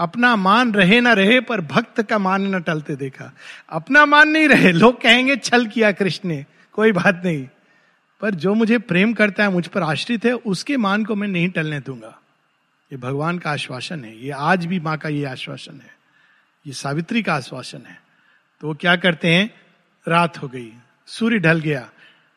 अपना 0.00 0.36
मान 0.36 0.74
रहे 0.74 1.00
ना 1.00 1.12
रहे, 1.12 1.40
पर 1.40 1.60
भक्त 1.60 2.02
का 2.02 2.18
मान 2.18 2.54
न 2.54 2.62
टलते 2.62 2.96
देखा। 2.96 3.32
अपना 3.68 4.06
मान 4.06 4.28
नहीं 4.28 4.48
रहे, 4.48 4.72
लोग 4.72 5.00
कहेंगे, 5.00 5.36
छल 5.36 5.66
किया 5.66 5.92
कृष्ण 5.92 6.28
ने, 6.28 6.46
कोई 6.72 6.92
बात 6.92 7.22
नहीं। 7.24 7.48
पर 8.20 8.30
जो 8.30 8.54
मुझे 8.54 8.78
प्रेम 8.78 9.12
करता 9.12 9.42
है, 9.42 9.50
मुझ 9.50 9.66
पर 9.66 9.82
आश्रित 9.82 10.24
है, 10.24 10.32
उसके 10.32 10.76
मान 10.76 11.04
को 11.04 11.14
मैं 11.14 11.28
नहीं 11.28 11.50
टलने 11.50 11.80
दूँगा। 11.80 12.18
ये 12.92 12.98
भगवान 12.98 13.38
का 13.38 13.50
आश्वासन 13.50 14.04
है। 14.04 14.24
ये 14.24 14.30
आज 14.30 14.66
भी 14.66 14.80
माँ 14.80 14.98
का 14.98 15.08
ये 15.08 15.24
आश्वासन 15.24 15.74
है। 15.74 15.96
ये 16.66 16.72
सावित्री 16.72 17.22
का 17.22 17.34
आश्वासन 17.34 17.78
है। 17.78 18.02
तो 18.60 18.68
वो 18.68 18.74
क्या 18.74 18.96
करते 18.96 19.34
हैं? 19.34 19.50
रात 20.08 20.42
हो 20.42 20.48
गई। 20.48 20.72
सूर्य 21.06 21.38
ढल 21.38 21.60
गया। 21.60 21.90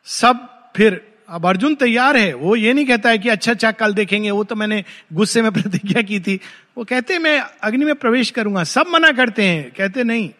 सब 0.04 0.62
फिर 0.76 1.09
अब 1.30 1.46
अर्जुन 1.46 1.74
तैयार 1.74 2.16
है, 2.16 2.34
वो 2.34 2.56
ये 2.56 2.72
नहीं 2.72 2.86
कहता 2.86 3.08
है 3.08 3.18
कि 3.18 3.28
अच्छा 3.28 3.52
अच्छा 3.52 3.72
कल 3.72 3.94
देखेंगे, 3.94 4.30
वो 4.30 4.44
तो 4.44 4.56
मैंने 4.56 4.84
गुस्से 5.12 5.42
में 5.42 5.52
प्रतिज्ञा 5.52 6.02
की 6.02 6.20
थी। 6.20 6.40
वो 6.78 6.84
कहते 6.84 7.18
मैं 7.18 7.40
अग्नि 7.62 7.84
में 7.84 7.94
प्रवेश 7.94 8.30
करूँगा, 8.30 8.64
सब 8.64 8.86
मना 8.88 9.12
करते 9.12 9.44
हैं। 9.44 9.72
कहते, 9.76 10.04
नहीं, 10.04 10.30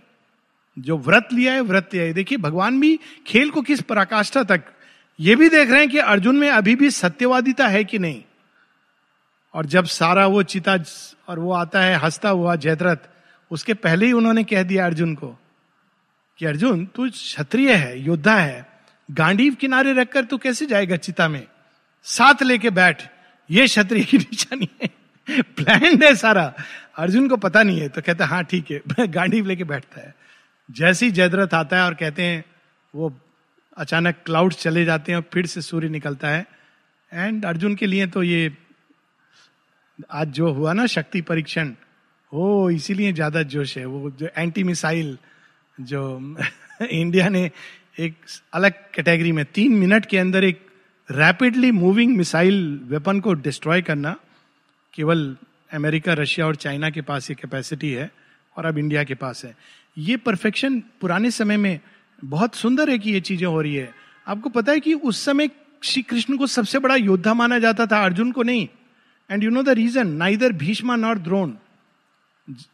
जो 0.78 0.99
व्रत 0.99 1.28
लिया 1.32 1.53
है, 1.53 1.61
व्रत 1.61 1.91
लिया 1.93 2.05
है। 2.05 2.12
देखिए, 2.12 2.38
भगवान 2.38 2.80
भी 2.80 3.01
खेल 3.26 3.51
को 3.51 3.62
किस 3.62 3.80
पराकाष्ठा 3.80 4.43
तक, 4.43 4.62
ये 5.20 5.36
भी 5.36 5.49
देख 5.49 5.70
रहे 5.70 5.80
हैं 5.80 5.88
कि 5.88 5.99
अर्जुन 5.99 6.36
में 6.36 6.51
अभी 6.51 6.76
भी 6.76 6.91
सत्यवादिता 6.91 7.68
है 7.68 7.84
कि 7.84 7.99
नहीं। 7.99 8.22
और 9.55 9.66
जब 9.66 9.84
सारा 9.84 10.26
वो 10.26 10.43
चिता 10.43 10.78
और 11.28 11.38
वो 11.38 11.53
आता 11.53 11.80
है, 11.80 11.97
हंसता 11.97 12.28
हुआ 12.28 12.57
जयद्रथ, 12.57 12.97
उसके 13.51 13.74
पहले 13.74 14.07
ही 14.07 14.12
उन्होंने 14.12 14.45
कह 14.45 14.62
दिया 14.62 14.86
अर्जुन 14.86 15.14
को 15.14 15.38
कि, 16.38 16.47
अर्जुन, 16.47 16.86
तू 16.86 17.11
क्षत्रिय 17.11 17.72
है, 17.72 18.01
योद्धा 18.01 18.36
है 18.36 18.69
गांडीव 19.11 19.54
किनारे 19.54 19.92
रखकर 19.92 20.24
तू 20.24 20.38
कैसे 20.38 20.66
जाएगा 20.66 20.96
चिता 20.96 21.28
में? 21.28 21.46
साथ 22.02 22.42
लेके 22.42 22.70
बैठ। 22.70 23.02
ये 23.50 23.66
क्षत्रिय 23.66 24.04
की 24.04 24.18
निशानी 24.18 24.68
है। 24.82 24.88
प्लान 25.42 26.02
है 26.02 26.14
सारा। 26.14 26.54
अर्जुन 26.98 27.28
को 27.28 27.36
पता 27.36 27.62
नहीं 27.62 27.80
है 27.80 27.88
तो 27.88 28.02
कहता 28.02 28.26
हाँ 28.26 28.44
ठीक 28.44 28.70
है। 28.70 29.06
गांडीव 29.06 29.46
लेके 29.46 29.64
बैठता 29.64 30.00
है। 30.00 30.14
जैसे 30.70 31.06
ही 31.06 31.12
जयद्रथ 31.12 31.54
आता 31.54 31.76
है 31.76 31.84
और 31.84 31.94
कहते 31.94 32.22
हैं, 32.22 32.44
वो 32.94 33.20
अचानक 33.76 34.16
क्लाउड 34.26 34.52
चले 34.52 34.84
जाते 34.84 35.12
हैं 35.12 35.16
और 35.16 35.24
फिर 35.32 35.46
से 35.46 35.62
सूर्य 35.62 35.88
निकलता 35.88 36.28
है। 36.28 36.46
एंड 37.12 37.44
अर्जुन 37.44 37.74
के 37.74 37.86
लिए 37.86 38.06
तो 38.06 38.22
ये 38.22 38.56
आज 40.11 40.28
जो 40.28 40.52
हुआ 40.52 40.72
ना 40.72 40.86
शक्ति 40.86 41.20
परीक्षण 41.20 41.74
हो 42.32 42.70
इसीलिए 42.70 43.12
ज़्यादा 43.12 43.42
जोश 43.42 43.78
है। 43.78 43.84
वो 43.84 44.11
जो 44.11 44.28
एंटी 44.36 44.64
मिसाइल 44.64 45.18
जो 45.80 46.36
इंडिया 46.90 47.28
ने 47.28 47.50
एक 48.01 48.14
अलग 48.55 48.72
कैटेगरी 48.94 49.32
में 49.32 49.44
तीन 49.44 49.72
मिनट 49.72 50.07
के 50.07 50.18
अंदर 50.18 50.44
एक 50.44 50.61
रैपिडली 51.09 51.70
मूविंग 51.70 52.16
मिसाइल 52.16 52.80
वेपन 52.84 53.20
को 53.20 53.32
डिस्ट्रॉय 53.34 53.82
करना 53.82 54.16
केवल 54.94 55.36
अमेरिका, 55.74 56.12
रशिया 56.12 56.46
और 56.46 56.57
चाइना 56.57 56.90
के 56.90 57.01
पास 57.01 57.30
ये 57.30 57.34
कैपेसिटी 57.34 57.90
है 57.90 58.11
और 58.57 58.66
अब 58.66 58.78
इंडिया 58.78 59.05
के 59.05 59.14
पास 59.14 59.44
है। 59.44 59.55
ये 59.98 60.16
परफेक्शन 60.16 60.82
पुराने 61.01 61.30
समय 61.30 61.57
में 61.57 61.80
बहुत 62.24 62.55
सुंदर 62.55 62.90
है 62.90 62.98
कि 62.98 63.12
ये 63.12 63.20
चीज़ें 63.20 63.46
हो 63.46 63.61
रही 63.61 63.74
है। 63.74 63.92
आपको 64.26 64.48
पता 64.48 64.72
है 64.72 64.80
कि 64.80 64.94
उस 64.94 65.24
समय 65.24 65.51
श्री 65.82 66.03
कृष्ण 66.03 66.36
को 66.36 66.46
सबसे 66.46 66.78
बड़ा 66.78 66.96
योद्धा 66.96 67.34
माना 67.34 67.59
जाता 67.59 67.86
था, 67.86 68.05
अर्जुन 68.05 68.32
को 68.32 68.42
नहीं। 68.42 68.68
And 69.30 69.44
you 69.44 69.51
know 69.51 69.62
the 69.62 69.68
reason 69.68 70.09
neither 70.09 70.53
Bhishma 70.53 70.96
nor 70.96 71.18
Drona 71.18 71.53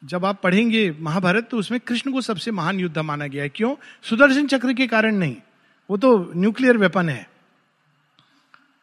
जब 0.05 0.25
आप 0.25 0.41
पढ़ेंगे 0.43 0.97
महाभारत 1.01 1.49
तो 1.51 1.57
उसमें 1.57 1.81
कृष्ण 1.81 2.13
को 2.13 2.21
सबसे 2.21 2.51
महान 2.51 2.81
युद्ध 2.81 2.99
माना 2.99 3.27
गया 3.27 3.43
है। 3.43 3.49
क्यों? 3.49 3.75
सुदर्शन 4.03 4.47
चक्र 4.47 4.73
के 4.73 4.87
कारण 4.87 5.15
नहीं। 5.15 5.37
वो 5.91 5.97
तो 5.97 6.33
न्यूक्लियर 6.37 6.77
वेपन 6.77 7.09
है। 7.09 7.31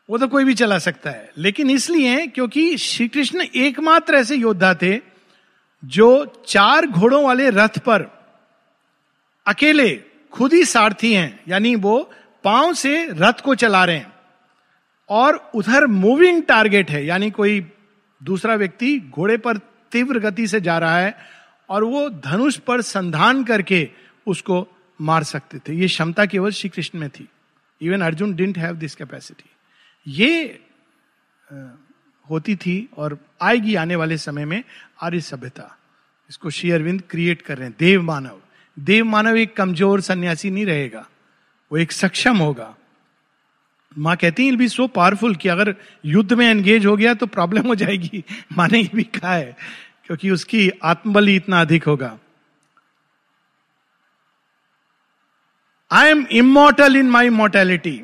वो 0.09 0.17
तो 0.17 0.27
कोई 0.27 0.43
भी 0.43 0.53
चला 0.53 0.79
सकता 0.79 1.09
है। 1.09 1.31
लेकिन 1.37 1.69
इसलिए 1.69 2.27
क्योंकि 2.27 2.77
श्री 2.77 3.07
कृष्ण 3.07 3.41
एकमात्र 3.41 4.15
ऐसे 4.15 4.35
योद्धा 4.35 4.73
थे, 4.73 4.99
जो 5.85 6.25
चार 6.47 6.87
घोड़ों 6.87 7.23
वाले 7.23 7.49
रथ 7.49 7.79
पर 7.79 8.01
अकेले 9.47 10.03
खुद 10.31 10.53
ही 10.53 10.65
सारथी 10.65 11.13
हैं, 11.13 11.39
यानी 11.47 11.75
वो 11.75 12.11
पाँव 12.43 12.73
से 12.73 13.07
रथ 13.11 13.33
को 13.33 13.55
चला 13.55 13.85
रहे 13.85 13.97
हैं। 13.97 14.13
और 15.09 15.51
उधर 15.55 15.87
मूविंग 15.87 16.43
टारगेट 16.43 16.91
है, 16.91 17.05
यानी 17.05 17.31
कोई 17.31 17.71
दूसरा 18.23 18.55
व्यक्ति 18.55 18.99
घोड़े 18.99 19.37
पर 19.37 19.57
तीव्र 19.93 20.19
गति 20.19 20.47
से 20.47 20.61
जा 20.61 20.77
रहा 20.77 20.97
है 20.97 21.15
और 21.69 21.83
वो 21.83 22.09
धनुष 22.09 22.57
पर 22.57 22.81
संधान 22.81 23.43
करके 23.43 23.89
उसको 24.27 24.67
मार 24.99 25.23
सकते 25.23 25.59
थे। 25.59 25.73
ये 25.73 25.87
क्षमता 25.87 26.25
केवल 26.25 26.51
श्री 26.51 26.69
कृष्ण 26.69 26.99
में 26.99 27.09
थी। 27.09 27.27
Even 27.81 28.01
Arjun 28.01 28.35
didn't 28.35 28.57
have 28.57 28.75
this 28.75 28.95
capacity 28.95 29.49
ये 30.07 30.59
होती 32.25 32.55
थी 32.55 32.89
और 32.97 33.17
आएगी 33.41 33.75
आने 33.75 33.95
वाले 33.95 34.17
समय 34.17 34.45
में 34.45 34.63
आर्य 35.01 35.21
सभ्यता। 35.21 35.77
इसको 36.29 36.49
श्री 36.49 36.71
अरविंद 36.71 37.01
क्रिएट 37.09 37.41
कर 37.41 37.57
रहे 37.57 37.67
हैं। 37.67 37.75
देव 37.79 38.01
मानव। 38.01 38.39
देव 38.77 39.05
मानव 39.05 39.37
एक 39.37 39.55
कमज़ोर 39.55 40.01
सन्यासी 40.01 40.49
नहीं 40.51 40.65
रहेगा। 40.65 41.05
वो 41.71 41.77
एक 41.77 41.91
सक्षम 41.91 42.37
होगा। 42.37 42.73
माँ 43.97 44.15
कहती 44.15 44.47
है 44.47 44.67
सो 44.67 44.87
पावरफुल 44.87 45.35
कि 45.35 45.49
अगर 45.49 45.75
युद्ध 46.05 46.33
में 46.33 46.45
एंगेज 46.47 46.85
हो 46.85 46.95
गया 46.97 47.13
तो 47.13 47.25
प्रॉब्लम 47.25 47.67
हो 47.67 47.75
जाएगी। 47.75 48.23
माँ 48.57 48.67
ने 48.71 48.79
ये 48.79 48.89
भी 48.95 49.03
कहा 49.03 49.33
है। 49.33 49.55
क्योंकि 50.09 50.29
उसकी 50.31 50.69
आत्मबल 50.83 51.29
इतना 51.29 51.61
अधिक 51.61 51.83
होगा। 51.83 52.17
I 55.91 56.09
am 56.09 56.25
immortal 56.31 56.95
in 56.95 57.09
my 57.09 57.29
mortality 57.29 57.99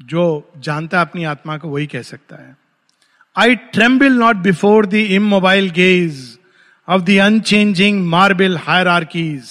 जो 0.00 0.24
जानता 0.56 1.00
अपनी 1.00 1.24
आत्मा 1.24 1.56
को 1.58 1.68
वही 1.68 1.86
कह 1.86 2.02
सकता 2.02 2.36
है। 2.36 2.56
I 3.36 3.54
tremble 3.72 4.12
not 4.12 4.36
before 4.42 4.86
the 4.86 4.94
immobile 4.94 5.70
gaze 5.70 6.38
of 6.88 7.02
the 7.02 7.18
unchanging 7.20 8.06
marble 8.08 8.56
hierarchies 8.88 9.50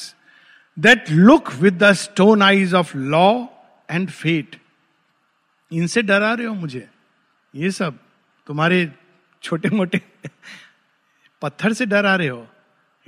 that 0.77 1.09
look 1.11 1.51
with 1.53 1.83
the 1.83 1.91
stone 1.95 2.41
eyes 2.41 2.73
of 2.73 2.95
law 2.97 3.31
and 3.89 4.09
fate 4.09 4.55
इनसे 5.71 6.01
डरा 6.01 6.33
रहे 6.33 6.47
हो 6.47 6.53
मुझे। 6.53 6.87
ये 7.53 7.71
सब 7.71 7.97
तुम्हारे 8.47 8.91
छोटे 9.43 9.69
मोटे 9.69 10.01
पत्थर 11.41 11.73
से 11.73 11.85
डर 11.85 12.05
आ 12.05 12.15
रहे 12.15 12.27
हो। 12.27 12.47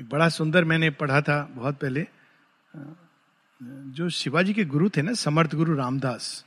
एक 0.01 0.09
बड़ा 0.09 0.29
सुंदर 0.29 0.65
मैंने 0.65 0.89
पढ़ा 0.89 1.21
था 1.21 1.49
बहुत 1.51 1.75
पहले। 1.75 2.07
जो 3.63 4.09
शिवाजी 4.09 4.53
के 4.53 4.65
गुरु 4.65 4.89
थे 4.89 5.01
ना, 5.01 5.13
समर्थ 5.13 5.55
गुरु 5.55 5.75
रामदास, 5.75 6.45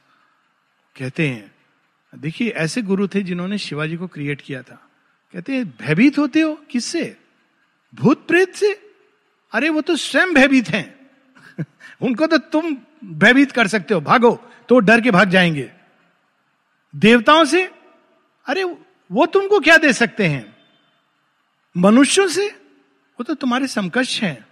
कहते 0.98 1.28
हैं, 1.28 1.54
देखिए, 2.14 2.50
ऐसे 2.50 2.82
गुरु 2.82 3.08
थे 3.08 3.22
जिन्होंने 3.22 3.58
शिवाजी 3.58 3.96
को 3.96 4.06
क्रिएट 4.06 4.40
किया 4.40 4.62
था। 4.62 4.90
कहते 5.32 5.56
हैं, 5.56 5.64
भयभीत 5.66 6.18
होते 6.18 6.40
हो? 6.40 6.54
किससे? 6.70 7.16
भूत 7.94 8.26
प्रेत 8.26 8.54
से? 8.54 8.90
अरे, 9.52 9.68
वो 9.68 9.80
तो 9.80 9.96
स्वयं 9.96 10.34
भयभीत 10.34 10.68
हैं। 10.68 11.10
उनको 12.02 12.26
तो 12.26 12.38
तुम 12.38 12.76
भयभीत 13.04 13.52
कर 13.52 13.66
सकते 13.66 13.94
हो। 13.94 14.00
भागो 14.00 14.50
तो 14.68 14.78
डर 14.78 15.00
के 15.00 15.10
भाग 15.10 15.30
जाएँगे। 15.30 15.72
देवताओं 16.96 17.44
से? 17.44 17.70
अरे, 18.46 18.64
वो 19.12 19.26
तुमको 19.26 19.60
क्या 19.60 19.76
दे 19.76 19.92
सकते 19.92 20.26
हैं? 20.26 20.51
मनुष्यों 21.76 22.28
से? 22.28 22.46
वो 22.48 23.22
तो 23.22 23.34
तुम्हारे 23.34 23.66
समकक्ष 23.66 24.22
हैं। 24.22 24.46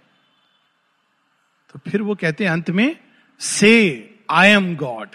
तो 1.73 1.91
फिर 1.91 2.03
वो 2.03 2.15
कहते 2.15 2.45
हैं 2.45 2.51
अंत 2.51 2.71
में, 2.71 2.97
से 3.41 4.19
आई 4.31 4.49
एम 4.49 4.77
गॉड 4.77 5.09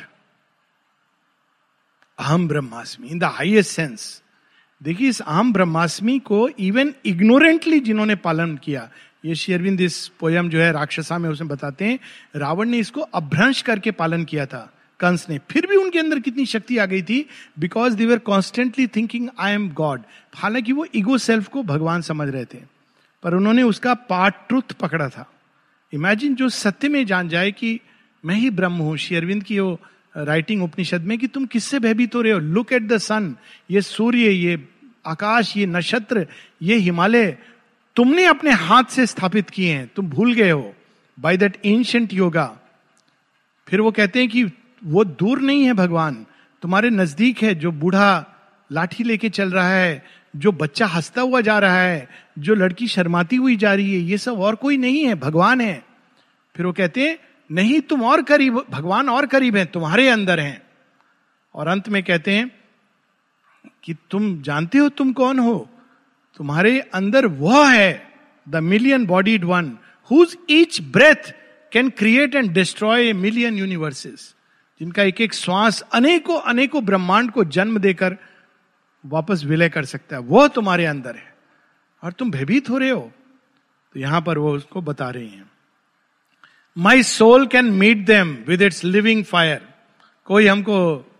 अहम 2.19 2.47
ब्रह्मास्मि 2.47 3.07
इन 3.07 3.19
द 3.19 3.23
हाइएस्ट 3.23 3.71
सेंस 3.71 4.21
देखिए, 4.83 5.09
इस 5.09 5.21
अहम 5.21 5.53
ब्रह्मास्मि 5.53 6.19
को 6.19 6.49
इवन 6.49 6.93
इग्नोरेंटली 7.05 7.79
जिन्होंने 7.79 8.15
पालन 8.15 8.57
किया, 8.57 8.89
ये 9.25 9.35
शेरविंद 9.35 9.81
इस 9.81 10.07
पोयम 10.07 10.49
जो 10.49 10.59
है, 10.59 10.71
राक्षसा 10.71 11.17
में 11.17 11.29
उसमें 11.29 11.47
बताते 11.47 11.85
हैं, 11.85 11.99
रावण 12.35 12.69
ने 12.69 12.77
इसको 12.77 13.01
अभ्रंश 13.01 13.61
करके 13.61 13.91
पालन 13.91 14.23
किया 14.23 14.45
था। 14.45 14.74
कंस 14.99 15.25
ने। 15.29 15.37
फिर 15.49 15.67
भी 15.67 15.75
उनके 15.75 15.99
अंदर 15.99 16.19
कितनी 16.19 16.45
शक्ति 16.45 16.77
आ 16.77 16.85
गई 16.85 17.01
थी? 17.01 17.25
Because 17.59 17.95
they 17.95 18.05
were 18.05 18.19
constantly 18.19 18.87
thinking 18.87 19.29
I 19.39 19.53
am 19.53 19.69
God 19.71 20.01
हालाँकि 20.35 20.71
वो 20.71 20.85
ईगो 20.95 21.17
सेल्फ 21.17 21.47
को 21.47 21.63
भगवान 21.63 22.01
समझ 22.01 22.27
रहे 22.29 22.45
थे, 22.45 22.59
पर 23.23 23.33
उन्होंने 23.33 23.63
उसका 23.63 23.93
पार्ट 23.93 24.35
ट्रुथ 24.47 24.73
पकड़ा 24.73 25.09
था। 25.09 25.29
इमेजिन 25.93 26.35
जो 26.35 26.49
सत्य 26.51 26.89
में 26.89 27.05
जान 27.05 27.29
जाए 27.29 27.51
कि 27.51 27.79
मैं 28.23 28.35
ही 28.35 28.49
ब्रह्म 28.51 28.73
हूँ। 28.75 28.97
शेरविंद 28.97 29.43
की 29.43 29.59
वो 29.59 29.79
राइटिंग 30.15 30.63
उपनिषद 30.63 31.01
में 31.01 31.17
कि 31.17 31.27
तुम 31.27 31.45
किससे 31.45 31.79
भयभीत 31.79 32.15
हो 32.15 32.21
रहे 32.21 32.31
हो? 32.31 32.39
लुक 32.39 32.73
एट 32.73 32.83
द 32.83 32.97
सन 32.97 33.35
ये 33.71 33.81
सूर्य, 33.81 34.29
ये 34.29 34.67
आकाश, 35.05 35.55
ये 35.57 35.65
नक्षत्र, 35.65 36.25
ये 36.61 36.75
हिमालय, 36.77 37.37
तुमने 37.95 38.25
अपने 38.25 38.51
हाथ 38.51 38.83
से 38.83 39.05
स्थापित 39.05 39.49
किए 39.49 39.73
हैं, 39.73 39.89
तुम 39.95 40.07
भूल 40.09 40.33
गए 40.33 40.49
हो। 40.49 40.73
बाय 41.17 41.37
दैट 41.37 41.57
एंशंट 41.65 42.13
योगा 42.13 42.45
फिर 43.67 43.81
वो 43.81 43.91
कहते 43.91 44.19
हैं 44.19 44.29
कि 44.29 44.43
वो 44.85 45.03
दूर 45.03 45.39
नहीं 45.41 45.63
है 45.63 45.73
भगवान। 45.73 46.25
तुम्हारे 46.61 46.89
नज़दीक 46.89 47.43
है 47.43 47.55
जो 47.55 47.71
बूढ़ा 47.71 48.25
लाठी 48.71 49.03
लेके 49.03 49.29
चल 49.29 49.51
रहा 49.51 49.69
है, 49.69 50.05
जो 50.35 50.51
बच्चा 50.51 50.85
हंसता 50.85 51.21
हुआ 51.21 51.41
जा 51.41 51.59
रहा 51.59 51.81
है, 51.81 52.09
जो 52.39 52.55
लड़की 52.55 52.87
शर्माती 52.87 53.35
हुई 53.35 53.55
जा 53.55 53.73
रही 53.73 53.93
है, 53.93 53.99
ये 53.99 54.17
सब 54.17 54.39
और 54.39 54.55
कोई 54.55 54.77
नहीं 54.77 55.03
है, 55.05 55.15
भगवान 55.15 55.61
है। 55.61 55.83
फिर 56.55 56.65
वो 56.65 56.73
कहते 56.73 57.09
हैं, 57.09 57.17
नहीं, 57.51 57.81
तुम 57.81 58.03
और 58.03 58.21
करीब, 58.21 58.65
भगवान 58.69 59.09
और 59.09 59.25
करीब 59.25 59.57
है, 59.57 59.65
तुम्हारे 59.65 60.09
अंदर 60.09 60.39
हैं। 60.39 60.61
और 61.55 61.67
अंत 61.67 61.89
में 61.89 62.03
कहते 62.03 62.31
हैं 62.31 62.51
कि 63.83 63.95
तुम 64.09 64.41
जानते 64.41 64.77
हो 64.77 64.89
तुम 64.89 65.13
कौन 65.13 65.39
हो? 65.39 65.69
तुम्हारे 66.37 66.79
अंदर 66.79 67.25
वह 67.25 67.71
है 67.71 68.11
the 68.49 68.55
million 68.55 69.05
bodied 69.05 69.43
one 69.43 69.77
whose 70.11 70.37
each 70.49 70.81
breath 70.81 71.33
can 71.71 71.89
create 71.89 72.35
and 72.35 72.51
destroy 72.51 73.09
a 73.09 73.13
million 73.13 73.57
universes 73.57 74.35
जिनका 74.79 75.03
एक 75.03 75.21
एक 75.21 75.33
श्वास 75.33 75.81
अनेकों 75.93 76.39
अनेकों 76.41 76.85
ब्रह्मांड 76.85 77.31
को 77.31 77.43
जन्म 77.43 77.77
देकर 77.77 78.17
वापस 79.05 79.43
विलय 79.45 79.69
कर 79.69 79.85
सकता 79.85 80.15
है। 80.15 80.21
वह 80.21 80.47
तुम्हारे 80.47 80.85
अंदर 80.85 81.15
है 81.15 81.35
और 82.03 82.11
तुम 82.11 82.31
भयभीत 82.31 82.69
हो 82.69 82.77
रहे 82.77 82.89
हो। 82.89 83.11
तो 83.95 83.99
यहाँ 83.99 84.21
पर 84.21 84.37
वो 84.37 84.55
उसको 84.55 84.81
बता 84.81 85.09
रही 85.09 85.29
हैं। 85.29 85.51
My 86.77 87.03
soul 87.03 87.47
can 87.47 87.65
meet 87.65 87.97
them 87.97 88.37
with 88.47 88.61
its 88.61 88.83
living 88.83 89.23
fire 89.25 89.67
कोई 90.25 90.47
हमको 90.47 91.11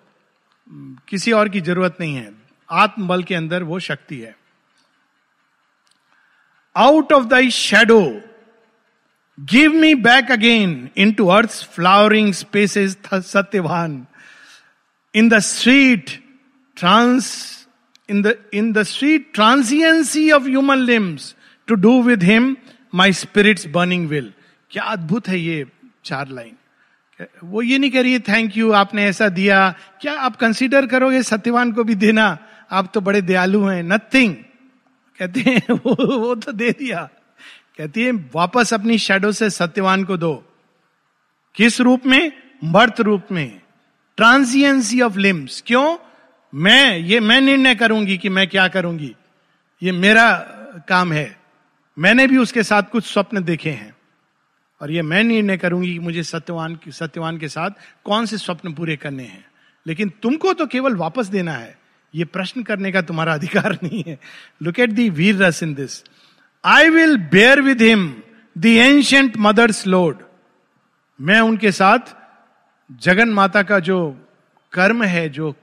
किसी 1.07 1.31
और 1.31 1.49
की 1.49 1.61
ज़रूरत 1.61 1.97
नहीं 1.99 2.15
है। 2.15 2.33
आत्मबल 2.69 3.23
के 3.23 3.35
अंदर 3.35 3.63
वो 3.63 3.79
शक्ति 3.79 4.19
है। 4.19 4.35
Out 6.75 7.13
of 7.13 7.25
thy 7.25 7.49
shadow 7.51 8.21
give 9.39 9.73
me 9.73 9.95
back 9.95 10.31
again 10.31 10.89
into 11.11 11.27
earth 11.27 11.49
flowering 11.49 12.33
spaces 12.33 12.97
Satyavan 13.13 14.05
in 15.15 15.29
the 15.29 15.39
sweet 15.39 16.09
trance 16.75 17.51
in 18.09 18.21
the 18.21 18.35
in 18.53 18.71
the 18.73 18.83
sweet 18.83 19.31
transiency 19.33 20.31
of 20.31 20.43
human 20.43 20.77
limbs 20.77 21.35
to 21.67 21.75
do 21.75 22.03
with 22.03 22.23
him 22.23 22.57
my 22.95 23.13
spirit's 23.13 23.67
burning 23.67 24.09
will 24.09 24.33
क्या 24.71 24.83
अद्भुत 24.83 25.27
है 25.27 25.39
ये 25.39 25.65
चार 26.05 26.27
line. 26.27 26.55
वो 27.43 27.61
ये 27.61 27.77
नहीं 27.77 27.91
कह 27.91 28.01
रही 28.01 28.13
है 28.13 28.19
थैंक 28.19 28.57
यू 28.57 28.71
आपने 28.71 29.05
ऐसा 29.05 29.29
दिया। 29.29 29.75
क्या 30.01 30.13
आप 30.13 30.35
कंसीडर 30.35 30.85
करोगे 30.85 31.23
सत्यवान 31.23 31.71
को 31.71 31.83
भी 31.83 31.95
देना? 31.95 32.37
आप 32.71 32.91
तो 32.93 33.01
बड़े 33.01 33.21
दयालु 33.21 33.63
हैं। 33.65 33.83
नथिंग 33.83 34.35
कहते 35.19 35.39
हैं 35.39 35.73
वो, 35.85 36.17
वो 36.17 36.35
तो 36.35 36.51
दे 36.51 36.71
दिया। 36.71 37.09
कहती 37.77 38.03
है, 38.03 38.11
वापस 38.11 38.73
अपनी 38.73 38.97
शेडो 38.97 39.31
से 39.31 39.49
सत्यवान 39.49 40.03
को 40.03 40.17
दो। 40.17 40.53
किस 41.55 41.81
रूप 41.81 42.05
में? 42.05 42.31
मर्त 42.63 43.01
रूप 43.01 43.23
में। 43.31 43.61
ट्रांसियंसी 44.17 45.01
ऑफ़ 45.01 45.17
लिम्स 45.17 45.63
क्यों? 45.67 45.97
मैं, 46.55 46.97
ये 46.97 47.19
मैं 47.19 47.41
निर्णय 47.41 47.75
करूँगी 47.75 48.17
कि 48.17 48.29
मैं 48.29 48.47
क्या 48.47 48.67
करूँगी। 48.67 49.15
ये 49.83 49.91
मेरा 49.91 50.37
काम 50.87 51.13
है। 51.13 51.39
मैंने 51.99 52.27
भी 52.27 52.37
उसके 52.37 52.63
साथ 52.63 52.83
कुछ 52.83 53.13
स्वप्न 53.13 53.43
देखे 53.43 53.69
हैं। 53.69 53.95
और 54.81 54.91
ये 54.91 55.01
मैं 55.01 55.23
निर्णय 55.23 55.57
करूँगी 55.57 55.93
कि 55.93 55.99
मुझे 55.99 56.23
सत्यवान 56.23 56.79
सत्यवान 56.87 57.37
के 57.37 57.47
साथ 57.47 57.69
कौन 58.03 58.25
से 58.25 58.37
स्वप्न 58.37 58.73
पूरे 58.73 58.95
करने 58.95 59.23
हैं। 59.23 59.45
लेकिन 59.87 60.09
तुमको 60.09 60.53
तो 60.53 60.67
केवल 60.67 60.95
वापस 60.95 61.27
देना 61.27 61.53
है। 61.53 61.79
ये 62.15 62.25
प्रश्न 62.25 62.63
करने 62.63 62.91
का 62.91 63.01
तुम्हारा 63.01 63.33
अधिकार 63.33 63.79
नहीं 63.83 64.03
है। 64.07 64.19
लुक 64.63 64.79
एट 64.79 64.89
दी 64.89 65.09
वीर 65.09 65.43
रस 65.43 65.63
in 65.63 65.73
this 65.73 66.03
I 66.65 66.89
will 66.89 67.17
bear 67.17 67.61
with 67.61 67.81
him 67.81 68.21
the 68.57 68.65
ancient 68.65 69.37
mother's 69.37 69.87
load 69.87 70.23
मैं 71.21 71.39
उनके 71.39 71.71
साथ 71.71 71.99
जगन 72.91 73.29
माता 73.29 73.63
का 73.63 73.79
जो 73.79 74.27
कर्म 74.73 75.03
है, 75.03 75.29
जो 75.29 75.55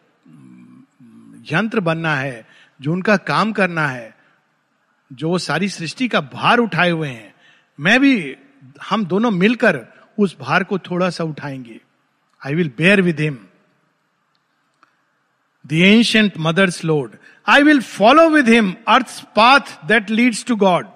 यंत्र 1.53 1.81
बनना 1.81 2.17
है, 2.17 2.47
जो 2.81 2.93
उनका 2.93 3.17
काम 3.17 3.53
करना 3.53 3.87
है, 3.87 4.15
जो 5.13 5.29
वो 5.29 5.39
सारी 5.39 5.69
सृष्टि 5.69 6.09
का 6.09 6.21
भार 6.21 6.59
उठाए 6.59 6.91
हुए 6.91 7.09
हैं, 7.09 7.35
मैं 7.81 8.01
भी 8.01 8.37
हम 8.91 9.05
दोनों 9.05 9.31
मिलकर 9.31 9.87
उस 10.19 10.37
भार 10.41 10.65
को 10.65 10.79
थोड़ा 10.79 11.11
सा 11.11 11.25
उठाएँगे। 11.25 11.81
I 12.47 12.55
will 12.55 12.73
bear 12.79 13.03
with 13.03 13.21
him 13.21 13.39
the 15.65 15.73
ancient 15.73 16.33
mother's 16.39 16.85
load 16.85 17.17
I 17.47 17.63
will 17.63 17.81
follow 17.81 18.29
with 18.31 18.49
him 18.49 18.75
earth 18.89 19.23
path 19.37 19.87
that 19.87 20.11
leads 20.11 20.45
to 20.45 20.57
God 20.57 20.87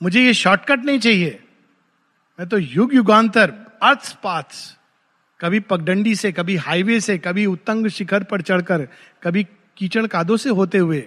मुझे 0.00 0.22
ये 0.22 0.34
शॉर्टकट 0.34 0.84
नहीं 0.84 0.98
चाहिए। 0.98 1.38
मैं 2.38 2.48
तो 2.48 2.58
युग 2.58 2.94
युगांतर 2.94 3.52
अर्थ 3.82 4.14
पाथ 4.22 4.56
कभी 5.40 5.60
पगडंडी 5.60 6.14
से, 6.14 6.32
कभी 6.32 6.56
हाईवे 6.56 7.00
से, 7.00 7.16
कभी 7.18 7.46
उत्तंग 7.46 7.86
शिखर 7.88 8.22
पर 8.22 8.40
चढ़कर, 8.42 8.86
कभी 9.22 9.46
कीचड़ 9.76 10.06
कादों 10.06 10.36
से 10.36 10.50
होते 10.50 10.78
हुए 10.78 11.00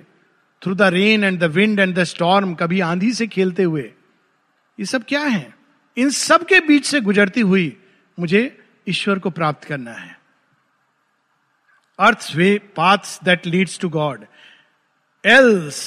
through 0.61 0.75
the 0.75 0.81
rain 0.81 1.23
and 1.23 1.39
the 1.39 1.43
wind 1.43 1.79
and 1.79 1.95
the 1.95 2.03
storm 2.03 2.53
कभी 2.53 2.79
आंधी 2.79 3.11
से 3.13 3.27
खेलते 3.27 3.63
हुए। 3.63 3.81
ये 4.79 4.85
सब 4.85 5.03
क्या 5.03 5.21
है? 5.21 5.53
इन 5.97 6.09
सब 6.09 6.45
के 6.45 6.59
बीच 6.59 6.85
से 6.85 7.01
गुजरती 7.01 7.41
हुई 7.41 7.77
मुझे 8.17 8.57
ईश्वर 8.87 9.19
को 9.19 9.29
प्राप्त 9.29 9.63
करना 9.63 9.91
है। 9.91 10.20
अर्थ 11.99 12.31
way 12.35 12.57
paths 12.75 13.19
that 13.23 13.47
leads 13.47 13.79
to 13.79 13.89
God 13.89 14.25
else 15.23 15.79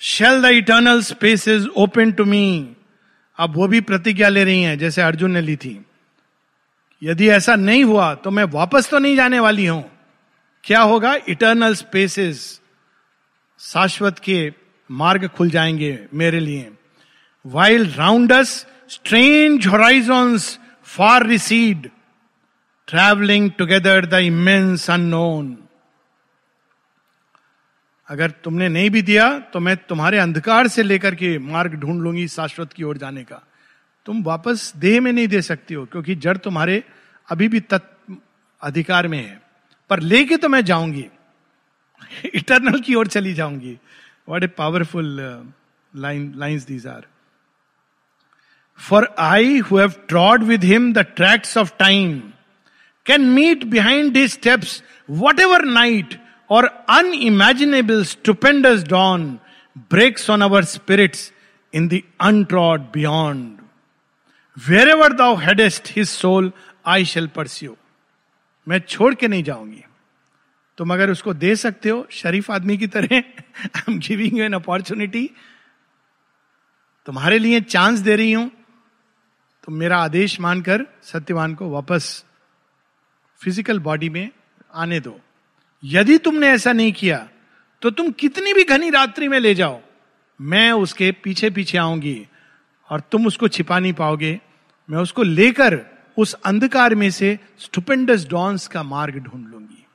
shall 0.00 0.42
the 0.42 0.52
eternal 0.54 1.00
spaces 1.02 1.66
open 1.76 2.12
to 2.12 2.24
me 2.24 2.76
अब 3.38 3.56
वो 3.56 3.68
भी 3.68 3.80
प्रतिज्ञा 3.80 4.28
ले 4.28 4.44
रही 4.44 4.62
हैं, 4.62 4.78
जैसे 4.78 5.02
अर्जुन 5.02 5.30
ने 5.30 5.40
ली 5.40 5.56
थी। 5.56 5.80
यदि 7.02 7.28
ऐसा 7.28 7.56
नहीं 7.56 7.84
हुआ 7.84 8.14
तो 8.14 8.30
मैं 8.30 8.44
वापस 8.44 8.88
तो 8.90 8.98
नहीं 8.98 9.16
जाने 9.16 9.40
वाली 9.40 9.66
हूँ। 9.66 9.90
क्या 10.64 10.80
होगा? 10.80 11.14
इटर्नल 11.28 11.74
स्पेसेस 11.74 12.60
शाश्वत 13.60 14.18
के 14.18 14.52
मार्ग 14.90 15.26
खुल 15.28 15.50
जाएँगे 15.50 15.98
मेरे 16.14 16.40
लिए। 16.40 16.70
While 17.44 17.90
rounds 17.92 18.66
strange 18.88 19.66
horizons 19.66 20.58
far 20.86 21.26
receded 21.26 21.90
travelling 22.88 23.50
together 23.50 24.06
the 24.06 24.14
immense 24.24 24.90
unknown 24.90 25.56
अगर 28.08 28.30
तुमने 28.44 28.68
नहीं 28.68 28.90
भी 28.90 29.02
दिया 29.02 29.38
तो 29.52 29.60
मैं 29.60 29.76
तुम्हारे 29.88 30.18
अंधकार 30.18 30.68
से 30.68 30.82
लेकर 30.82 31.14
के 31.14 31.38
मार्ग 31.38 31.72
ढूंढ 31.74 32.02
लूँगी 32.02 32.26
शाश्वत 32.28 32.72
की 32.72 32.82
ओर 32.82 32.98
जाने 32.98 33.24
का। 33.24 33.42
तुम 34.06 34.22
वापस 34.22 34.72
देह 34.76 35.00
में 35.00 35.12
नहीं 35.12 35.28
दे 35.28 35.40
सकती 35.42 35.74
हो, 35.74 35.84
क्योंकि 35.84 36.14
जड़ 36.14 36.36
तुम्हारे 36.36 36.82
अभी 37.28 37.48
भी 37.48 37.60
तत्व 37.62 38.16
अधिकार 38.62 39.08
में 39.08 39.18
है। 39.18 39.40
पर 39.90 40.00
लेके 40.00 40.36
तो 40.36 40.48
मैं 40.48 40.64
जाऊँगी। 40.64 41.04
इटरनल 42.34 42.80
की 42.80 42.94
ओर 42.94 43.06
चली 43.06 43.34
जाऊँगी। 43.34 43.76
What 44.28 44.42
a 44.42 44.46
powerful 44.46 45.18
line 45.92 46.32
lines 46.36 46.66
these 46.66 46.86
are 46.86 47.06
for 48.78 49.14
I 49.18 49.60
have 49.72 49.92
trod 50.08 50.42
with 50.44 50.64
him 50.64 50.92
the 50.92 51.06
tracks 51.16 51.56
of 51.58 51.72
time 51.78 52.20
can 53.06 53.20
meet 53.20 53.64
behind 53.64 54.16
his 54.16 54.32
steps 54.32 54.82
whatever 55.40 55.64
night 55.64 56.20
or 56.50 56.86
unimaginable 56.90 58.04
stupendous 58.04 58.84
dawn 58.84 59.38
breaks 59.78 60.30
on 60.30 60.42
our 60.42 60.64
spirits 60.64 61.32
in 61.74 61.88
the 61.88 62.00
untrod 62.20 62.80
beyond 62.80 63.58
wherever 64.88 65.12
thou 65.12 65.36
headest 65.36 65.92
his 65.96 66.08
soul 66.08 66.52
I 66.86 67.04
shall 67.04 67.26
pursue 67.26 67.76
मैं 68.68 68.78
छोड़ 68.78 69.14
के 69.14 69.28
नहीं 69.28 69.44
जाऊँगी। 69.44 69.84
तुम 70.76 70.92
अगर 70.92 71.10
उसको 71.10 71.34
दे 71.34 71.56
सकते 71.56 71.88
हो, 71.88 72.06
शरीफ 72.10 72.50
आदमी 72.50 72.78
की 72.78 72.86
तरह 72.86 73.14
I 73.14 73.80
am 73.88 73.98
giving 73.98 74.38
you 74.38 74.44
an 74.44 74.52
opportunity 74.52 75.30
तुम्हारे 77.06 77.38
लिए 77.38 77.60
चांस 77.60 77.98
दे 77.98 78.16
रही 78.16 78.32
हूँ 78.32 78.50
तो 79.64 79.72
मेरा 79.72 79.98
आदेश 79.98 80.40
मानकर 80.40 80.86
सत्यवान 81.02 81.54
को 81.54 81.70
वापस 81.70 82.25
फ़िज़िकल 83.46 83.78
बॉडी 83.78 84.08
में 84.08 84.30
आने 84.74 84.98
दो। 85.00 85.18
यदि 85.82 86.16
तुमने 86.18 86.46
ऐसा 86.48 86.72
नहीं 86.72 86.92
किया 86.92 87.18
तो 87.82 87.90
तुम 87.90 88.10
कितनी 88.12 88.52
भी 88.54 88.64
घनी 88.64 88.88
रात्रि 88.90 89.28
में 89.28 89.38
ले 89.40 89.54
जाओ। 89.54 89.80
मैं 90.40 90.72
उसके 90.74 91.10
पीछे 91.14 91.50
पीछे 91.50 91.78
आऊँगी 91.78 92.26
और 92.90 93.00
तुम 93.02 93.26
उसको 93.26 93.48
छिपा 93.48 93.78
नहीं 93.78 93.92
पाओगे। 93.92 94.40
मैं 94.88 94.98
उसको 94.98 95.22
लेकर 95.22 95.78
उस 96.16 96.32
अंधकार 96.42 96.94
में 96.94 97.10
से 97.10 97.38
स्टुपेंडस 97.58 98.26
डॉन्स 98.28 98.66
का 98.68 98.82
मार्ग 98.82 99.18
ढूंढ 99.18 99.46
लूँगी। 99.46 99.86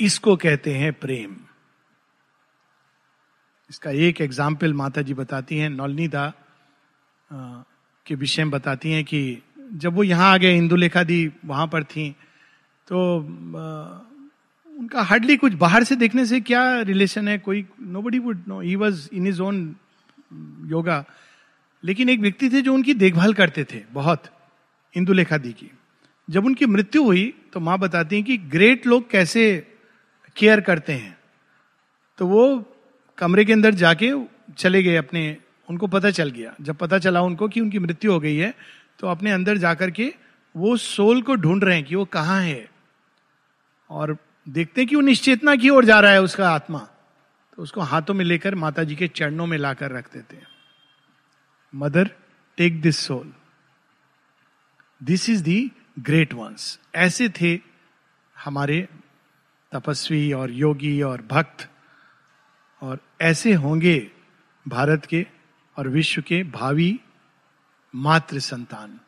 इसको 0.00 0.36
कहते 0.36 0.74
हैं 0.74 0.92
प्रेम। 0.94 1.36
इसका 3.70 3.90
एक 4.00 4.20
एग्ज़ाम्पल 4.20 4.74
माता 4.74 5.02
जी 5.02 5.14
बताती 5.14 5.58
हैं, 5.58 5.70
नौलनीदा 5.70 6.32
के 7.30 8.14
विषय 8.14 8.44
में 8.44 8.50
बताती 8.50 8.92
हैं 8.92 9.04
कि 9.04 9.42
जब 9.72 9.94
वो 9.94 10.02
यहाँ 10.04 10.32
आ 10.32 10.36
गए 10.36 10.56
इंदुलेखा 10.56 11.02
दी 11.02 11.30
वहाँ 11.44 11.66
पर 11.66 11.84
थी 11.84 12.10
तो 12.88 12.98
उनका 13.18 15.02
हार्डली 15.02 15.36
कुछ 15.36 15.52
बाहर 15.54 15.84
से 15.84 15.96
देखने 15.96 16.24
से 16.26 16.40
क्या 16.40 16.80
रिलेशन 16.82 17.28
है? 17.28 17.38
कोई 17.38 17.64
nobody 18.02 18.18
would 18.18 18.42
know 18.48 18.60
he 18.60 18.74
was 18.76 19.08
in 19.12 19.26
his 19.26 19.40
own 19.42 19.64
yoga 20.70 21.04
लेकिन 21.84 22.08
एक 22.08 22.20
व्यक्ति 22.20 22.48
थे 22.50 22.62
जो 22.62 22.74
उनकी 22.74 22.94
देखभाल 22.94 23.32
करते 23.34 23.64
थे, 23.64 23.82
बहुत 23.92 24.24
इंदुलेखा 24.94 25.38
दी 25.38 25.52
की। 25.52 25.70
जब 26.28 26.44
उनकी 26.44 26.66
मृत्यु 26.66 27.02
हुई 27.04 27.32
तो 27.52 27.60
माँ 27.60 27.78
बताती 27.78 28.16
हैं 28.16 28.24
कि 28.24 28.36
ग्रेट 28.36 28.86
लोग 28.86 29.10
कैसे 29.10 29.44
केयर 30.36 30.60
करते 30.60 30.92
हैं। 30.92 31.16
तो 32.18 32.26
वो 32.26 32.44
कमरे 33.18 33.44
के 33.44 33.52
अंदर 33.52 33.74
जाके 33.74 34.12
चले 34.58 34.82
गए 34.82 34.96
अपने, 34.96 35.36
उनको 35.68 35.86
पता 35.86 36.10
चल 36.10 36.30
गया। 36.30 36.54
जब 36.60 36.76
पता 36.76 36.98
चला 36.98 37.20
उनको 37.22 37.48
कि 37.48 37.60
उनकी 37.60 37.78
मृत्यु 37.78 38.12
हो 38.12 38.20
गई 38.20 38.36
है 38.36 38.54
तो 39.02 39.08
अपने 39.08 39.30
अंदर 39.30 39.56
जाकर 39.56 39.90
के 39.90 40.14
वो 40.56 40.76
सोल 40.76 41.22
को 41.22 41.34
ढूंढ 41.34 41.64
रहे 41.64 41.76
हैं 41.76 41.84
कि 41.84 41.94
वो 41.94 42.04
कहाँ 42.04 42.42
है। 42.42 42.70
और 43.90 44.16
देखते 44.48 44.80
हैं 44.80 44.88
कि 44.88 44.96
वो 44.96 45.02
निश्चेतना 45.02 45.56
की 45.56 45.68
ओर 45.68 45.84
जा 45.84 46.00
रहा 46.00 46.12
है 46.12 46.22
उसका 46.22 46.50
आत्मा। 46.50 46.78
तो 47.56 47.62
उसको 47.62 47.80
हाथों 47.80 48.14
में 48.14 48.24
लेकर 48.24 48.54
माता 48.54 48.84
जी 48.84 48.96
के 48.96 49.08
चरणों 49.08 49.46
में 49.46 49.58
लाकर 49.58 49.90
रख 49.90 50.12
देते 50.12 50.36
हैं। 50.36 50.46
Mother, 51.74 52.10
take 52.56 52.80
this 52.80 52.98
soul. 52.98 53.32
This 55.02 55.30
is 55.30 55.42
the 55.42 55.72
great 55.98 56.34
ones. 56.34 56.80
ऐसे 56.94 57.28
थे 57.28 57.60
हमारे 58.38 58.88
तपस्वी 59.72 60.32
और 60.32 60.50
योगी 60.50 61.02
और 61.02 61.22
भक्त। 61.22 61.68
और 62.82 62.98
ऐसे 63.20 63.52
होंगे 63.52 64.10
भारत 64.68 65.06
के 65.06 65.26
और 65.78 65.88
विश्व 65.88 66.22
के 66.22 66.42
भावी 66.42 67.00
मातृ 67.94 68.38
संतान। 68.40 69.00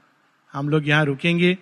हम 0.53 0.69
लोग 0.69 0.89
यहाँ 0.89 1.05
रुकेंगे। 1.05 1.59